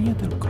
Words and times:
i 0.00 0.02
nie 0.02 0.14
tylko. 0.14 0.49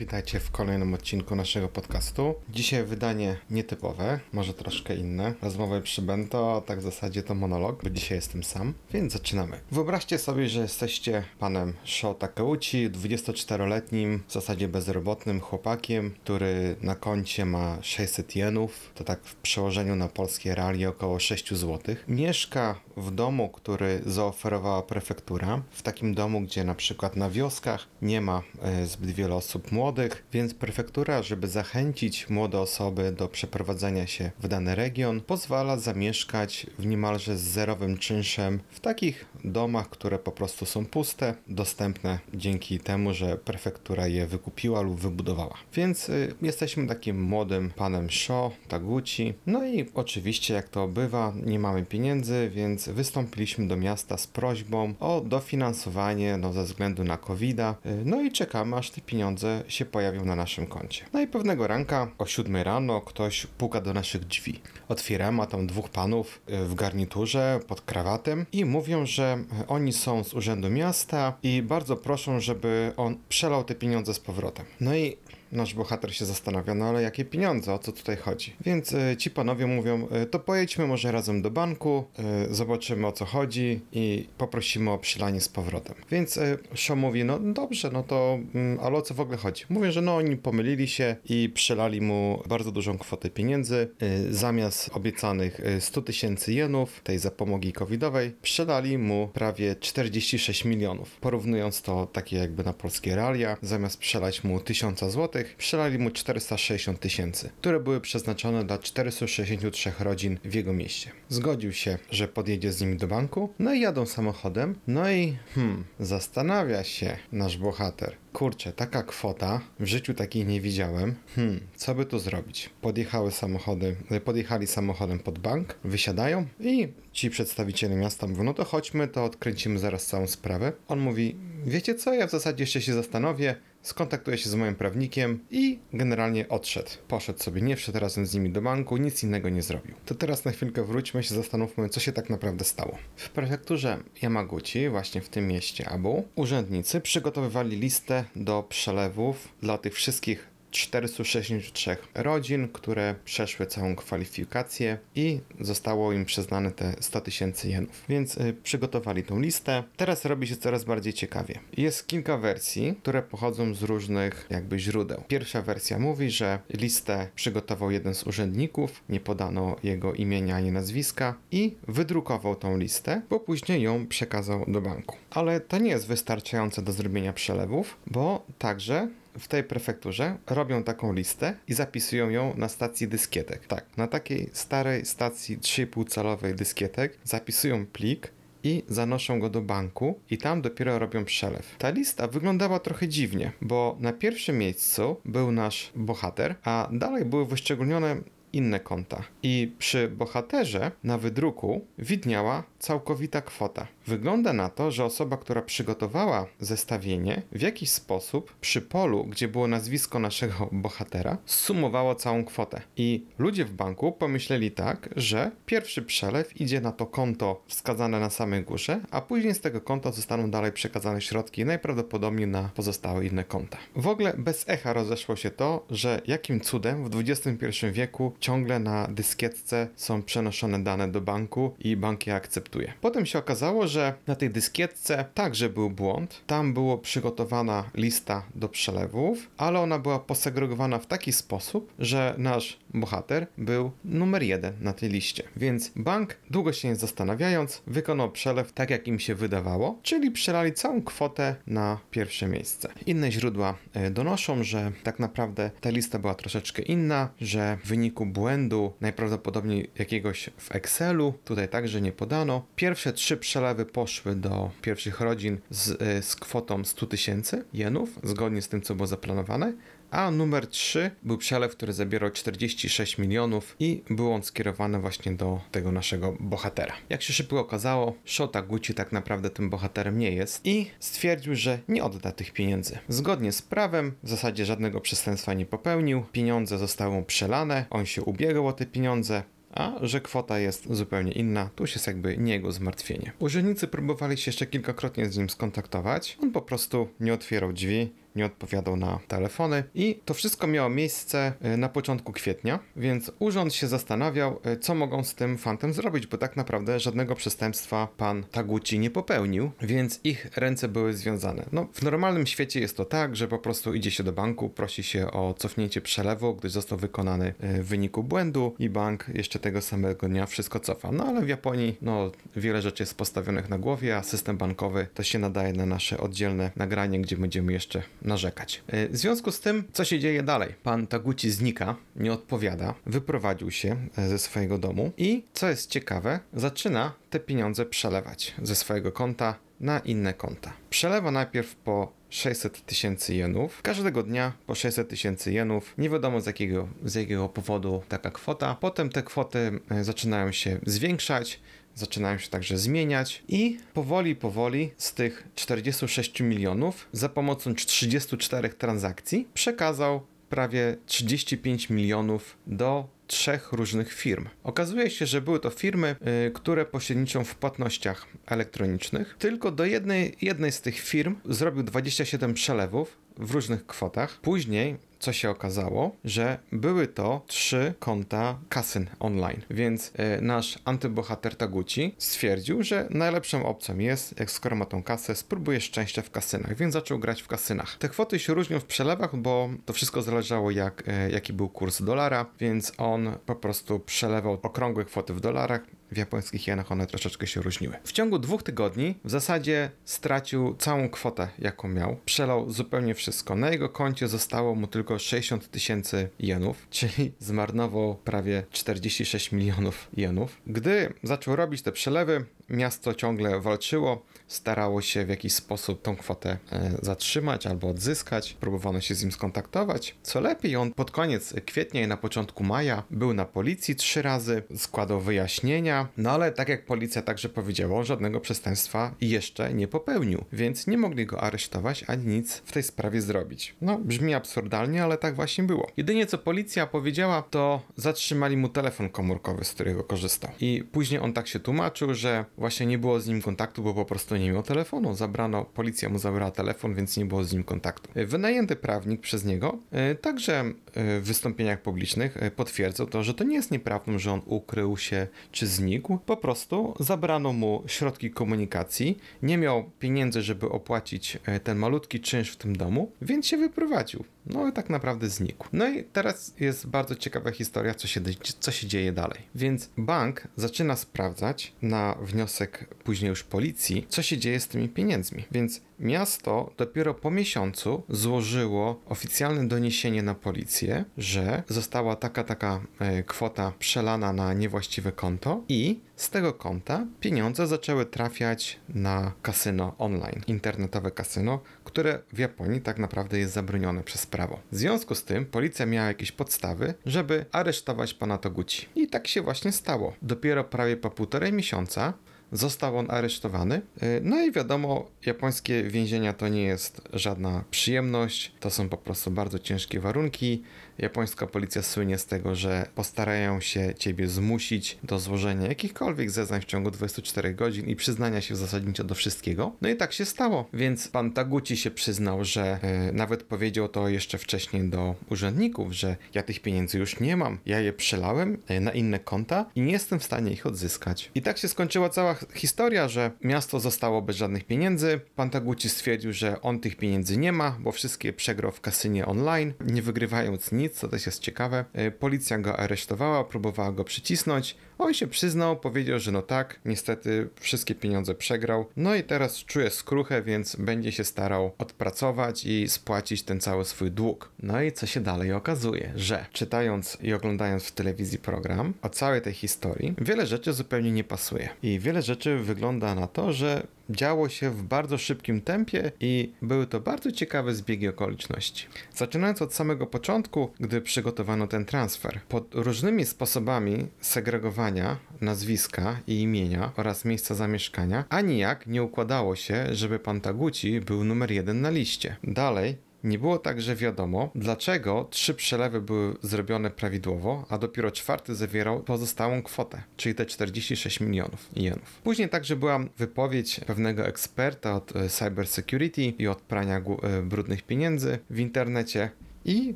Witajcie 0.00 0.40
w 0.40 0.50
kolejnym 0.50 0.94
odcinku 0.94 1.36
naszego 1.36 1.68
podcastu. 1.68 2.34
Dzisiaj 2.48 2.84
wydanie 2.84 3.36
nietypowe, 3.50 4.20
może 4.32 4.54
troszkę 4.54 4.96
inne. 4.96 5.34
Rozmowy 5.42 5.82
przy 5.82 6.02
Bento, 6.02 6.56
a 6.56 6.60
tak 6.60 6.78
w 6.78 6.82
zasadzie 6.82 7.22
to 7.22 7.34
monolog, 7.34 7.84
bo 7.84 7.90
dzisiaj 7.90 8.18
jestem 8.18 8.44
sam, 8.44 8.74
więc 8.92 9.12
zaczynamy. 9.12 9.60
Wyobraźcie 9.70 10.18
sobie, 10.18 10.48
że 10.48 10.60
jesteście 10.60 11.24
panem 11.38 11.72
Sho 11.84 12.14
Takeuchi, 12.14 12.90
24-letnim, 12.90 14.18
w 14.28 14.32
zasadzie 14.32 14.68
bezrobotnym 14.68 15.40
chłopakiem, 15.40 16.14
który 16.24 16.76
na 16.82 16.94
koncie 16.94 17.44
ma 17.44 17.78
600 17.82 18.36
jenów, 18.36 18.90
to 18.94 19.04
tak 19.04 19.20
w 19.24 19.34
przełożeniu 19.34 19.96
na 19.96 20.08
polskie 20.08 20.54
realie 20.54 20.88
około 20.88 21.18
6 21.18 21.54
zł. 21.54 21.96
Mieszka 22.08 22.80
w 22.96 23.10
domu, 23.10 23.48
który 23.48 24.02
zaoferowała 24.06 24.82
prefektura, 24.82 25.62
w 25.70 25.82
takim 25.82 26.14
domu, 26.14 26.40
gdzie 26.40 26.64
na 26.64 26.74
przykład 26.74 27.16
na 27.16 27.30
wioskach 27.30 27.86
nie 28.02 28.20
ma 28.20 28.42
e, 28.62 28.86
zbyt 28.86 29.10
wiele 29.10 29.34
osób 29.34 29.72
młodych, 29.72 29.89
więc 30.32 30.54
prefektura, 30.54 31.22
żeby 31.22 31.48
zachęcić 31.48 32.30
młode 32.30 32.60
osoby 32.60 33.12
do 33.12 33.28
przeprowadzenia 33.28 34.06
się 34.06 34.30
w 34.40 34.48
dany 34.48 34.74
region, 34.74 35.20
pozwala 35.20 35.76
zamieszkać 35.76 36.66
w 36.78 36.86
niemalże 36.86 37.36
z 37.36 37.40
zerowym 37.40 37.98
czynszem 37.98 38.60
w 38.70 38.80
takich 38.80 39.26
domach, 39.44 39.90
które 39.90 40.18
po 40.18 40.32
prostu 40.32 40.66
są 40.66 40.86
puste, 40.86 41.34
dostępne 41.48 42.18
dzięki 42.34 42.78
temu, 42.78 43.14
że 43.14 43.36
prefektura 43.36 44.06
je 44.06 44.26
wykupiła 44.26 44.80
lub 44.80 45.00
wybudowała. 45.00 45.54
Więc 45.74 46.08
y, 46.08 46.34
jesteśmy 46.42 46.86
takim 46.86 47.22
młodym 47.22 47.70
panem 47.70 48.10
Sho, 48.10 48.50
Taguchi. 48.68 49.34
No 49.46 49.66
i 49.66 49.86
oczywiście, 49.94 50.54
jak 50.54 50.68
to 50.68 50.88
bywa, 50.88 51.32
nie 51.46 51.58
mamy 51.58 51.84
pieniędzy, 51.84 52.50
więc 52.54 52.88
wystąpiliśmy 52.88 53.68
do 53.68 53.76
miasta 53.76 54.16
z 54.16 54.26
prośbą 54.26 54.94
o 55.00 55.20
dofinansowanie 55.20 56.36
no, 56.36 56.52
ze 56.52 56.64
względu 56.64 57.04
na 57.04 57.16
covid 57.16 57.56
-a. 57.56 57.74
Y, 57.86 58.04
No 58.04 58.22
i 58.22 58.32
czekamy, 58.32 58.76
aż 58.76 58.90
te 58.90 59.00
pieniądze 59.00 59.62
się 59.68 59.79
pojawią 59.84 60.24
na 60.24 60.36
naszym 60.36 60.66
koncie. 60.66 61.04
No 61.12 61.20
i 61.20 61.26
pewnego 61.26 61.66
ranka 61.66 62.10
o 62.18 62.26
7 62.26 62.56
rano 62.56 63.00
ktoś 63.00 63.46
puka 63.46 63.80
do 63.80 63.92
naszych 63.92 64.24
drzwi. 64.24 64.60
Otwieram, 64.88 65.40
a 65.40 65.46
tam 65.46 65.66
dwóch 65.66 65.88
panów 65.88 66.40
y, 66.50 66.64
w 66.64 66.74
garniturze 66.74 67.60
pod 67.66 67.80
krawatem 67.80 68.46
i 68.52 68.64
mówią, 68.64 69.06
że 69.06 69.38
oni 69.68 69.92
są 69.92 70.24
z 70.24 70.34
urzędu 70.34 70.70
miasta 70.70 71.32
i 71.42 71.62
bardzo 71.62 71.96
proszą, 71.96 72.40
żeby 72.40 72.92
on 72.96 73.16
przelał 73.28 73.64
te 73.64 73.74
pieniądze 73.74 74.14
z 74.14 74.20
powrotem. 74.20 74.66
No 74.80 74.96
i 74.96 75.16
nasz 75.52 75.74
bohater 75.74 76.14
się 76.14 76.24
zastanawia, 76.24 76.74
no 76.74 76.84
ale 76.84 77.02
jakie 77.02 77.24
pieniądze, 77.24 77.74
o 77.74 77.78
co 77.78 77.92
tutaj 77.92 78.16
chodzi? 78.16 78.54
Więc 78.60 78.92
y, 78.92 79.16
ci 79.18 79.30
panowie 79.30 79.66
mówią, 79.66 80.08
y, 80.22 80.26
to 80.26 80.38
pojedźmy 80.38 80.86
może 80.86 81.12
razem 81.12 81.42
do 81.42 81.50
banku, 81.50 82.04
y, 82.50 82.54
zobaczymy 82.54 83.06
o 83.06 83.12
co 83.12 83.24
chodzi 83.24 83.80
i 83.92 84.28
poprosimy 84.38 84.90
o 84.90 84.98
przelanie 84.98 85.40
z 85.40 85.48
powrotem. 85.48 85.94
Więc 86.10 86.36
y, 86.36 86.58
Sho 86.74 86.96
mówi, 86.96 87.24
no 87.24 87.38
dobrze, 87.38 87.90
no 87.90 88.02
to, 88.02 88.38
mm, 88.54 88.80
ale 88.82 88.96
o 88.96 89.02
co 89.02 89.14
w 89.14 89.20
ogóle 89.20 89.36
chodzi? 89.38 89.64
Mówię, 89.68 89.92
że 89.92 90.02
no 90.02 90.16
oni 90.16 90.36
pomylili 90.36 90.88
się 90.88 91.16
i 91.24 91.50
przelali 91.54 92.00
mu 92.00 92.42
bardzo 92.48 92.72
dużą 92.72 92.98
kwotę 92.98 93.30
pieniędzy. 93.30 93.88
Y, 94.02 94.34
zamiast 94.34 94.90
obiecanych 94.92 95.60
y, 95.60 95.80
100 95.80 96.02
tysięcy 96.02 96.52
jenów, 96.52 97.00
tej 97.04 97.18
zapomogi 97.18 97.72
covidowej, 97.72 98.32
przelali 98.42 98.98
mu 98.98 99.28
prawie 99.32 99.76
46 99.76 100.64
milionów. 100.64 101.16
Porównując 101.20 101.82
to 101.82 102.06
takie 102.06 102.36
jakby 102.36 102.64
na 102.64 102.72
polskie 102.72 103.16
realia, 103.16 103.56
zamiast 103.62 103.98
przelać 103.98 104.44
mu 104.44 104.60
1000 104.60 105.00
zł, 105.00 105.39
przelali 105.44 105.98
mu 105.98 106.10
460 106.10 107.00
tysięcy, 107.00 107.50
które 107.60 107.80
były 107.80 108.00
przeznaczone 108.00 108.64
dla 108.64 108.78
463 108.78 109.92
rodzin 109.98 110.38
w 110.44 110.54
jego 110.54 110.72
mieście. 110.72 111.10
Zgodził 111.28 111.72
się, 111.72 111.98
że 112.10 112.28
podjedzie 112.28 112.72
z 112.72 112.80
nimi 112.80 112.96
do 112.96 113.08
banku, 113.08 113.54
no 113.58 113.74
i 113.74 113.80
jadą 113.80 114.06
samochodem, 114.06 114.74
no 114.86 115.10
i 115.10 115.36
hmm, 115.54 115.84
zastanawia 116.00 116.84
się 116.84 117.16
nasz 117.32 117.58
bohater. 117.58 118.16
Kurczę, 118.32 118.72
taka 118.72 119.02
kwota, 119.02 119.60
w 119.80 119.86
życiu 119.86 120.14
takiej 120.14 120.46
nie 120.46 120.60
widziałem. 120.60 121.14
Hmm, 121.36 121.60
co 121.76 121.94
by 121.94 122.04
tu 122.04 122.18
zrobić? 122.18 122.70
Podjechały 122.80 123.32
samochody, 123.32 123.96
podjechali 124.24 124.66
samochodem 124.66 125.18
pod 125.18 125.38
bank, 125.38 125.74
wysiadają 125.84 126.46
i 126.60 126.88
ci 127.12 127.30
przedstawiciele 127.30 127.96
miasta 127.96 128.26
mówią, 128.26 128.44
no 128.44 128.54
to 128.54 128.64
chodźmy, 128.64 129.08
to 129.08 129.24
odkręcimy 129.24 129.78
zaraz 129.78 130.06
całą 130.06 130.26
sprawę. 130.26 130.72
On 130.88 131.00
mówi, 131.00 131.36
wiecie 131.66 131.94
co, 131.94 132.14
ja 132.14 132.26
w 132.26 132.30
zasadzie 132.30 132.62
jeszcze 132.62 132.80
się 132.80 132.94
zastanowię, 132.94 133.54
skontaktuję 133.82 134.38
się 134.38 134.50
z 134.50 134.54
moim 134.54 134.74
prawnikiem 134.74 135.44
i 135.50 135.78
generalnie 135.92 136.48
odszedł. 136.48 136.90
Poszedł 137.08 137.38
sobie, 137.38 137.62
nie 137.62 137.76
wszedł 137.76 137.98
razem 137.98 138.26
z 138.26 138.34
nimi 138.34 138.50
do 138.50 138.62
banku, 138.62 138.96
nic 138.96 139.22
innego 139.22 139.48
nie 139.48 139.62
zrobił. 139.62 139.94
To 140.06 140.14
teraz 140.14 140.44
na 140.44 140.52
chwilkę 140.52 140.84
wróćmy 140.84 141.22
się, 141.22 141.34
zastanówmy, 141.34 141.88
co 141.88 142.00
się 142.00 142.12
tak 142.12 142.30
naprawdę 142.30 142.64
stało. 142.64 142.98
W 143.16 143.30
prefekturze 143.30 143.98
Yamaguchi, 144.22 144.88
właśnie 144.88 145.20
w 145.20 145.28
tym 145.28 145.48
mieście 145.48 145.88
Abu, 145.88 146.28
urzędnicy 146.34 147.00
przygotowywali 147.00 147.76
listę 147.76 148.24
do 148.36 148.62
przelewów 148.62 149.48
dla 149.62 149.78
tych 149.78 149.94
wszystkich 149.94 150.49
463 150.70 151.96
rodzin, 152.14 152.68
które 152.68 153.14
przeszły 153.24 153.66
całą 153.66 153.96
kwalifikację 153.96 154.98
i 155.14 155.40
zostało 155.60 156.12
im 156.12 156.24
przyznane 156.24 156.70
te 156.70 156.94
100 157.00 157.20
tysięcy 157.20 157.68
jenów. 157.68 158.04
Więc 158.08 158.36
y, 158.36 158.56
przygotowali 158.62 159.22
tą 159.22 159.40
listę. 159.40 159.82
Teraz 159.96 160.24
robi 160.24 160.46
się 160.46 160.56
coraz 160.56 160.84
bardziej 160.84 161.12
ciekawie. 161.12 161.58
Jest 161.76 162.06
kilka 162.06 162.36
wersji, 162.36 162.94
które 163.02 163.22
pochodzą 163.22 163.74
z 163.74 163.82
różnych 163.82 164.46
jakby 164.50 164.78
źródeł. 164.78 165.22
Pierwsza 165.28 165.62
wersja 165.62 165.98
mówi, 165.98 166.30
że 166.30 166.58
listę 166.70 167.28
przygotował 167.34 167.90
jeden 167.90 168.14
z 168.14 168.26
urzędników, 168.26 169.02
nie 169.08 169.20
podano 169.20 169.76
jego 169.82 170.14
imienia 170.14 170.56
ani 170.56 170.72
nazwiska 170.72 171.34
i 171.50 171.76
wydrukował 171.88 172.56
tą 172.56 172.78
listę, 172.78 173.22
bo 173.30 173.40
później 173.40 173.82
ją 173.82 174.06
przekazał 174.06 174.64
do 174.68 174.80
banku. 174.80 175.16
Ale 175.30 175.60
to 175.60 175.78
nie 175.78 175.90
jest 175.90 176.06
wystarczające 176.06 176.82
do 176.82 176.92
zrobienia 176.92 177.32
przelewów, 177.32 177.96
bo 178.06 178.46
także 178.58 179.08
w 179.40 179.48
tej 179.48 179.64
prefekturze 179.64 180.36
robią 180.46 180.82
taką 180.82 181.12
listę 181.12 181.54
i 181.68 181.74
zapisują 181.74 182.30
ją 182.30 182.54
na 182.56 182.68
stacji 182.68 183.08
dyskietek. 183.08 183.66
Tak, 183.66 183.96
na 183.96 184.06
takiej 184.06 184.50
starej 184.52 185.06
stacji 185.06 185.58
3,5 185.58 186.08
calowej 186.08 186.54
dyskietek 186.54 187.18
zapisują 187.24 187.86
plik 187.86 188.32
i 188.64 188.82
zanoszą 188.88 189.40
go 189.40 189.50
do 189.50 189.62
banku 189.62 190.18
i 190.30 190.38
tam 190.38 190.62
dopiero 190.62 190.98
robią 190.98 191.24
przelew. 191.24 191.76
Ta 191.78 191.90
lista 191.90 192.26
wyglądała 192.26 192.78
trochę 192.78 193.08
dziwnie, 193.08 193.52
bo 193.60 193.96
na 194.00 194.12
pierwszym 194.12 194.58
miejscu 194.58 195.16
był 195.24 195.52
nasz 195.52 195.92
bohater, 195.96 196.54
a 196.64 196.88
dalej 196.92 197.24
były 197.24 197.46
wyszczególnione 197.46 198.16
inne 198.52 198.80
konta. 198.80 199.22
I 199.42 199.72
przy 199.78 200.08
bohaterze 200.08 200.90
na 201.04 201.18
wydruku 201.18 201.84
widniała 201.98 202.64
całkowita 202.78 203.42
kwota. 203.42 203.86
Wygląda 204.10 204.52
na 204.52 204.68
to, 204.68 204.90
że 204.90 205.04
osoba, 205.04 205.36
która 205.36 205.62
przygotowała 205.62 206.46
zestawienie, 206.60 207.42
w 207.52 207.60
jakiś 207.60 207.90
sposób 207.90 208.54
przy 208.60 208.82
polu, 208.82 209.24
gdzie 209.24 209.48
było 209.48 209.68
nazwisko 209.68 210.18
naszego 210.18 210.68
bohatera, 210.72 211.36
sumowała 211.46 212.14
całą 212.14 212.44
kwotę. 212.44 212.82
I 212.96 213.24
ludzie 213.38 213.64
w 213.64 213.72
banku 213.72 214.12
pomyśleli 214.12 214.70
tak, 214.70 215.08
że 215.16 215.50
pierwszy 215.66 216.02
przelew 216.02 216.60
idzie 216.60 216.80
na 216.80 216.92
to 216.92 217.06
konto 217.06 217.62
wskazane 217.66 218.20
na 218.20 218.30
samej 218.30 218.62
górze, 218.62 219.00
a 219.10 219.20
później 219.20 219.54
z 219.54 219.60
tego 219.60 219.80
konta 219.80 220.12
zostaną 220.12 220.50
dalej 220.50 220.72
przekazane 220.72 221.20
środki 221.20 221.64
najprawdopodobniej 221.64 222.46
na 222.46 222.70
pozostałe 222.74 223.26
inne 223.26 223.44
konta. 223.44 223.78
W 223.96 224.08
ogóle 224.08 224.34
bez 224.38 224.68
echa 224.68 224.92
rozeszło 224.92 225.36
się 225.36 225.50
to, 225.50 225.86
że 225.90 226.20
jakim 226.26 226.60
cudem 226.60 227.04
w 227.04 227.30
XXI 227.30 227.86
wieku 227.92 228.32
ciągle 228.40 228.78
na 228.78 229.06
dyskietce 229.06 229.88
są 229.96 230.22
przenoszone 230.22 230.84
dane 230.84 231.08
do 231.08 231.20
banku 231.20 231.74
i 231.78 231.96
bank 231.96 232.26
je 232.26 232.34
akceptuje. 232.34 232.92
Potem 233.00 233.26
się 233.26 233.38
okazało, 233.38 233.86
że 233.86 233.99
na 234.26 234.34
tej 234.34 234.50
dyskietce 234.50 235.24
także 235.34 235.68
był 235.68 235.90
błąd. 235.90 236.42
Tam 236.46 236.74
była 236.74 236.98
przygotowana 236.98 237.84
lista 237.94 238.42
do 238.54 238.68
przelewów, 238.68 239.50
ale 239.58 239.80
ona 239.80 239.98
była 239.98 240.18
posegregowana 240.18 240.98
w 240.98 241.06
taki 241.06 241.32
sposób, 241.32 241.92
że 241.98 242.34
nasz 242.38 242.78
bohater 242.94 243.46
był 243.58 243.90
numer 244.04 244.42
jeden 244.42 244.74
na 244.80 244.92
tej 244.92 245.08
liście. 245.08 245.42
Więc 245.56 245.92
bank, 245.96 246.36
długo 246.50 246.72
się 246.72 246.88
nie 246.88 246.96
zastanawiając, 246.96 247.82
wykonał 247.86 248.30
przelew 248.32 248.72
tak, 248.72 248.90
jak 248.90 249.08
im 249.08 249.18
się 249.18 249.34
wydawało, 249.34 249.98
czyli 250.02 250.30
przelali 250.30 250.72
całą 250.72 251.02
kwotę 251.02 251.56
na 251.66 251.98
pierwsze 252.10 252.46
miejsce. 252.46 252.88
Inne 253.06 253.32
źródła 253.32 253.78
e, 253.94 254.10
donoszą, 254.10 254.64
że 254.64 254.92
tak 255.02 255.18
naprawdę 255.18 255.70
ta 255.80 255.90
lista 255.90 256.18
była 256.18 256.34
troszeczkę 256.34 256.82
inna, 256.82 257.28
że 257.40 257.78
w 257.84 257.88
wyniku 257.88 258.26
błędu, 258.26 258.92
najprawdopodobniej 259.00 259.90
jakiegoś 259.98 260.50
w 260.56 260.74
Excelu, 260.74 261.34
tutaj 261.44 261.68
także 261.68 262.00
nie 262.00 262.12
podano. 262.12 262.66
Pierwsze 262.76 263.12
trzy 263.12 263.36
przelewy 263.36 263.86
poszły 263.92 264.34
do 264.34 264.70
pierwszych 264.82 265.20
rodzin 265.20 265.58
z, 265.70 266.02
y, 266.02 266.22
z 266.22 266.36
kwotą 266.36 266.84
100 266.84 267.06
tysięcy 267.06 267.64
jenów, 267.72 268.18
zgodnie 268.22 268.62
z 268.62 268.68
tym, 268.68 268.82
co 268.82 268.94
było 268.94 269.06
zaplanowane. 269.06 269.72
A 270.10 270.30
numer 270.30 270.66
3 270.66 271.10
był 271.22 271.38
przelew, 271.38 271.72
który 271.72 271.92
zabierał 271.92 272.30
46 272.30 273.18
milionów 273.18 273.76
i 273.78 274.02
był 274.10 274.32
on 274.32 274.42
skierowany 274.42 274.98
właśnie 274.98 275.32
do 275.32 275.60
tego 275.70 275.92
naszego 275.92 276.36
bohatera. 276.40 276.94
Jak 277.08 277.22
się 277.22 277.32
szybko 277.32 277.60
okazało, 277.60 278.14
Shota 278.24 278.62
Gucci 278.62 278.94
tak 278.94 279.12
naprawdę 279.12 279.50
tym 279.50 279.70
bohaterem 279.70 280.18
nie 280.18 280.32
jest 280.32 280.66
i 280.66 280.90
stwierdził, 281.00 281.54
że 281.54 281.78
nie 281.88 282.04
odda 282.04 282.32
tych 282.32 282.52
pieniędzy. 282.52 282.98
Zgodnie 283.08 283.52
z 283.52 283.62
prawem, 283.62 284.12
w 284.22 284.28
zasadzie 284.28 284.64
żadnego 284.64 285.00
przestępstwa 285.00 285.54
nie 285.54 285.66
popełnił, 285.66 286.24
pieniądze 286.32 286.78
zostały 286.78 287.14
mu 287.14 287.22
przelane, 287.22 287.84
on 287.90 288.06
się 288.06 288.22
ubiegał 288.22 288.66
o 288.66 288.72
te 288.72 288.86
pieniądze, 288.86 289.42
a 289.70 289.92
że 290.02 290.20
kwota 290.20 290.58
jest 290.58 290.94
zupełnie 290.94 291.32
inna, 291.32 291.70
już 291.80 291.94
jest 291.94 292.06
jakby 292.06 292.36
nie 292.36 292.52
jego 292.52 292.72
zmartwienie. 292.72 293.32
Urzędnicy 293.38 293.88
próbowali 293.88 294.36
się 294.36 294.48
jeszcze 294.48 294.66
kilkakrotnie 294.66 295.26
z 295.26 295.36
nim 295.36 295.50
skontaktować, 295.50 296.38
on 296.42 296.52
po 296.52 296.62
prostu 296.62 297.08
nie 297.20 297.34
otwierał 297.34 297.72
drzwi 297.72 298.12
nie 298.36 298.46
odpowiadał 298.46 298.96
na 298.96 299.18
telefony 299.28 299.84
i 299.94 300.20
to 300.24 300.34
wszystko 300.34 300.66
miało 300.66 300.88
miejsce 300.88 301.52
e, 301.60 301.76
na 301.76 301.88
początku 301.88 302.32
kwietnia, 302.32 302.78
więc 302.96 303.32
urząd 303.38 303.74
się 303.74 303.86
zastanawiał, 303.86 304.60
e, 304.64 304.76
co 304.76 304.94
mogą 304.94 305.24
z 305.24 305.34
tym 305.34 305.58
fantem 305.58 305.92
zrobić, 305.92 306.26
bo 306.26 306.38
tak 306.38 306.56
naprawdę 306.56 307.00
żadnego 307.00 307.34
przestępstwa 307.34 308.08
pan 308.16 308.44
Taguchi 308.44 308.98
nie 308.98 309.10
popełnił, 309.10 309.70
więc 309.82 310.20
ich 310.24 310.50
ręce 310.56 310.88
były 310.88 311.12
związane. 311.12 311.64
No, 311.72 311.86
w 311.92 312.02
normalnym 312.02 312.46
świecie 312.46 312.80
jest 312.80 312.96
to 312.96 313.04
tak, 313.04 313.36
że 313.36 313.48
po 313.48 313.58
prostu 313.58 313.94
idzie 313.94 314.10
się 314.10 314.22
do 314.22 314.32
banku, 314.32 314.68
prosi 314.68 315.02
się 315.02 315.30
o 315.30 315.54
cofnięcie 315.54 316.00
przelewu, 316.00 316.54
gdyż 316.54 316.72
został 316.72 316.98
wykonany 316.98 317.54
e, 317.60 317.82
w 317.82 317.86
wyniku 317.86 318.22
błędu 318.22 318.74
i 318.78 318.90
bank 318.90 319.26
jeszcze 319.34 319.58
tego 319.58 319.80
samego 319.80 320.28
dnia 320.28 320.46
wszystko 320.46 320.80
cofa. 320.80 321.12
No 321.12 321.24
ale 321.24 321.42
w 321.42 321.48
Japonii, 321.48 321.96
no, 322.02 322.30
wiele 322.56 322.82
rzeczy 322.82 323.02
jest 323.02 323.14
postawionych 323.14 323.68
na 323.68 323.78
głowie, 323.78 324.16
a 324.16 324.22
system 324.22 324.56
bankowy 324.56 325.06
to 325.14 325.22
się 325.22 325.38
nadaje 325.38 325.72
na 325.72 325.86
nasze 325.86 326.18
oddzielne 326.18 326.70
nagranie, 326.76 327.20
gdzie 327.20 327.36
będziemy 327.36 327.72
jeszcze 327.72 328.02
narzekać. 328.22 328.82
E, 328.86 329.08
w 329.08 329.16
związku 329.16 329.52
z 329.52 329.60
tym, 329.60 329.84
co 329.92 330.04
się 330.04 330.18
dzieje 330.18 330.42
dalej? 330.42 330.74
Pan 330.82 331.06
Taguchi 331.06 331.50
znika, 331.50 331.96
nie 332.16 332.32
odpowiada, 332.32 332.94
wyprowadził 333.06 333.70
się 333.70 333.96
e, 334.18 334.28
ze 334.28 334.38
swojego 334.38 334.78
domu 334.78 335.12
i, 335.16 335.44
co 335.52 335.68
jest 335.68 335.90
ciekawe, 335.90 336.40
zaczyna 336.52 337.12
te 337.30 337.40
pieniądze 337.40 337.86
przelewać 337.86 338.54
ze 338.62 338.76
swojego 338.76 339.12
konta 339.12 339.54
na 339.80 339.98
inne 339.98 340.34
konta. 340.34 340.72
Przelewa 340.90 341.30
najpierw 341.30 341.74
po 341.74 342.12
600 342.30 342.86
tysięcy 342.86 343.34
jenów. 343.34 343.82
Każdego 343.82 344.22
dnia 344.22 344.52
po 344.66 344.74
600 344.74 345.08
tysięcy 345.08 345.52
jenów. 345.52 345.94
Nie 345.98 346.10
wiadomo 346.10 346.40
z 346.40 346.46
jakiego, 346.46 346.88
z 347.04 347.14
jakiego 347.14 347.48
powodu 347.48 348.02
taka 348.08 348.30
kwota. 348.30 348.76
Potem 348.80 349.10
te 349.10 349.22
kwoty 349.22 349.80
e, 349.90 350.04
zaczynają 350.04 350.52
się 350.52 350.78
zwiększać 350.86 351.60
zaczynają 351.94 352.38
się 352.38 352.48
także 352.48 352.78
zmieniać 352.78 353.42
i 353.48 353.78
powoli, 353.94 354.36
powoli 354.36 354.90
z 354.96 355.14
tych 355.14 355.48
46 355.54 356.40
milionów 356.40 357.08
za 357.12 357.28
pomocą 357.28 357.74
34 357.74 358.68
transakcji 358.68 359.48
przekazał 359.54 360.26
prawie 360.48 360.96
35 361.06 361.90
milionów 361.90 362.56
do 362.66 363.08
trzech 363.26 363.72
różnych 363.72 364.12
firm. 364.12 364.48
Okazuje 364.64 365.10
się, 365.10 365.26
że 365.26 365.40
były 365.40 365.60
to 365.60 365.70
firmy, 365.70 366.16
y, 366.46 366.50
które 366.50 366.84
pośredniczą 366.84 367.44
w 367.44 367.54
płatnościach 367.54 368.26
elektronicznych. 368.46 369.36
Tylko 369.38 369.70
do 369.70 369.84
jednej, 369.84 370.36
jednej 370.42 370.72
z 370.72 370.80
tych 370.80 370.98
firm 370.98 371.36
zrobił 371.44 371.82
27 371.82 372.54
przelewów 372.54 373.16
w 373.36 373.50
różnych 373.50 373.86
kwotach. 373.86 374.40
Później 374.40 374.96
co 375.20 375.32
się 375.32 375.50
okazało, 375.50 376.16
że 376.24 376.58
były 376.72 377.06
to 377.06 377.44
trzy 377.46 377.94
konta 377.98 378.58
kasyn 378.68 379.06
online, 379.18 379.62
więc 379.70 380.12
e, 380.16 380.40
nasz 380.40 380.78
antybohater 380.84 381.56
Taguchi 381.56 382.14
stwierdził, 382.18 382.82
że 382.82 383.06
najlepszą 383.10 383.66
opcją 383.66 383.98
jest, 383.98 384.40
jak 384.40 384.50
skoro 384.50 384.76
ma 384.76 384.84
tą 384.84 385.02
kasę, 385.02 385.36
spróbuje 385.36 385.80
szczęścia 385.80 386.22
w 386.22 386.30
kasynach, 386.30 386.76
więc 386.76 386.92
zaczął 386.92 387.18
grać 387.18 387.42
w 387.42 387.48
kasynach. 387.48 387.96
Te 387.98 388.08
kwoty 388.08 388.38
się 388.38 388.54
różnią 388.54 388.80
w 388.80 388.84
przelewach, 388.84 389.36
bo 389.36 389.68
to 389.86 389.92
wszystko 389.92 390.22
zależało 390.22 390.70
jak, 390.70 391.02
e, 391.06 391.30
jaki 391.30 391.52
był 391.52 391.68
kurs 391.68 392.02
dolara, 392.02 392.46
więc 392.60 392.92
on 392.98 393.32
po 393.46 393.56
prostu 393.56 394.00
przelewał 394.00 394.58
okrągłe 394.62 395.04
kwoty 395.04 395.34
w 395.34 395.40
dolarach, 395.40 395.80
w 396.12 396.16
japońskich 396.16 396.66
jenach 396.66 396.92
one 396.92 397.06
troszeczkę 397.06 397.46
się 397.46 397.62
różniły. 397.62 397.96
W 398.04 398.12
ciągu 398.12 398.38
dwóch 398.38 398.62
tygodni 398.62 399.14
w 399.24 399.30
zasadzie 399.30 399.90
stracił 400.04 400.74
całą 400.78 401.08
kwotę, 401.08 401.48
jaką 401.58 401.88
miał. 401.88 402.16
Przelał 402.24 402.70
zupełnie 402.70 403.14
wszystko. 403.14 403.56
Na 403.56 403.70
jego 403.70 403.88
koncie 403.88 404.28
zostało 404.28 404.74
mu 404.74 404.86
tylko 404.86 405.18
60 405.18 405.70
tysięcy 405.70 406.28
jenów, 406.38 406.86
czyli 406.90 407.32
zmarnował 407.38 408.14
prawie 408.14 408.64
46 408.70 409.52
milionów 409.52 410.08
jenów. 410.16 410.60
Gdy 410.66 411.12
zaczął 411.22 411.56
robić 411.56 411.82
te 411.82 411.92
przelewy, 411.92 412.44
miasto 412.68 413.14
ciągle 413.14 413.60
walczyło, 413.60 414.22
starało 414.50 415.02
się 415.02 415.24
w 415.24 415.28
jakiś 415.28 415.52
sposób 415.52 416.02
tą 416.02 416.16
kwotę 416.16 416.58
e, 416.72 416.90
zatrzymać 417.02 417.66
albo 417.66 417.88
odzyskać. 417.88 418.56
Próbowano 418.60 419.00
się 419.00 419.14
z 419.14 419.22
nim 419.22 419.32
skontaktować. 419.32 420.14
Co 420.22 420.40
lepiej, 420.40 420.76
on 420.76 420.92
pod 420.92 421.10
koniec 421.10 421.54
kwietnia 421.66 422.02
i 422.02 422.06
na 422.06 422.16
początku 422.16 422.64
maja 422.64 423.02
był 423.10 423.34
na 423.34 423.44
policji 423.44 423.96
trzy 423.96 424.22
razy, 424.22 424.62
składał 424.76 425.20
wyjaśnienia, 425.20 426.08
no 426.16 426.30
ale 426.30 426.52
tak 426.52 426.68
jak 426.68 426.86
policja 426.86 427.22
także 427.22 427.48
powiedziała, 427.48 428.04
żadnego 428.04 428.40
przestępstwa 428.40 429.14
jeszcze 429.20 429.74
nie 429.74 429.88
popełnił, 429.88 430.44
więc 430.52 430.86
nie 430.86 430.98
mogli 430.98 431.26
go 431.26 431.40
aresztować 431.40 432.04
ani 432.06 432.26
nic 432.26 432.56
w 432.56 432.72
tej 432.72 432.82
sprawie 432.82 433.22
zrobić. 433.22 433.74
No, 433.80 433.98
brzmi 433.98 434.34
absurdalnie, 434.34 435.04
ale 435.04 435.18
tak 435.18 435.34
właśnie 435.34 435.64
było. 435.64 435.90
Jedynie 435.96 436.26
co 436.26 436.38
policja 436.38 436.86
powiedziała, 436.86 437.42
to 437.42 437.82
zatrzymali 437.96 438.56
mu 438.56 438.68
telefon 438.68 439.08
komórkowy, 439.08 439.64
z 439.64 439.72
którego 439.72 440.04
korzystał. 440.04 440.50
I 440.60 440.84
później 440.92 441.20
on 441.20 441.32
tak 441.32 441.48
się 441.48 441.60
tłumaczył, 441.60 442.14
że 442.14 442.44
właśnie 442.58 442.86
nie 442.86 442.98
było 442.98 443.20
z 443.20 443.26
nim 443.26 443.42
kontaktu, 443.42 443.82
bo 443.82 443.94
po 443.94 444.04
prostu 444.04 444.36
nie 444.40 444.52
miał 444.52 444.62
telefonu. 444.62 445.14
Zabrano, 445.14 445.64
policja 445.64 446.08
mu 446.08 446.18
zabrała 446.18 446.50
telefon, 446.50 446.94
więc 446.94 447.16
nie 447.16 447.24
było 447.24 447.44
z 447.44 447.52
nim 447.52 447.64
kontaktu. 447.64 448.10
Wynajęty 448.14 448.76
prawnik 448.76 449.20
przez 449.20 449.44
niego 449.44 449.78
e, 449.90 450.14
także 450.14 450.60
e, 450.60 451.20
w 451.20 451.24
wystąpieniach 451.24 451.82
publicznych 451.82 452.36
e, 452.36 452.50
potwierdzał 452.50 453.06
to, 453.06 453.22
że 453.22 453.34
to 453.34 453.44
nie 453.44 453.54
jest 453.54 453.70
nieprawdą, 453.70 454.18
że 454.18 454.32
on 454.32 454.42
ukrył 454.46 454.96
się 454.96 455.26
czy 455.52 455.66
znikł. 455.66 456.18
Po 456.18 456.36
prostu 456.36 456.94
zabrano 457.00 457.52
mu 457.52 457.82
środki 457.86 458.30
komunikacji, 458.30 459.18
nie 459.42 459.58
miał 459.58 459.90
pieniędzy, 459.98 460.42
żeby 460.42 460.68
opłacić 460.68 461.38
ten 461.64 461.78
malutki 461.78 462.20
czynsz 462.20 462.50
w 462.50 462.56
tym 462.56 462.76
domu, 462.76 463.12
więc 463.22 463.46
się 463.46 463.56
wyprowadził. 463.56 464.24
No 464.46 464.72
tak 464.72 464.90
naprawdę 464.90 465.28
znikł. 465.28 465.68
No 465.72 465.88
i 465.88 466.04
teraz 466.04 466.54
jest 466.60 466.86
bardzo 466.86 467.16
ciekawa 467.16 467.50
historia, 467.50 467.94
co 467.94 468.08
się, 468.08 468.20
co 468.60 468.70
się 468.70 468.86
dzieje 468.86 469.12
dalej. 469.12 469.40
Więc 469.54 469.90
bank 469.96 470.48
zaczyna 470.56 470.96
sprawdzać 470.96 471.72
na 471.82 472.16
wniosek 472.22 472.94
później 473.04 473.28
już 473.28 473.44
policji, 473.44 474.06
co 474.08 474.22
się 474.22 474.38
dzieje 474.38 474.60
z 474.60 474.68
tymi 474.68 474.88
pieniędzmi. 474.88 475.44
Więc 475.52 475.80
miasto 475.98 476.72
dopiero 476.76 477.14
po 477.14 477.30
miesiącu 477.30 478.02
złożyło 478.08 479.00
oficjalne 479.06 479.68
doniesienie 479.68 480.22
na 480.22 480.34
policję, 480.34 481.04
że 481.18 481.62
została 481.68 482.16
taka 482.16 482.44
taka 482.44 482.80
e, 482.98 483.22
kwota 483.22 483.72
przelana 483.78 484.32
na 484.32 484.54
niewłaściwe 484.54 485.12
konto 485.12 485.64
i 485.68 486.00
z 486.20 486.30
tego 486.30 486.52
konta 486.52 487.06
pieniądze 487.20 487.66
zaczęły 487.66 488.06
trafiać 488.06 488.80
na 488.88 489.32
kasyno 489.42 489.94
online, 489.98 490.42
internetowe 490.46 491.10
kasyno, 491.10 491.60
które 491.84 492.18
w 492.32 492.38
Japonii 492.38 492.80
tak 492.80 492.98
naprawdę 492.98 493.38
jest 493.38 493.52
zabronione 493.52 494.02
przez 494.02 494.26
prawo. 494.26 494.60
W 494.72 494.76
związku 494.76 495.14
z 495.14 495.24
tym 495.24 495.46
policja 495.46 495.86
miała 495.86 496.08
jakieś 496.08 496.32
podstawy, 496.32 496.94
żeby 497.06 497.44
aresztować 497.52 498.14
pana 498.14 498.38
Toguchi. 498.38 498.86
I 498.94 499.08
tak 499.08 499.28
się 499.28 499.42
właśnie 499.42 499.72
stało. 499.72 500.14
Dopiero 500.22 500.64
prawie 500.64 500.96
po 500.96 501.10
półtorej 501.10 501.52
miesiąca 501.52 502.12
Został 502.52 502.98
on 502.98 503.10
aresztowany. 503.10 503.82
Y, 504.02 504.20
no 504.24 504.42
i 504.42 504.52
wiadomo, 504.52 505.10
japońskie 505.26 505.82
więzienia 505.82 506.32
to 506.32 506.48
nie 506.48 506.62
jest 506.62 507.02
żadna 507.12 507.64
przyjemność, 507.70 508.52
to 508.60 508.70
są 508.70 508.88
po 508.88 508.96
prostu 508.96 509.30
bardzo 509.30 509.58
ciężkie 509.58 510.00
warunki. 510.00 510.62
Japońska 511.00 511.46
policja 511.46 511.82
słynie 511.82 512.18
z 512.18 512.26
tego, 512.26 512.54
że 512.54 512.86
postarają 512.94 513.60
się 513.60 513.94
ciebie 513.98 514.28
zmusić 514.28 514.98
do 515.02 515.18
złożenia 515.18 515.66
jakichkolwiek 515.66 516.30
zeznań 516.30 516.60
w 516.60 516.64
ciągu 516.64 516.90
24 516.90 517.54
godzin 517.54 517.86
i 517.86 517.96
przyznania 517.96 518.40
się 518.40 518.56
zasadniczo 518.56 519.04
do 519.04 519.14
wszystkiego. 519.14 519.72
No 519.80 519.88
i 519.88 519.96
tak 519.96 520.12
się 520.12 520.24
stało. 520.24 520.68
Więc 520.72 521.08
pan 521.08 521.32
Taguchi 521.32 521.76
się 521.76 521.90
przyznał, 521.90 522.44
że 522.44 522.78
e, 522.82 523.12
nawet 523.12 523.42
powiedział 523.42 523.88
to 523.88 524.08
jeszcze 524.08 524.38
wcześniej 524.38 524.88
do 524.88 525.14
urzędników, 525.30 525.92
że 525.92 526.16
ja 526.34 526.42
tych 526.42 526.60
pieniędzy 526.60 526.98
już 526.98 527.20
nie 527.20 527.36
mam. 527.36 527.58
Ja 527.66 527.80
je 527.80 527.92
przelałem 527.92 528.58
e, 528.68 528.80
na 528.80 528.90
inne 528.90 529.18
konta 529.18 529.66
i 529.74 529.80
nie 529.80 529.92
jestem 529.92 530.18
w 530.18 530.24
stanie 530.24 530.52
ich 530.52 530.66
odzyskać. 530.66 531.30
I 531.34 531.42
tak 531.42 531.58
się 531.58 531.68
skończyła 531.68 532.08
cała 532.08 532.36
historia, 532.54 533.08
że 533.08 533.30
miasto 533.44 533.80
zostało 533.80 534.22
bez 534.22 534.36
żadnych 534.36 534.64
pieniędzy. 534.64 535.20
Pan 535.36 535.50
Taguchi 535.50 535.88
stwierdził, 535.88 536.32
że 536.32 536.62
on 536.62 536.80
tych 536.80 536.96
pieniędzy 536.96 537.36
nie 537.36 537.52
ma, 537.52 537.76
bo 537.80 537.92
wszystkie 537.92 538.32
przegrał 538.32 538.72
w 538.72 538.80
kasynie 538.80 539.26
online, 539.26 539.72
nie 539.86 540.02
wygrywając 540.02 540.72
nic, 540.72 540.89
co 540.96 541.08
też 541.08 541.26
jest 541.26 541.42
ciekawe. 541.42 541.84
E, 541.92 542.10
policja 542.10 542.58
go 542.58 542.76
aresztowała, 542.76 543.44
próbowała 543.44 543.92
go 543.92 544.04
przycisnąć. 544.04 544.76
On 544.98 545.14
się 545.14 545.26
przyznał, 545.26 545.76
powiedział, 545.76 546.18
że 546.18 546.32
no 546.32 546.42
tak, 546.42 546.80
niestety 546.84 547.48
wszystkie 547.60 547.94
pieniądze 547.94 548.34
przegrał. 548.34 548.86
No 548.96 549.14
i 549.14 549.22
teraz 549.22 549.64
czuje 549.64 549.90
skruchę, 549.90 550.42
więc 550.42 550.76
będzie 550.76 551.12
się 551.12 551.24
starał 551.24 551.72
odpracować 551.78 552.64
i 552.64 552.88
spłacić 552.88 553.42
ten 553.42 553.60
cały 553.60 553.84
swój 553.84 554.10
dług. 554.10 554.50
No 554.62 554.82
i 554.82 554.92
co 554.92 555.06
się 555.06 555.20
dalej 555.20 555.52
okazuje, 555.52 556.12
że 556.16 556.46
czytając 556.52 557.18
i 557.22 557.32
oglądając 557.32 557.84
w 557.84 557.92
telewizji 557.92 558.38
program 558.38 558.94
o 559.02 559.08
całej 559.08 559.42
tej 559.42 559.52
historii, 559.52 560.14
wiele 560.18 560.46
rzeczy 560.46 560.72
zupełnie 560.72 561.12
nie 561.12 561.24
pasuje. 561.24 561.68
I 561.82 561.98
wiele 561.98 562.22
rzeczy 562.22 562.58
wygląda 562.58 563.14
na 563.14 563.26
to, 563.26 563.52
że 563.52 563.86
działo 564.10 564.48
się 564.48 564.70
w 564.70 564.82
bardzo 564.82 565.18
szybkim 565.18 565.60
tempie 565.60 566.12
i 566.20 566.52
były 566.62 566.86
to 566.86 567.00
bardzo 567.00 567.32
ciekawe 567.32 567.74
zbiegi 567.74 568.08
okoliczności. 568.08 568.86
Zaczynając 569.14 569.62
od 569.62 569.74
samego 569.74 570.06
początku, 570.06 570.70
gdy 570.80 571.00
przygotowano 571.00 571.66
ten 571.66 571.84
transfer, 571.84 572.40
pod 572.48 572.74
różnymi 572.74 573.24
sposobami 573.24 574.06
segregowania 574.20 575.16
nazwiska 575.40 576.20
i 576.26 576.40
imienia 576.40 576.92
oraz 576.96 577.24
miejsca 577.24 577.54
zamieszkania, 577.54 578.24
ani 578.28 578.58
jak 578.58 578.86
nie 578.86 579.02
układało 579.02 579.56
się, 579.56 579.86
żeby 579.92 580.18
pan 580.18 580.40
Taguchi 580.40 581.00
był 581.00 581.24
numer 581.24 581.50
jeden 581.50 581.80
na 581.80 581.90
liście. 581.90 582.36
Dalej, 582.44 582.96
nie 583.24 583.38
było 583.38 583.58
także 583.58 583.96
wiadomo, 583.96 584.50
dlaczego 584.54 585.26
trzy 585.30 585.54
przelewy 585.54 586.00
były 586.00 586.36
zrobione 586.42 586.90
prawidłowo, 586.90 587.66
a 587.68 587.78
dopiero 587.78 588.10
czwarty 588.10 588.54
zawierał 588.54 589.00
pozostałą 589.02 589.62
kwotę, 589.62 590.02
czyli 590.16 590.34
te 590.34 590.46
46 590.46 591.20
milionów 591.20 591.68
jenów. 591.76 592.20
Później 592.24 592.48
także 592.48 592.76
była 592.76 593.00
wypowiedź 593.18 593.80
pewnego 593.86 594.26
eksperta 594.26 594.96
od 594.96 595.16
e, 595.16 595.28
cyber 595.28 595.66
security 595.66 596.22
i 596.22 596.46
od 596.46 596.60
prania 596.60 596.96
e, 596.96 597.42
brudnych 597.42 597.82
pieniędzy 597.82 598.38
w 598.50 598.58
internecie, 598.58 599.30
i 599.64 599.94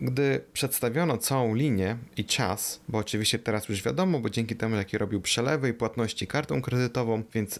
gdy 0.00 0.40
przedstawiono 0.52 1.18
całą 1.18 1.54
linię 1.54 1.96
i 2.16 2.24
czas, 2.24 2.80
bo 2.88 2.98
oczywiście 2.98 3.38
teraz 3.38 3.68
już 3.68 3.82
wiadomo, 3.82 4.20
bo 4.20 4.30
dzięki 4.30 4.56
temu, 4.56 4.76
jakie 4.76 4.98
robił 4.98 5.20
przelewy 5.20 5.68
i 5.68 5.72
płatności 5.72 6.26
kartą 6.26 6.62
kredytową, 6.62 7.22
więc 7.34 7.56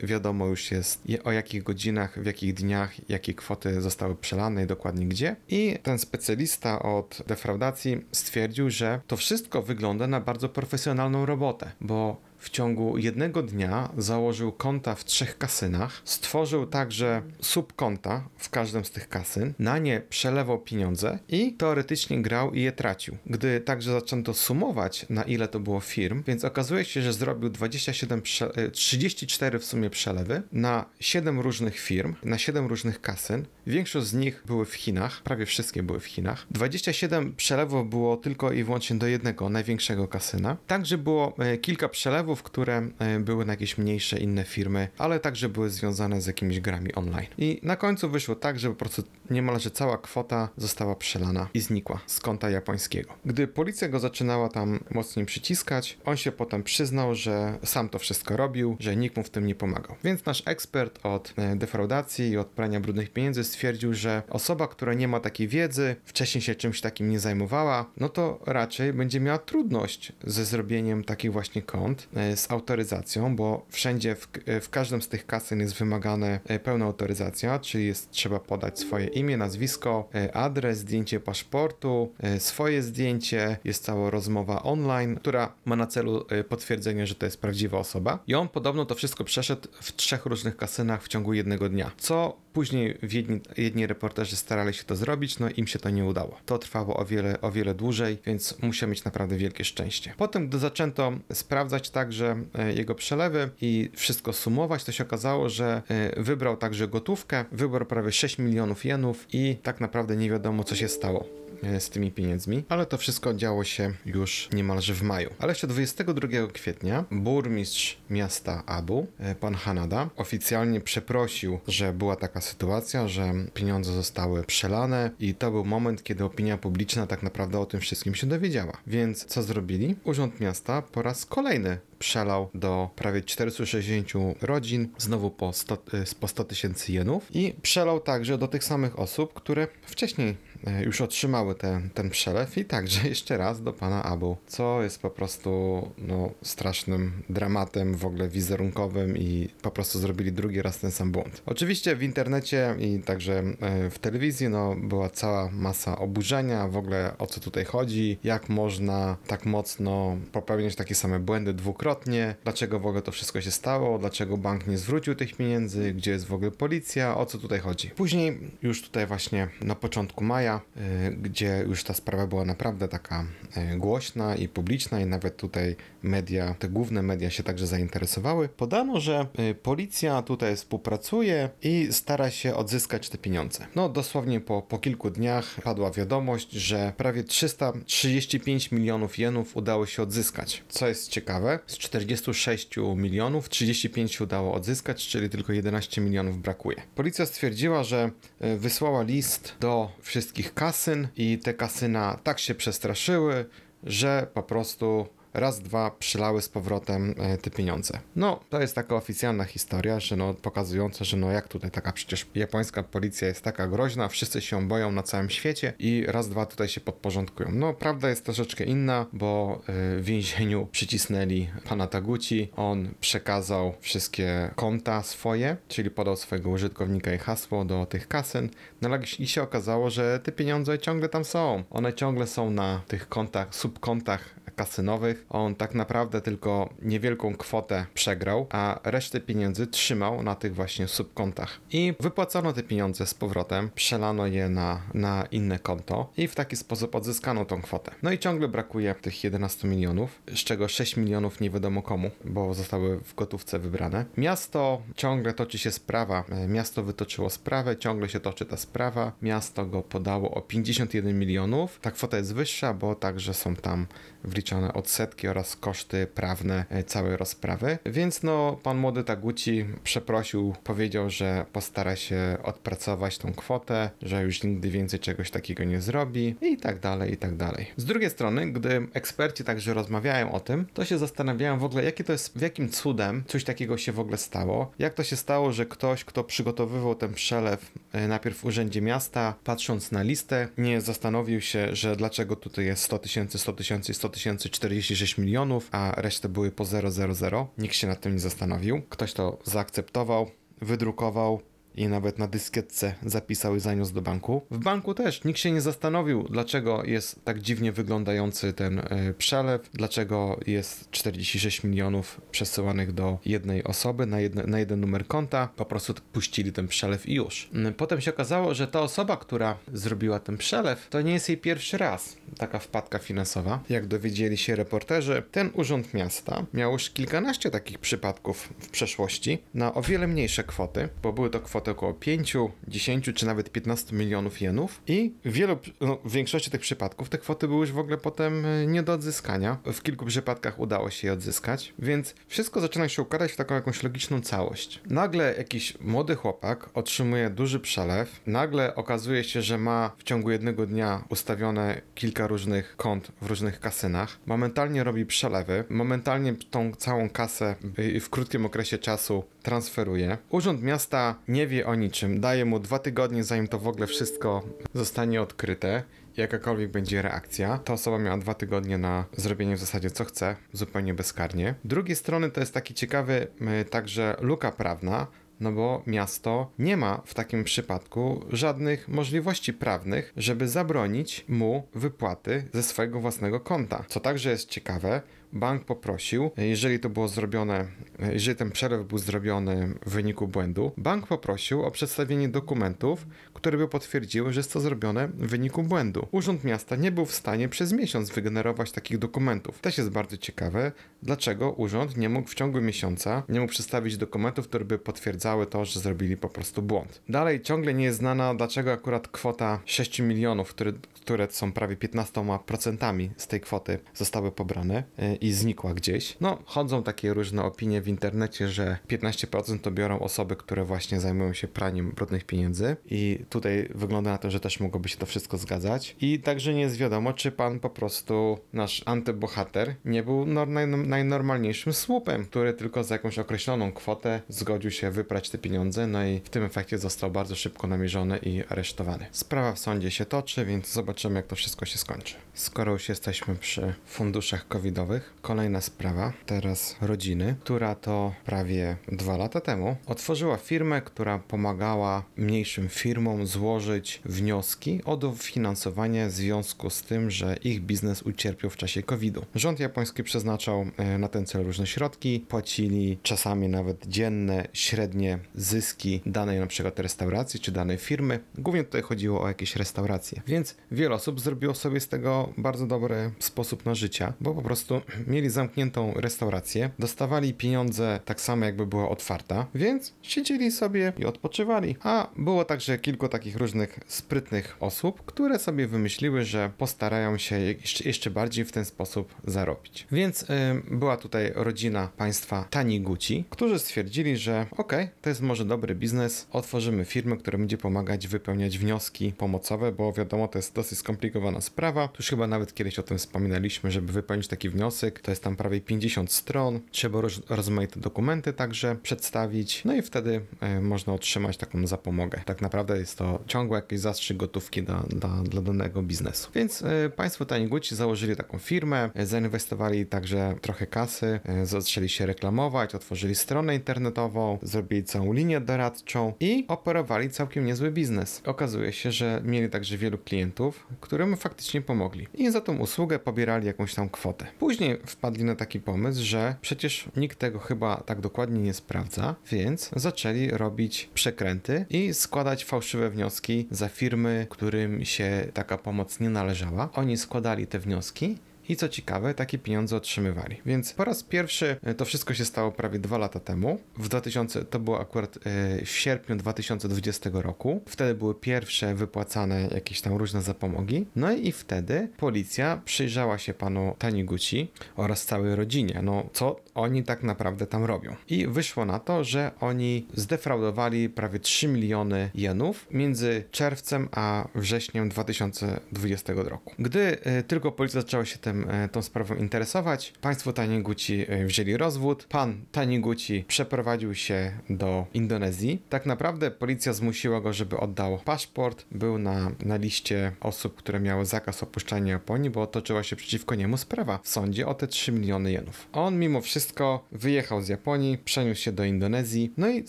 yy, 0.00 0.06
wiadomo 0.06 0.46
już 0.46 0.70
jest 0.70 1.00
je- 1.08 1.22
o 1.24 1.32
jakich 1.32 1.62
godzinach, 1.62 2.22
w 2.22 2.26
jakich 2.26 2.54
dniach, 2.54 3.08
jakie 3.10 3.34
kwoty 3.34 3.80
zostały 3.80 4.14
przelane 4.14 4.64
i 4.64 4.66
dokładnie 4.66 5.06
gdzie. 5.06 5.36
I 5.48 5.78
ten 5.82 5.98
specjalista 5.98 6.82
od 6.82 7.22
defraudacji 7.26 8.04
stwierdził, 8.12 8.70
że 8.70 9.00
to 9.06 9.16
wszystko 9.16 9.62
wygląda 9.62 10.06
na 10.06 10.20
bardzo 10.20 10.48
profesjonalną 10.48 11.26
robotę, 11.26 11.70
bo 11.80 12.29
w 12.40 12.50
ciągu 12.50 12.98
jednego 12.98 13.42
dnia 13.42 13.88
założył 13.98 14.52
konta 14.52 14.94
w 14.94 15.04
trzech 15.04 15.38
kasynach, 15.38 16.02
stworzył 16.04 16.66
także 16.66 17.22
subkonta 17.40 18.28
w 18.36 18.50
każdym 18.50 18.84
z 18.84 18.90
tych 18.90 19.08
kasyn, 19.08 19.54
na 19.58 19.78
nie 19.78 20.00
przelewał 20.00 20.58
pieniądze 20.58 21.18
i 21.28 21.52
teoretycznie 21.52 22.22
grał 22.22 22.54
i 22.54 22.62
je 22.62 22.72
tracił. 22.72 23.16
Gdy 23.26 23.60
także 23.60 23.92
zaczęto 23.92 24.34
sumować, 24.34 25.06
na 25.10 25.22
ile 25.22 25.48
to 25.48 25.60
było 25.60 25.80
firm, 25.80 26.22
więc 26.26 26.44
okazuje 26.44 26.84
się, 26.84 27.02
że 27.02 27.12
zrobił 27.12 27.48
27, 27.50 28.22
prze- 28.22 28.54
e, 28.56 28.70
34 28.70 29.58
w 29.58 29.64
sumie 29.64 29.90
przelewy 29.90 30.42
na 30.52 30.84
7 31.00 31.40
różnych 31.40 31.78
firm, 31.78 32.14
na 32.22 32.38
7 32.38 32.66
różnych 32.66 33.00
kasyn. 33.00 33.46
Większość 33.66 34.06
z 34.06 34.14
nich 34.14 34.42
były 34.46 34.64
w 34.64 34.74
Chinach, 34.74 35.22
prawie 35.22 35.46
wszystkie 35.46 35.82
były 35.82 36.00
w 36.00 36.06
Chinach. 36.06 36.46
27 36.50 37.34
przelewów 37.34 37.90
było 37.90 38.16
tylko 38.16 38.52
i 38.52 38.64
wyłącznie 38.64 38.96
do 38.96 39.06
jednego, 39.06 39.48
największego 39.48 40.08
kasyna. 40.08 40.56
Także 40.66 40.98
było 40.98 41.34
e, 41.38 41.58
kilka 41.58 41.88
przelewów, 41.88 42.42
które 42.42 42.88
e, 42.98 43.20
były 43.20 43.44
na 43.44 43.52
jakieś 43.52 43.78
mniejsze 43.78 44.18
inne 44.18 44.44
firmy, 44.44 44.88
ale 44.98 45.20
także 45.20 45.48
były 45.48 45.70
związane 45.70 46.20
z 46.20 46.26
jakimiś 46.26 46.60
grami 46.60 46.94
online. 46.94 47.26
I 47.38 47.60
na 47.62 47.76
końcu 47.76 48.10
wyszło 48.10 48.34
tak, 48.34 48.58
że 48.58 48.68
po 48.68 48.74
prostu 48.74 49.02
niemalże 49.30 49.70
cała 49.70 49.98
kwota 49.98 50.48
została 50.56 50.96
przelana 50.96 51.48
i 51.54 51.60
znikła 51.60 52.00
z 52.06 52.20
konta 52.20 52.50
japońskiego. 52.50 53.10
Gdy 53.24 53.46
policja 53.46 53.88
go 53.88 53.98
zaczynała 53.98 54.48
tam 54.48 54.80
mocniej 54.90 55.26
przyciskać, 55.26 55.98
on 56.04 56.16
się 56.16 56.32
potem 56.32 56.62
przyznał, 56.62 57.14
że 57.14 57.58
sam 57.64 57.88
to 57.88 57.98
wszystko 57.98 58.36
robił, 58.36 58.76
że 58.80 58.96
nikt 58.96 59.16
mu 59.16 59.22
w 59.22 59.30
tym 59.30 59.46
nie 59.46 59.54
pomagał. 59.54 59.96
Więc 60.04 60.24
nasz 60.24 60.42
ekspert 60.46 61.00
od 61.02 61.34
e, 61.36 61.56
defraudacji 61.56 62.30
i 62.30 62.36
od 62.36 62.46
prania 62.46 62.80
brudnych 62.80 63.12
pieniędzy 63.12 63.44
stwierdził, 63.44 63.59
że 63.90 64.22
osoba, 64.30 64.68
która 64.68 64.94
nie 64.94 65.08
ma 65.08 65.20
takiej 65.20 65.48
wiedzy, 65.48 65.96
wcześniej 66.04 66.42
się 66.42 66.54
czymś 66.54 66.80
takim 66.80 67.10
nie 67.10 67.20
zajmowała, 67.20 67.90
no 67.96 68.08
to 68.08 68.40
raczej 68.46 68.92
będzie 68.92 69.20
miała 69.20 69.38
trudność 69.38 70.12
ze 70.24 70.44
zrobieniem 70.44 71.04
takich 71.04 71.32
właśnie 71.32 71.62
kont 71.62 72.08
e, 72.14 72.36
z 72.36 72.50
autoryzacją, 72.50 73.36
bo 73.36 73.66
wszędzie 73.68 74.14
w, 74.14 74.28
e, 74.46 74.60
w 74.60 74.70
każdym 74.70 75.02
z 75.02 75.08
tych 75.08 75.26
kasyn 75.26 75.60
jest 75.60 75.74
wymagane 75.74 76.40
e, 76.46 76.58
pełna 76.58 76.84
autoryzacja, 76.84 77.58
czyli 77.58 77.86
jest 77.86 78.10
trzeba 78.10 78.40
podać 78.40 78.78
swoje 78.78 79.06
imię, 79.06 79.36
nazwisko, 79.36 80.08
adres, 80.32 80.78
zdjęcie 80.78 81.20
paszportu, 81.20 82.12
swoje 82.38 82.82
zdjęcie, 82.82 83.56
jest 83.64 83.84
cała 83.84 84.10
rozmowa 84.10 84.62
online, 84.62 85.16
która 85.16 85.52
ma 85.64 85.76
na 85.76 85.86
celu 85.86 86.26
potwierdzenie, 86.48 87.06
że 87.06 87.14
to 87.14 87.26
jest 87.26 87.40
prawdziwa 87.40 87.78
osoba. 87.78 88.18
I 88.26 88.34
on 88.34 88.48
podobno 88.48 88.84
to 88.84 88.94
wszystko 88.94 89.24
przeszedł 89.24 89.68
w 89.82 89.92
trzech 89.96 90.26
różnych 90.26 90.56
kasynach 90.56 91.02
w 91.02 91.08
ciągu 91.08 91.34
jednego 91.34 91.68
dnia, 91.68 91.90
co 91.98 92.36
później 92.52 92.98
jedni, 93.12 93.40
jedni 93.56 93.86
reporterzy 93.86 94.36
starali 94.36 94.74
się 94.74 94.84
to 94.84 94.96
zrobić, 94.96 95.38
no 95.38 95.48
im 95.56 95.66
się 95.66 95.78
to 95.78 95.90
nie 95.90 96.04
udało. 96.04 96.38
To 96.46 96.58
trwało 96.58 96.96
o 96.96 97.04
wiele, 97.04 97.40
o 97.40 97.50
wiele 97.52 97.74
dłużej, 97.74 98.18
więc 98.26 98.62
musiał 98.62 98.88
mieć 98.88 99.04
naprawdę 99.04 99.36
wielkie 99.36 99.64
szczęście. 99.64 100.14
Potem, 100.16 100.48
gdy 100.48 100.58
zaczęto 100.58 101.12
sprawdzać 101.32 101.90
także 101.90 102.42
e, 102.54 102.72
jego 102.72 102.94
przelewy 102.94 103.50
i 103.60 103.90
wszystko 103.94 104.32
sumować, 104.32 104.84
to 104.84 104.92
się 104.92 105.04
okazało, 105.04 105.48
że 105.48 105.82
e, 105.88 106.22
wybrał 106.22 106.56
także 106.56 106.88
gotówkę, 106.88 107.44
wybrał 107.52 107.86
prawie 107.86 108.12
6 108.12 108.38
milionów 108.38 108.84
jenów 108.84 109.26
i 109.32 109.56
tak 109.62 109.80
naprawdę 109.80 110.16
nie 110.16 110.30
wiadomo, 110.30 110.64
co 110.64 110.74
się 110.74 110.88
stało 110.88 111.39
z 111.78 111.90
tymi 111.90 112.10
pieniędzmi, 112.10 112.64
ale 112.68 112.86
to 112.86 112.98
wszystko 112.98 113.34
działo 113.34 113.64
się 113.64 113.92
już 114.06 114.48
niemalże 114.52 114.94
w 114.94 115.02
maju. 115.02 115.30
Ale 115.38 115.52
jeszcze 115.52 115.66
22 115.66 116.28
kwietnia 116.52 117.04
burmistrz 117.10 117.98
miasta 118.10 118.62
Abu, 118.66 119.06
e, 119.18 119.34
pan 119.34 119.54
Hanada, 119.54 120.10
oficjalnie 120.16 120.80
przeprosił, 120.80 121.58
że 121.68 121.92
była 121.92 122.16
taka 122.16 122.40
sytuacja, 122.40 123.08
że 123.08 123.32
pieniądze 123.54 123.92
zostały 123.92 124.44
przelane 124.44 125.10
i 125.20 125.34
to 125.34 125.50
był 125.50 125.64
moment, 125.64 126.02
kiedy 126.02 126.24
opinia 126.24 126.58
publiczna 126.58 127.06
tak 127.06 127.22
naprawdę 127.22 127.58
o 127.58 127.66
tym 127.66 127.80
wszystkim 127.80 128.14
się 128.14 128.26
dowiedziała. 128.26 128.72
Więc 128.86 129.24
co 129.24 129.42
zrobili? 129.42 129.96
Urząd 130.04 130.40
Miasta 130.40 130.82
po 130.82 131.02
raz 131.02 131.26
kolejny 131.26 131.78
przelał 132.00 132.50
do 132.54 132.90
prawie 132.96 133.22
460 133.22 134.42
rodzin, 134.42 134.88
znowu 134.98 135.30
po 135.30 135.52
100 135.52 135.74
y, 135.74 135.78
po 136.20 136.28
100 136.28 136.44
tysięcy 136.44 136.92
jenów 136.92 137.26
i 137.30 137.54
przelał 137.62 138.00
także 138.00 138.38
do 138.38 138.48
tych 138.48 138.64
samych 138.64 138.98
osób, 138.98 139.34
które 139.34 139.68
wcześniej 139.82 140.28
e, 140.28 140.49
już 140.84 141.00
otrzymały 141.00 141.54
ten, 141.54 141.90
ten 141.90 142.10
przelew 142.10 142.58
i 142.58 142.64
także 142.64 143.08
jeszcze 143.14 143.36
raz 143.36 143.62
do 143.62 143.72
pana 143.72 144.02
Abu, 144.02 144.36
co 144.46 144.82
jest 144.82 145.02
po 145.02 145.10
prostu 145.10 145.50
no, 145.98 146.30
strasznym 146.42 147.22
dramatem 147.28 147.94
w 147.94 148.04
ogóle 148.04 148.28
wizerunkowym 148.28 149.16
i 149.16 149.48
po 149.62 149.70
prostu 149.70 149.98
zrobili 149.98 150.32
drugi 150.32 150.62
raz 150.62 150.78
ten 150.78 150.90
sam 150.90 151.12
błąd. 151.12 151.42
Oczywiście 151.46 151.96
w 151.96 152.02
internecie 152.02 152.74
i 152.78 153.00
także 153.00 153.42
e, 153.60 153.90
w 153.90 153.98
telewizji 153.98 154.48
no, 154.48 154.76
była 154.82 155.10
cała 155.10 155.50
masa 155.50 155.98
oburzenia 155.98 156.68
w 156.68 156.76
ogóle 156.76 157.12
o 157.18 157.26
co 157.26 157.40
tutaj 157.40 157.64
chodzi, 157.64 158.18
jak 158.24 158.48
można 158.48 159.16
tak 159.26 159.46
mocno 159.46 160.16
popełniać 160.32 160.76
takie 160.76 160.94
same 160.94 161.18
błędy 161.18 161.54
dwukrotnie, 161.54 162.34
dlaczego 162.44 162.80
w 162.80 162.86
ogóle 162.86 163.02
to 163.02 163.12
wszystko 163.12 163.40
się 163.40 163.50
stało, 163.50 163.98
dlaczego 163.98 164.36
bank 164.36 164.66
nie 164.66 164.78
zwrócił 164.78 165.14
tych 165.14 165.36
pieniędzy, 165.36 165.94
gdzie 165.94 166.10
jest 166.10 166.26
w 166.26 166.32
ogóle 166.32 166.50
policja, 166.50 167.16
o 167.16 167.26
co 167.26 167.38
tutaj 167.38 167.58
chodzi. 167.58 167.90
Później 167.90 168.38
już 168.62 168.82
tutaj 168.82 169.06
właśnie 169.06 169.48
na 169.60 169.74
początku 169.74 170.24
maja, 170.24 170.49
y, 170.56 171.16
gdzie 171.16 171.64
już 171.68 171.84
ta 171.84 171.94
sprawa 171.94 172.26
była 172.26 172.44
naprawdę 172.44 172.88
taka 172.88 173.26
y, 173.74 173.76
głośna 173.76 174.36
i 174.36 174.48
publiczna 174.48 175.00
i 175.00 175.06
nawet 175.06 175.36
tutaj 175.36 175.76
media, 176.02 176.54
te 176.58 176.68
główne 176.68 177.02
media 177.02 177.30
się 177.30 177.42
także 177.42 177.66
zainteresowały, 177.66 178.48
podano, 178.48 179.00
że 179.00 179.26
y, 179.50 179.54
policja 179.54 180.22
tutaj 180.22 180.56
współpracuje 180.56 181.50
i 181.62 181.88
stara 181.90 182.30
się 182.30 182.54
odzyskać 182.54 183.08
te 183.08 183.18
pieniądze. 183.18 183.66
No 183.74 183.88
dosłownie 183.88 184.40
po, 184.40 184.62
po 184.62 184.78
kilku 184.78 185.10
dniach 185.10 185.60
padła 185.64 185.90
wiadomość, 185.90 186.52
że 186.52 186.92
prawie 186.96 187.24
335 187.24 188.72
milionów 188.72 189.18
jenów 189.18 189.56
udało 189.56 189.86
się 189.86 190.02
odzyskać. 190.02 190.64
Co 190.68 190.88
jest 190.88 191.08
ciekawe, 191.08 191.58
z 191.66 191.78
46 191.78 192.76
milionów 192.96 193.48
35 193.48 194.14
się 194.14 194.24
udało 194.24 194.54
odzyskać, 194.54 195.08
czyli 195.08 195.30
tylko 195.30 195.52
11 195.52 196.00
milionów 196.00 196.38
brakuje. 196.38 196.82
Policja 196.94 197.26
stwierdziła, 197.26 197.84
że 197.84 198.10
wysłała 198.58 199.02
list 199.02 199.54
do 199.60 199.90
wszystkich 200.02 200.39
kasyn 200.42 201.08
i 201.16 201.38
te 201.38 201.54
kasyna 201.54 202.18
tak 202.24 202.38
się 202.38 202.54
przestraszyły, 202.54 203.46
że 203.82 204.26
po 204.34 204.42
prostu 204.42 205.06
raz, 205.34 205.60
dwa 205.60 205.90
przylały 205.90 206.42
z 206.42 206.48
powrotem 206.48 207.14
e, 207.18 207.38
te 207.38 207.50
pieniądze. 207.50 207.98
No, 208.16 208.40
to 208.50 208.60
jest 208.60 208.74
taka 208.74 208.94
oficjalna 208.94 209.44
historia, 209.44 210.00
że 210.00 210.16
no, 210.16 210.34
pokazująca, 210.34 211.04
że 211.04 211.16
no 211.16 211.30
jak 211.30 211.48
tutaj 211.48 211.70
taka 211.70 211.92
przecież 211.92 212.26
japońska 212.34 212.82
policja 212.82 213.28
jest 213.28 213.42
taka 213.42 213.68
groźna, 213.68 214.08
wszyscy 214.08 214.40
się 214.40 214.68
boją 214.68 214.92
na 214.92 215.02
całym 215.02 215.30
świecie 215.30 215.72
i 215.78 216.04
raz, 216.08 216.28
dwa 216.28 216.46
tutaj 216.46 216.68
się 216.68 216.80
podporządkują. 216.80 217.48
No, 217.52 217.74
prawda 217.74 218.08
jest 218.08 218.24
troszeczkę 218.24 218.64
inna, 218.64 219.06
bo 219.12 219.60
e, 219.66 219.72
w 219.96 220.04
więzieniu 220.04 220.68
przycisnęli 220.72 221.48
pana 221.68 221.86
Taguchi, 221.86 222.48
on 222.56 222.94
przekazał 223.00 223.74
wszystkie 223.80 224.50
konta 224.56 225.02
swoje, 225.02 225.56
czyli 225.68 225.90
podał 225.90 226.16
swojego 226.16 226.50
użytkownika 226.50 227.14
i 227.14 227.18
hasło 227.18 227.64
do 227.64 227.86
tych 227.86 228.08
kasyn, 228.08 228.50
no 228.80 228.88
ale 228.88 229.00
i 229.18 229.26
się 229.26 229.42
okazało, 229.42 229.90
że 229.90 230.20
te 230.22 230.32
pieniądze 230.32 230.78
ciągle 230.78 231.08
tam 231.08 231.24
są. 231.24 231.64
One 231.70 231.94
ciągle 231.94 232.26
są 232.26 232.50
na 232.50 232.82
tych 232.88 233.08
kontach, 233.08 233.54
subkontach 233.54 234.39
kasynowych. 234.56 235.26
On 235.28 235.54
tak 235.54 235.74
naprawdę 235.74 236.20
tylko 236.20 236.70
niewielką 236.82 237.36
kwotę 237.36 237.86
przegrał, 237.94 238.46
a 238.50 238.80
resztę 238.84 239.20
pieniędzy 239.20 239.66
trzymał 239.66 240.22
na 240.22 240.34
tych 240.34 240.54
właśnie 240.54 240.88
subkontach. 240.88 241.60
I 241.70 241.94
wypłacono 242.00 242.52
te 242.52 242.62
pieniądze 242.62 243.06
z 243.06 243.14
powrotem, 243.14 243.70
przelano 243.74 244.26
je 244.26 244.48
na, 244.48 244.80
na 244.94 245.26
inne 245.30 245.58
konto 245.58 246.12
i 246.16 246.28
w 246.28 246.34
taki 246.34 246.56
sposób 246.56 246.94
odzyskano 246.94 247.44
tą 247.44 247.62
kwotę. 247.62 247.90
No 248.02 248.12
i 248.12 248.18
ciągle 248.18 248.48
brakuje 248.48 248.94
tych 248.94 249.24
11 249.24 249.68
milionów, 249.68 250.22
z 250.28 250.38
czego 250.38 250.68
6 250.68 250.96
milionów 250.96 251.40
nie 251.40 251.50
wiadomo 251.50 251.82
komu, 251.82 252.10
bo 252.24 252.54
zostały 252.54 252.98
w 252.98 253.14
gotówce 253.14 253.58
wybrane. 253.58 254.04
Miasto 254.16 254.82
ciągle 254.96 255.34
toczy 255.34 255.58
się 255.58 255.70
sprawa. 255.70 256.24
E, 256.30 256.48
Miasto 256.48 256.82
wytoczyło 256.82 257.30
sprawę, 257.30 257.76
ciągle 257.76 258.08
się 258.08 258.20
toczy 258.20 258.46
ta 258.46 258.56
sprawa. 258.56 259.12
Miasto 259.22 259.66
go 259.66 259.82
podało 259.82 260.30
o 260.30 260.40
51 260.40 261.18
milionów. 261.18 261.78
Ta 261.80 261.90
kwota 261.90 262.16
jest 262.16 262.34
wyższa, 262.34 262.74
bo 262.74 262.94
także 262.94 263.34
są 263.34 263.56
tam 263.56 263.86
wliczone 264.24 264.39
odsetki 264.74 265.28
oraz 265.28 265.56
koszty 265.56 266.06
prawne 266.06 266.64
e, 266.68 266.84
całej 266.84 267.16
rozprawy. 267.16 267.78
Więc 267.86 268.22
no, 268.22 268.58
pan 268.62 268.78
młody 268.78 269.04
Taguchi 269.04 269.64
przeprosił, 269.84 270.54
powiedział, 270.64 271.10
że 271.10 271.46
postara 271.52 271.96
się 271.96 272.36
odpracować 272.42 273.18
tą 273.18 273.32
kwotę, 273.32 273.90
że 274.02 274.22
już 274.22 274.42
nigdy 274.42 274.70
więcej 274.70 275.00
czegoś 275.00 275.30
takiego 275.30 275.64
nie 275.64 275.80
zrobi 275.80 276.34
i 276.42 276.56
tak 276.56 276.80
dalej, 276.80 277.12
i 277.12 277.16
tak 277.16 277.36
dalej. 277.36 277.66
Z 277.76 277.84
drugiej 277.84 278.10
strony, 278.10 278.52
gdy 278.52 278.86
eksperci 278.94 279.44
także 279.44 279.74
rozmawiają 279.74 280.32
o 280.32 280.40
tym, 280.40 280.66
to 280.74 280.84
się 280.84 280.98
zastanawiają 280.98 281.58
w 281.58 281.64
ogóle, 281.64 281.84
jakie 281.84 282.04
to 282.04 282.12
jest, 282.12 282.38
w 282.38 282.40
jakim 282.40 282.68
cudem 282.68 283.24
coś 283.26 283.44
takiego 283.44 283.78
się 283.78 283.92
w 283.92 284.00
ogóle 284.00 284.18
stało. 284.18 284.72
Jak 284.78 284.94
to 284.94 285.04
się 285.04 285.16
stało, 285.16 285.52
że 285.52 285.66
ktoś, 285.66 286.04
kto 286.04 286.24
przygotowywał 286.24 286.94
ten 286.94 287.14
przelew 287.14 287.72
e, 287.92 288.08
najpierw 288.08 288.38
w 288.38 288.44
urzędzie 288.44 288.82
miasta, 288.82 289.34
patrząc 289.44 289.92
na 289.92 290.02
listę, 290.02 290.48
nie 290.58 290.80
zastanowił 290.80 291.40
się, 291.40 291.68
że 291.76 291.96
dlaczego 291.96 292.36
tutaj 292.36 292.64
jest 292.64 292.82
100 292.82 292.98
tysięcy, 292.98 293.38
100 293.38 293.52
tysięcy, 293.52 293.94
100 293.94 294.08
tysięcy, 294.08 294.19
46 294.50 295.18
milionów, 295.18 295.68
a 295.72 295.92
resztę 295.96 296.28
były 296.28 296.50
po 296.50 296.64
000. 296.64 297.46
Nikt 297.58 297.74
się 297.74 297.86
nad 297.86 298.00
tym 298.00 298.12
nie 298.12 298.20
zastanowił. 298.20 298.82
Ktoś 298.88 299.12
to 299.12 299.38
zaakceptował, 299.44 300.30
wydrukował, 300.60 301.40
i 301.76 301.88
nawet 301.88 302.18
na 302.18 302.26
dyskietce 302.26 302.94
zapisał 303.06 303.56
i 303.56 303.60
zaniósł 303.60 303.94
do 303.94 304.02
banku. 304.02 304.42
W 304.50 304.58
banku 304.58 304.94
też 304.94 305.24
nikt 305.24 305.38
się 305.38 305.50
nie 305.50 305.60
zastanowił, 305.60 306.22
dlaczego 306.30 306.84
jest 306.84 307.24
tak 307.24 307.40
dziwnie 307.40 307.72
wyglądający 307.72 308.52
ten 308.52 308.78
y, 308.78 309.14
przelew, 309.18 309.70
dlaczego 309.74 310.40
jest 310.46 310.90
46 310.90 311.64
milionów 311.64 312.20
przesyłanych 312.30 312.92
do 312.92 313.18
jednej 313.24 313.64
osoby 313.64 314.06
na, 314.06 314.20
jedne, 314.20 314.42
na 314.42 314.58
jeden 314.58 314.80
numer 314.80 315.06
konta. 315.06 315.48
Po 315.56 315.64
prostu 315.64 315.94
puścili 316.12 316.52
ten 316.52 316.68
przelew 316.68 317.08
i 317.08 317.14
już. 317.14 317.50
Potem 317.76 318.00
się 318.00 318.10
okazało, 318.10 318.54
że 318.54 318.68
ta 318.68 318.80
osoba, 318.80 319.16
która 319.16 319.56
zrobiła 319.72 320.20
ten 320.20 320.36
przelew, 320.36 320.88
to 320.90 321.02
nie 321.02 321.12
jest 321.12 321.28
jej 321.28 321.38
pierwszy 321.38 321.78
raz 321.78 322.16
taka 322.38 322.58
wpadka 322.58 322.98
finansowa. 322.98 323.60
Jak 323.68 323.86
dowiedzieli 323.86 324.36
się 324.36 324.56
reporterzy, 324.56 325.22
ten 325.32 325.50
urząd 325.54 325.94
miasta 325.94 326.46
miał 326.54 326.72
już 326.72 326.90
kilkanaście 326.90 327.50
takich 327.50 327.78
przypadków 327.78 328.48
w 328.58 328.68
przeszłości 328.68 329.38
na 329.54 329.74
o 329.74 329.82
wiele 329.82 330.06
mniejsze 330.06 330.44
kwoty, 330.44 330.88
bo 331.02 331.12
były 331.12 331.30
to 331.30 331.40
kwoty 331.40 331.59
około 331.68 331.94
5, 331.94 332.36
10 332.68 333.10
czy 333.14 333.26
nawet 333.26 333.50
15 333.50 333.96
milionów 333.96 334.40
jenów 334.40 334.82
i 334.86 335.14
wielu, 335.24 335.58
no, 335.80 335.98
w 336.04 336.12
większości 336.12 336.50
tych 336.50 336.60
przypadków 336.60 337.08
te 337.08 337.18
kwoty 337.18 337.48
były 337.48 337.60
już 337.60 337.72
w 337.72 337.78
ogóle 337.78 337.96
potem 337.96 338.46
e, 338.46 338.66
nie 338.66 338.82
do 338.82 338.92
odzyskania. 338.92 339.56
W 339.64 339.82
kilku 339.82 340.06
przypadkach 340.06 340.60
udało 340.60 340.90
się 340.90 341.08
je 341.08 341.12
odzyskać, 341.12 341.74
więc 341.78 342.14
wszystko 342.26 342.60
zaczyna 342.60 342.88
się 342.88 343.02
układać 343.02 343.32
w 343.32 343.36
taką 343.36 343.54
jakąś 343.54 343.82
logiczną 343.82 344.20
całość. 344.20 344.80
Nagle 344.86 345.34
jakiś 345.38 345.80
młody 345.80 346.14
chłopak 346.14 346.70
otrzymuje 346.74 347.30
duży 347.30 347.60
przelew, 347.60 348.20
nagle 348.26 348.74
okazuje 348.74 349.24
się, 349.24 349.42
że 349.42 349.58
ma 349.58 349.90
w 349.98 350.02
ciągu 350.02 350.30
jednego 350.30 350.66
dnia 350.66 351.04
ustawione 351.08 351.80
kilka 351.94 352.26
różnych 352.26 352.76
kont 352.76 353.12
w 353.22 353.26
różnych 353.26 353.60
kasynach, 353.60 354.18
momentalnie 354.26 354.84
robi 354.84 355.06
przelewy, 355.06 355.64
momentalnie 355.68 356.34
tą 356.50 356.72
całą 356.74 357.10
kasę 357.10 357.54
w 358.00 358.08
krótkim 358.10 358.46
okresie 358.46 358.78
czasu 358.78 359.24
transferuje. 359.42 360.18
Urząd 360.30 360.62
Miasta 360.62 361.14
nie 361.28 361.46
wie 361.46 361.66
o 361.66 361.74
niczym, 361.74 362.20
daje 362.20 362.44
mu 362.44 362.58
dwa 362.58 362.78
tygodnie, 362.78 363.24
zanim 363.24 363.48
to 363.48 363.58
w 363.58 363.68
ogóle 363.68 363.86
wszystko 363.86 364.42
zostanie 364.74 365.22
odkryte 365.22 365.82
jakakolwiek 366.16 366.70
będzie 366.70 367.02
reakcja. 367.02 367.58
Ta 367.58 367.72
osoba 367.72 367.98
miała 367.98 368.18
dwa 368.18 368.34
tygodnie 368.34 368.78
na 368.78 369.04
zrobienie 369.16 369.56
w 369.56 369.60
zasadzie 369.60 369.90
co 369.90 370.04
chce, 370.04 370.36
zupełnie 370.52 370.94
bezkarnie. 370.94 371.54
Z 371.64 371.68
drugiej 371.68 371.96
strony 371.96 372.30
to 372.30 372.40
jest 372.40 372.54
taki 372.54 372.74
ciekawy 372.74 373.26
także 373.70 374.16
luka 374.20 374.52
prawna, 374.52 375.06
no 375.40 375.52
bo 375.52 375.82
miasto 375.86 376.50
nie 376.58 376.76
ma 376.76 377.02
w 377.04 377.14
takim 377.14 377.44
przypadku 377.44 378.24
żadnych 378.32 378.88
możliwości 378.88 379.52
prawnych, 379.52 380.12
żeby 380.16 380.48
zabronić 380.48 381.24
mu 381.28 381.68
wypłaty 381.74 382.44
ze 382.52 382.62
swojego 382.62 383.00
własnego 383.00 383.40
konta. 383.40 383.84
Co 383.88 384.00
także 384.00 384.30
jest 384.30 384.48
ciekawe, 384.48 385.02
bank 385.32 385.64
poprosił, 385.64 386.30
jeżeli 386.36 386.80
to 386.80 386.88
było 386.90 387.08
zrobione, 387.08 387.66
jeżeli 388.12 388.36
ten 388.36 388.50
przelew 388.50 388.86
był 388.86 388.98
zrobiony 388.98 389.74
w 389.86 389.90
wyniku 389.90 390.28
błędu, 390.28 390.72
bank 390.76 391.06
poprosił 391.06 391.62
o 391.62 391.70
przedstawienie 391.70 392.28
dokumentów, 392.28 393.06
które 393.34 393.58
by 393.58 393.68
potwierdziły, 393.68 394.32
że 394.32 394.40
jest 394.40 394.52
to 394.52 394.60
zrobione 394.60 395.08
w 395.08 395.26
wyniku 395.26 395.62
błędu. 395.62 396.06
Urząd 396.10 396.44
Miasta 396.44 396.76
nie 396.76 396.92
był 396.92 397.06
w 397.06 397.14
stanie 397.14 397.48
przez 397.48 397.72
miesiąc 397.72 398.10
wygenerować 398.10 398.72
takich 398.72 398.98
dokumentów. 398.98 399.58
Też 399.58 399.78
jest 399.78 399.90
bardzo 399.90 400.16
ciekawe, 400.16 400.72
dlaczego 401.02 401.52
urząd 401.52 401.96
nie 401.96 402.08
mógł 402.08 402.28
w 402.28 402.34
ciągu 402.34 402.60
miesiąca, 402.60 403.22
nie 403.28 403.40
mógł 403.40 403.52
przedstawić 403.52 403.96
dokumentów, 403.96 404.48
które 404.48 404.64
by 404.64 404.78
potwierdzały 404.78 405.46
to, 405.46 405.64
że 405.64 405.80
zrobili 405.80 406.16
po 406.16 406.28
prostu 406.28 406.62
błąd. 406.62 407.02
Dalej 407.08 407.40
ciągle 407.40 407.74
nie 407.74 407.84
jest 407.84 407.98
znana, 407.98 408.34
dlaczego 408.34 408.72
akurat 408.72 409.08
kwota 409.08 409.60
6 409.64 410.00
milionów, 410.00 410.48
które, 410.48 410.72
które 410.94 411.26
są 411.30 411.52
prawie 411.52 411.76
15% 411.76 413.08
z 413.16 413.26
tej 413.26 413.40
kwoty, 413.40 413.78
zostały 413.94 414.32
pobrane 414.32 414.84
i 415.20 415.32
znikła 415.32 415.74
gdzieś. 415.74 416.16
No, 416.20 416.38
chodzą 416.44 416.82
takie 416.82 417.14
różne 417.14 417.42
opinie 417.42 417.82
w 417.82 417.88
internecie, 417.88 418.48
że 418.48 418.78
15% 418.88 419.58
to 419.58 419.70
biorą 419.70 419.98
osoby, 419.98 420.36
które 420.36 420.64
właśnie 420.64 421.00
zajmują 421.00 421.32
się 421.32 421.48
praniem 421.48 421.90
brudnych 421.90 422.24
pieniędzy 422.24 422.76
i 422.86 423.24
tutaj 423.30 423.68
wygląda 423.74 424.10
na 424.10 424.18
to, 424.18 424.30
że 424.30 424.40
też 424.40 424.60
mogłoby 424.60 424.88
się 424.88 424.96
to 424.96 425.06
wszystko 425.06 425.38
zgadzać. 425.38 425.96
I 426.00 426.18
także 426.18 426.54
nie 426.54 426.60
jest 426.60 426.76
wiadomo, 426.76 427.12
czy 427.12 427.32
pan 427.32 427.60
po 427.60 427.70
prostu, 427.70 428.38
nasz 428.52 428.82
antybohater, 428.86 429.74
nie 429.84 430.02
był 430.02 430.26
naj, 430.26 430.66
najnormalniejszym 430.66 431.72
słupem, 431.72 432.24
który 432.24 432.52
tylko 432.52 432.84
za 432.84 432.94
jakąś 432.94 433.18
określoną 433.18 433.72
kwotę 433.72 434.20
zgodził 434.28 434.70
się 434.70 434.90
wyprać 434.90 435.30
te 435.30 435.38
pieniądze, 435.38 435.86
no 435.86 436.04
i 436.04 436.20
w 436.24 436.28
tym 436.28 436.44
efekcie 436.44 436.78
został 436.78 437.10
bardzo 437.10 437.36
szybko 437.36 437.66
namierzony 437.66 438.18
i 438.18 438.44
aresztowany. 438.48 439.06
Sprawa 439.12 439.52
w 439.52 439.58
sądzie 439.58 439.90
się 439.90 440.04
toczy, 440.04 440.44
więc 440.44 440.72
zobaczymy, 440.72 441.16
jak 441.16 441.26
to 441.26 441.36
wszystko 441.36 441.66
się 441.66 441.78
skończy. 441.78 442.14
Skoro 442.34 442.72
już 442.72 442.88
jesteśmy 442.88 443.34
przy 443.34 443.74
funduszach 443.86 444.48
covidowych, 444.48 445.09
kolejna 445.22 445.60
sprawa, 445.60 446.12
teraz 446.26 446.76
rodziny, 446.80 447.34
która 447.40 447.74
to 447.74 448.12
prawie 448.24 448.76
dwa 448.92 449.16
lata 449.16 449.40
temu 449.40 449.76
otworzyła 449.86 450.36
firmę, 450.36 450.82
która 450.82 451.18
pomagała 451.18 452.02
mniejszym 452.16 452.68
firmom 452.68 453.26
złożyć 453.26 454.00
wnioski 454.04 454.80
o 454.84 454.96
dofinansowanie 454.96 456.06
w 456.06 456.12
związku 456.12 456.70
z 456.70 456.82
tym, 456.82 457.10
że 457.10 457.36
ich 457.44 457.60
biznes 457.60 458.02
ucierpiał 458.02 458.50
w 458.50 458.56
czasie 458.56 458.82
COVID-u. 458.82 459.24
Rząd 459.34 459.60
japoński 459.60 460.02
przeznaczał 460.02 460.66
e, 460.76 460.98
na 460.98 461.08
ten 461.08 461.26
cel 461.26 461.44
różne 461.44 461.66
środki, 461.66 462.24
płacili 462.28 462.98
czasami 463.02 463.48
nawet 463.48 463.86
dzienne, 463.86 464.48
średnie 464.52 465.18
zyski 465.34 466.00
danej 466.06 466.40
na 466.40 466.46
przykład 466.46 466.78
restauracji 466.78 467.40
czy 467.40 467.52
danej 467.52 467.78
firmy. 467.78 468.20
Głównie 468.38 468.64
tutaj 468.64 468.82
chodziło 468.82 469.22
o 469.22 469.28
jakieś 469.28 469.56
restauracje. 469.56 470.22
Więc 470.26 470.56
wiele 470.70 470.94
osób 470.94 471.20
zrobiło 471.20 471.54
sobie 471.54 471.80
z 471.80 471.88
tego 471.88 472.32
bardzo 472.36 472.66
dobry 472.66 473.10
sposób 473.18 473.66
na 473.66 473.74
życie, 473.74 474.12
bo 474.20 474.34
po 474.34 474.42
prostu 474.42 474.80
mieli 475.06 475.30
zamkniętą 475.30 475.92
restaurację, 475.96 476.70
dostawali 476.78 477.34
pieniądze 477.34 478.00
tak 478.04 478.20
samo 478.20 478.44
jakby 478.44 478.66
była 478.66 478.88
otwarta, 478.88 479.46
więc 479.54 479.92
siedzieli 480.02 480.52
sobie 480.52 480.92
i 480.98 481.04
odpoczywali. 481.04 481.76
A 481.82 482.08
było 482.16 482.44
także 482.44 482.78
kilku 482.78 483.08
takich 483.08 483.36
różnych 483.36 483.80
sprytnych 483.86 484.56
osób, 484.60 485.02
które 485.06 485.38
sobie 485.38 485.66
wymyśliły, 485.66 486.24
że 486.24 486.50
postarają 486.58 487.18
się 487.18 487.38
jeszcze, 487.84 488.10
bardziej 488.10 488.44
w 488.44 488.52
ten 488.52 488.64
sposób 488.64 489.14
zarobić. 489.26 489.86
Więc 489.92 490.20
yy, 490.20 490.76
była 490.76 490.96
tutaj 490.96 491.32
rodzina 491.34 491.88
państwa 491.96 492.44
Taniguchi, 492.50 493.24
którzy 493.30 493.58
stwierdzili, 493.58 494.16
że 494.16 494.46
ok, 494.56 494.72
to 495.02 495.08
jest 495.08 495.20
może 495.20 495.44
dobry 495.44 495.74
biznes, 495.74 496.26
otworzymy 496.32 496.84
firmę, 496.84 497.16
która 497.16 497.38
będzie 497.38 497.58
pomagać 497.58 498.08
wypełniać 498.08 498.58
wnioski 498.58 499.12
pomocowe, 499.12 499.72
bo 499.72 499.92
wiadomo, 499.92 500.28
to 500.28 500.38
jest 500.38 500.54
dosyć 500.54 500.78
skomplikowana 500.78 501.40
sprawa. 501.40 501.88
Tu 501.88 501.96
już 501.98 502.10
chyba 502.10 502.26
nawet 502.26 502.54
kiedyś 502.54 502.78
o 502.78 502.82
tym 502.82 502.98
wspominaliśmy, 502.98 503.70
żeby 503.70 503.92
wypełnić 503.92 504.28
taki 504.28 504.48
wniosek, 504.48 504.89
to 504.98 505.10
jest 505.10 505.22
tam 505.22 505.36
prawie 505.36 505.60
50 505.60 506.12
stron, 506.12 506.60
trzeba 506.70 507.00
roz, 507.00 507.20
rozmaite 507.28 507.80
dokumenty 507.80 508.32
także 508.32 508.76
przedstawić, 508.82 509.64
no 509.64 509.74
i 509.74 509.82
wtedy 509.82 510.20
y, 510.56 510.60
można 510.60 510.92
otrzymać 510.92 511.36
taką 511.36 511.66
zapomogę. 511.66 512.20
Tak 512.24 512.40
naprawdę 512.40 512.78
jest 512.78 512.98
to 512.98 513.20
ciągły 513.26 513.56
jakiś 513.56 513.80
zastrzyk 513.80 514.16
gotówki 514.16 514.62
dla, 514.62 514.82
dla, 514.88 515.08
dla 515.08 515.42
danego 515.42 515.82
biznesu. 515.82 516.30
Więc 516.34 516.62
y, 516.62 516.90
państwo 516.96 517.24
Taniguchi 517.24 517.74
założyli 517.74 518.16
taką 518.16 518.38
firmę, 518.38 518.90
y, 519.00 519.06
zainwestowali 519.06 519.86
także 519.86 520.34
trochę 520.40 520.66
kasy, 520.66 521.20
zaczęli 521.44 521.88
się 521.88 522.06
reklamować, 522.06 522.74
otworzyli 522.74 523.14
stronę 523.14 523.54
internetową, 523.54 524.38
zrobili 524.42 524.84
całą 524.84 525.12
linię 525.12 525.40
doradczą 525.40 526.14
i 526.20 526.44
operowali 526.48 527.10
całkiem 527.10 527.46
niezły 527.46 527.70
biznes. 527.70 528.22
Okazuje 528.24 528.72
się, 528.72 528.92
że 528.92 529.20
mieli 529.24 529.50
także 529.50 529.76
wielu 529.76 529.98
klientów, 529.98 530.66
którym 530.80 531.16
faktycznie 531.16 531.62
pomogli. 531.62 532.08
I 532.14 532.30
za 532.30 532.40
tą 532.40 532.58
usługę 532.58 532.98
pobierali 532.98 533.46
jakąś 533.46 533.74
tam 533.74 533.88
kwotę. 533.88 534.26
Później 534.38 534.78
wpadli 534.86 535.24
na 535.24 535.36
taki 535.36 535.60
pomysł, 535.60 536.04
że 536.04 536.34
przecież 536.40 536.88
nikt 536.96 537.18
tego 537.18 537.38
chyba 537.38 537.76
tak 537.76 538.00
dokładnie 538.00 538.40
nie 538.40 538.54
sprawdza, 538.54 539.14
więc 539.30 539.70
zaczęli 539.76 540.28
robić 540.28 540.90
przekręty 540.94 541.66
i 541.70 541.94
składać 541.94 542.44
fałszywe 542.44 542.90
wnioski 542.90 543.46
za 543.50 543.68
firmy, 543.68 544.26
którym 544.30 544.84
się 544.84 545.26
taka 545.34 545.58
pomoc 545.58 546.00
nie 546.00 546.10
należała. 546.10 546.68
Oni 546.72 546.96
składali 546.96 547.46
te 547.46 547.58
wnioski 547.58 548.18
i 548.50 548.56
co 548.56 548.68
ciekawe, 548.68 549.14
takie 549.14 549.38
pieniądze 549.38 549.76
otrzymywali. 549.76 550.36
Więc 550.46 550.72
po 550.72 550.84
raz 550.84 551.02
pierwszy 551.02 551.56
e, 551.62 551.74
to 551.74 551.84
wszystko 551.84 552.14
się 552.14 552.24
stało 552.24 552.52
prawie 552.52 552.78
dwa 552.78 552.98
lata 552.98 553.20
temu. 553.20 553.58
W 553.78 553.88
2000, 553.88 554.44
to 554.44 554.58
było 554.58 554.80
akurat 554.80 555.16
e, 555.16 555.20
w 555.64 555.68
sierpniu 555.68 556.16
2020 556.16 557.10
roku. 557.12 557.60
Wtedy 557.66 557.94
były 557.94 558.14
pierwsze 558.14 558.74
wypłacane 558.74 559.48
jakieś 559.54 559.80
tam 559.80 559.96
różne 559.96 560.22
zapomogi. 560.22 560.86
No 560.96 561.12
i 561.12 561.32
wtedy 561.32 561.88
policja 561.96 562.60
przyjrzała 562.64 563.18
się 563.18 563.34
panu 563.34 563.74
Taniguchi 563.78 564.48
oraz 564.76 565.04
całej 565.04 565.34
rodzinie. 565.34 565.80
No, 565.82 566.06
co 566.12 566.40
oni 566.54 566.84
tak 566.84 567.02
naprawdę 567.02 567.46
tam 567.46 567.64
robią? 567.64 567.96
I 568.08 568.26
wyszło 568.26 568.64
na 568.64 568.78
to, 568.78 569.04
że 569.04 569.30
oni 569.40 569.86
zdefraudowali 569.94 570.88
prawie 570.88 571.18
3 571.18 571.48
miliony 571.48 572.10
jenów 572.14 572.66
między 572.70 573.24
czerwcem 573.30 573.88
a 573.92 574.28
wrześniem 574.34 574.88
2020 574.88 576.12
roku. 576.16 576.54
Gdy 576.58 577.00
e, 577.02 577.22
tylko 577.22 577.52
policja 577.52 577.80
zaczęła 577.80 578.04
się 578.04 578.18
tym, 578.18 578.39
e, 578.48 578.68
tą 578.68 578.82
sprawą 578.82 579.14
interesować, 579.14 579.92
państwo 580.00 580.32
Taniguchi 580.32 581.04
e, 581.08 581.26
wzięli 581.26 581.56
rozwód, 581.56 582.06
pan 582.08 582.44
Taniguchi 582.52 583.24
przeprowadził 583.28 583.94
się 583.94 584.32
do 584.50 584.86
Indonezji. 584.94 585.62
Tak 585.68 585.86
naprawdę 585.86 586.30
policja 586.30 586.72
zmusiła 586.72 587.20
go, 587.20 587.32
żeby 587.32 587.56
oddał 587.56 587.98
paszport, 587.98 588.64
był 588.72 588.98
na, 588.98 589.30
na 589.44 589.56
liście 589.56 590.12
osób, 590.20 590.56
które 590.56 590.80
miały 590.80 591.06
zakaz 591.06 591.42
opuszczania 591.42 591.92
Japonii, 591.92 592.30
bo 592.30 592.46
toczyła 592.46 592.82
się 592.82 592.96
przeciwko 592.96 593.34
niemu 593.34 593.56
sprawa 593.56 593.98
w 594.02 594.08
sądzie 594.08 594.46
o 594.46 594.54
te 594.54 594.66
3 594.66 594.92
miliony 594.92 595.32
jenów. 595.32 595.68
On 595.72 595.98
mimo 595.98 596.20
wszystko 596.20 596.86
wyjechał 596.92 597.42
z 597.42 597.48
Japonii, 597.48 597.98
przeniósł 597.98 598.40
się 598.42 598.52
do 598.52 598.64
Indonezji, 598.64 599.32
no 599.36 599.48
i 599.48 599.68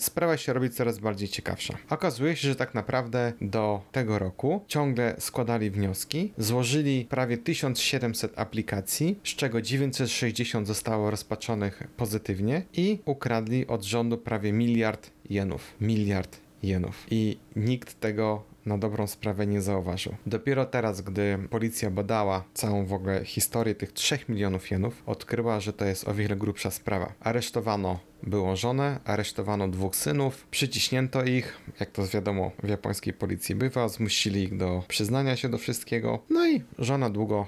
sprawa 0.00 0.36
się 0.36 0.52
robi 0.52 0.70
coraz 0.70 0.98
bardziej 0.98 1.28
ciekawsza. 1.28 1.78
Okazuje 1.90 2.36
się, 2.36 2.48
że 2.48 2.56
tak 2.56 2.74
naprawdę 2.74 3.32
do 3.40 3.82
tego 3.92 4.18
roku 4.18 4.64
ciągle 4.68 5.14
składali 5.18 5.70
wnioski, 5.70 6.32
złożyli 6.38 7.06
prawie 7.10 7.38
1700 7.38 8.38
aplikacji, 8.38 8.61
z 9.24 9.28
czego 9.28 9.62
960 9.62 10.66
zostało 10.66 11.10
rozpatrzonych 11.10 11.82
pozytywnie 11.96 12.62
i 12.72 12.98
ukradli 13.04 13.66
od 13.66 13.82
rządu 13.82 14.18
prawie 14.18 14.52
miliard 14.52 15.10
jenów. 15.30 15.74
Miliard 15.80 16.40
jenów. 16.62 17.06
I 17.10 17.38
nikt 17.56 18.00
tego 18.00 18.42
na 18.66 18.78
dobrą 18.78 19.06
sprawę 19.06 19.46
nie 19.46 19.62
zauważył. 19.62 20.14
Dopiero 20.26 20.66
teraz, 20.66 21.00
gdy 21.00 21.38
policja 21.50 21.90
badała 21.90 22.44
całą 22.54 22.86
w 22.86 22.92
ogóle 22.92 23.24
historię 23.24 23.74
tych 23.74 23.92
3 23.92 24.18
milionów 24.28 24.70
jenów, 24.70 25.02
odkryła, 25.06 25.60
że 25.60 25.72
to 25.72 25.84
jest 25.84 26.08
o 26.08 26.14
wiele 26.14 26.36
grubsza 26.36 26.70
sprawa. 26.70 27.12
Aresztowano 27.20 27.98
było 28.22 28.56
żonę, 28.56 29.00
aresztowano 29.04 29.68
dwóch 29.68 29.96
synów, 29.96 30.46
przyciśnięto 30.50 31.24
ich, 31.24 31.60
jak 31.80 31.90
to 31.90 32.06
wiadomo 32.06 32.50
w 32.62 32.68
japońskiej 32.68 33.12
policji 33.12 33.54
bywa, 33.54 33.88
zmusili 33.88 34.42
ich 34.42 34.56
do 34.56 34.82
przyznania 34.88 35.36
się 35.36 35.48
do 35.48 35.58
wszystkiego. 35.58 36.18
No 36.30 36.48
i 36.48 36.62
żona 36.78 37.10
długo 37.10 37.46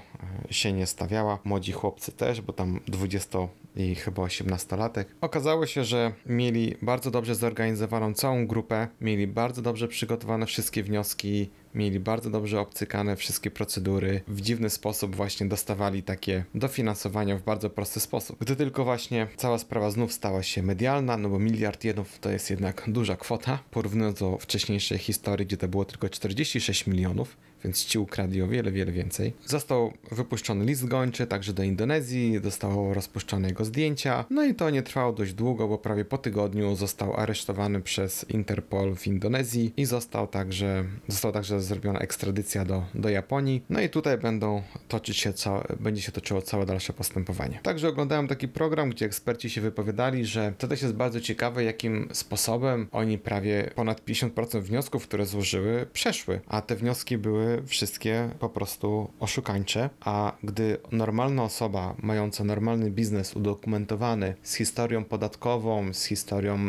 e, 0.49 0.53
się 0.53 0.73
nie 0.73 0.85
stawiała, 0.85 1.39
młodzi 1.43 1.71
chłopcy 1.71 2.11
też, 2.11 2.41
bo 2.41 2.53
tam 2.53 2.79
20 2.87 3.39
i 3.75 3.95
chyba 3.95 4.23
18-latek. 4.23 5.05
Okazało 5.21 5.65
się, 5.65 5.83
że 5.83 6.13
mieli 6.25 6.75
bardzo 6.81 7.11
dobrze 7.11 7.35
zorganizowaną 7.35 8.13
całą 8.13 8.47
grupę, 8.47 8.87
mieli 9.01 9.27
bardzo 9.27 9.61
dobrze 9.61 9.87
przygotowane 9.87 10.45
wszystkie 10.45 10.83
wnioski, 10.83 11.49
mieli 11.75 11.99
bardzo 11.99 12.29
dobrze 12.29 12.59
obcykane 12.59 13.15
wszystkie 13.15 13.51
procedury, 13.51 14.21
w 14.27 14.41
dziwny 14.41 14.69
sposób 14.69 15.15
właśnie 15.15 15.47
dostawali 15.47 16.03
takie 16.03 16.43
dofinansowania 16.55 17.37
w 17.37 17.43
bardzo 17.43 17.69
prosty 17.69 17.99
sposób. 17.99 18.39
Gdy 18.39 18.55
tylko 18.55 18.83
właśnie 18.83 19.27
cała 19.37 19.57
sprawa 19.57 19.91
znów 19.91 20.13
stała 20.13 20.43
się 20.43 20.63
medialna, 20.63 21.17
no 21.17 21.29
bo 21.29 21.39
miliard 21.39 21.83
jenów 21.83 22.19
to 22.19 22.29
jest 22.29 22.49
jednak 22.49 22.83
duża 22.87 23.15
kwota, 23.15 23.59
porównując 23.71 24.19
do 24.19 24.37
wcześniejszej 24.37 24.97
historii, 24.97 25.45
gdzie 25.45 25.57
to 25.57 25.67
było 25.67 25.85
tylko 25.85 26.09
46 26.09 26.87
milionów, 26.87 27.37
więc 27.65 27.85
ci 27.85 27.99
ukradli 27.99 28.41
o 28.41 28.47
wiele, 28.47 28.71
wiele 28.71 28.91
więcej. 28.91 29.33
Został 29.45 29.93
wypuszczony 30.11 30.65
list 30.65 30.85
gończy 30.85 31.27
także 31.27 31.53
do 31.53 31.63
Indonezji, 31.63 32.39
zostało 32.43 32.93
rozpuszczone 32.93 33.47
jego 33.47 33.65
zdjęcia, 33.65 34.25
no 34.29 34.43
i 34.43 34.55
to 34.55 34.69
nie 34.69 34.83
trwało 34.83 35.13
dość 35.13 35.33
długo, 35.33 35.67
bo 35.67 35.77
prawie 35.77 36.05
po 36.05 36.17
tygodniu 36.17 36.75
został 36.75 37.17
aresztowany 37.17 37.81
przez 37.81 38.25
Interpol 38.29 38.95
w 38.95 39.07
Indonezji 39.07 39.73
i 39.77 39.85
został 39.85 40.27
także, 40.27 40.83
została 41.07 41.31
także 41.31 41.61
zrobiona 41.61 41.99
ekstradycja 41.99 42.65
do, 42.65 42.83
do 42.95 43.09
Japonii. 43.09 43.63
No 43.69 43.81
i 43.81 43.89
tutaj 43.89 44.17
będą 44.17 44.61
toczyć 44.87 45.17
się 45.17 45.33
całe, 45.33 45.63
będzie 45.79 46.01
się 46.01 46.11
toczyło 46.11 46.41
całe 46.41 46.65
dalsze 46.65 46.93
postępowanie. 46.93 47.59
Także 47.63 47.87
oglądałem 47.87 48.27
taki 48.27 48.47
program, 48.47 48.89
gdzie 48.89 49.05
eksperci 49.05 49.49
się 49.49 49.61
wypowiadali, 49.61 50.25
że 50.25 50.53
to 50.57 50.67
też 50.67 50.81
jest 50.81 50.93
bardzo 50.93 51.21
ciekawe, 51.21 51.63
jakim 51.63 52.09
sposobem 52.13 52.87
oni 52.91 53.17
prawie 53.17 53.71
ponad 53.75 54.05
50% 54.05 54.61
wniosków, 54.61 55.07
które 55.07 55.25
złożyły, 55.25 55.85
przeszły, 55.93 56.41
a 56.47 56.61
te 56.61 56.75
wnioski 56.75 57.17
były 57.17 57.54
wszystkie 57.63 58.29
po 58.39 58.49
prostu 58.49 59.09
oszukańcze, 59.19 59.89
a 59.99 60.33
gdy 60.43 60.77
normalna 60.91 61.43
osoba 61.43 61.95
mająca 62.03 62.43
normalny 62.43 62.91
biznes 62.91 63.35
udokumentowany 63.35 64.35
z 64.43 64.55
historią 64.55 65.03
podatkową, 65.03 65.93
z 65.93 66.05
historią 66.05 66.59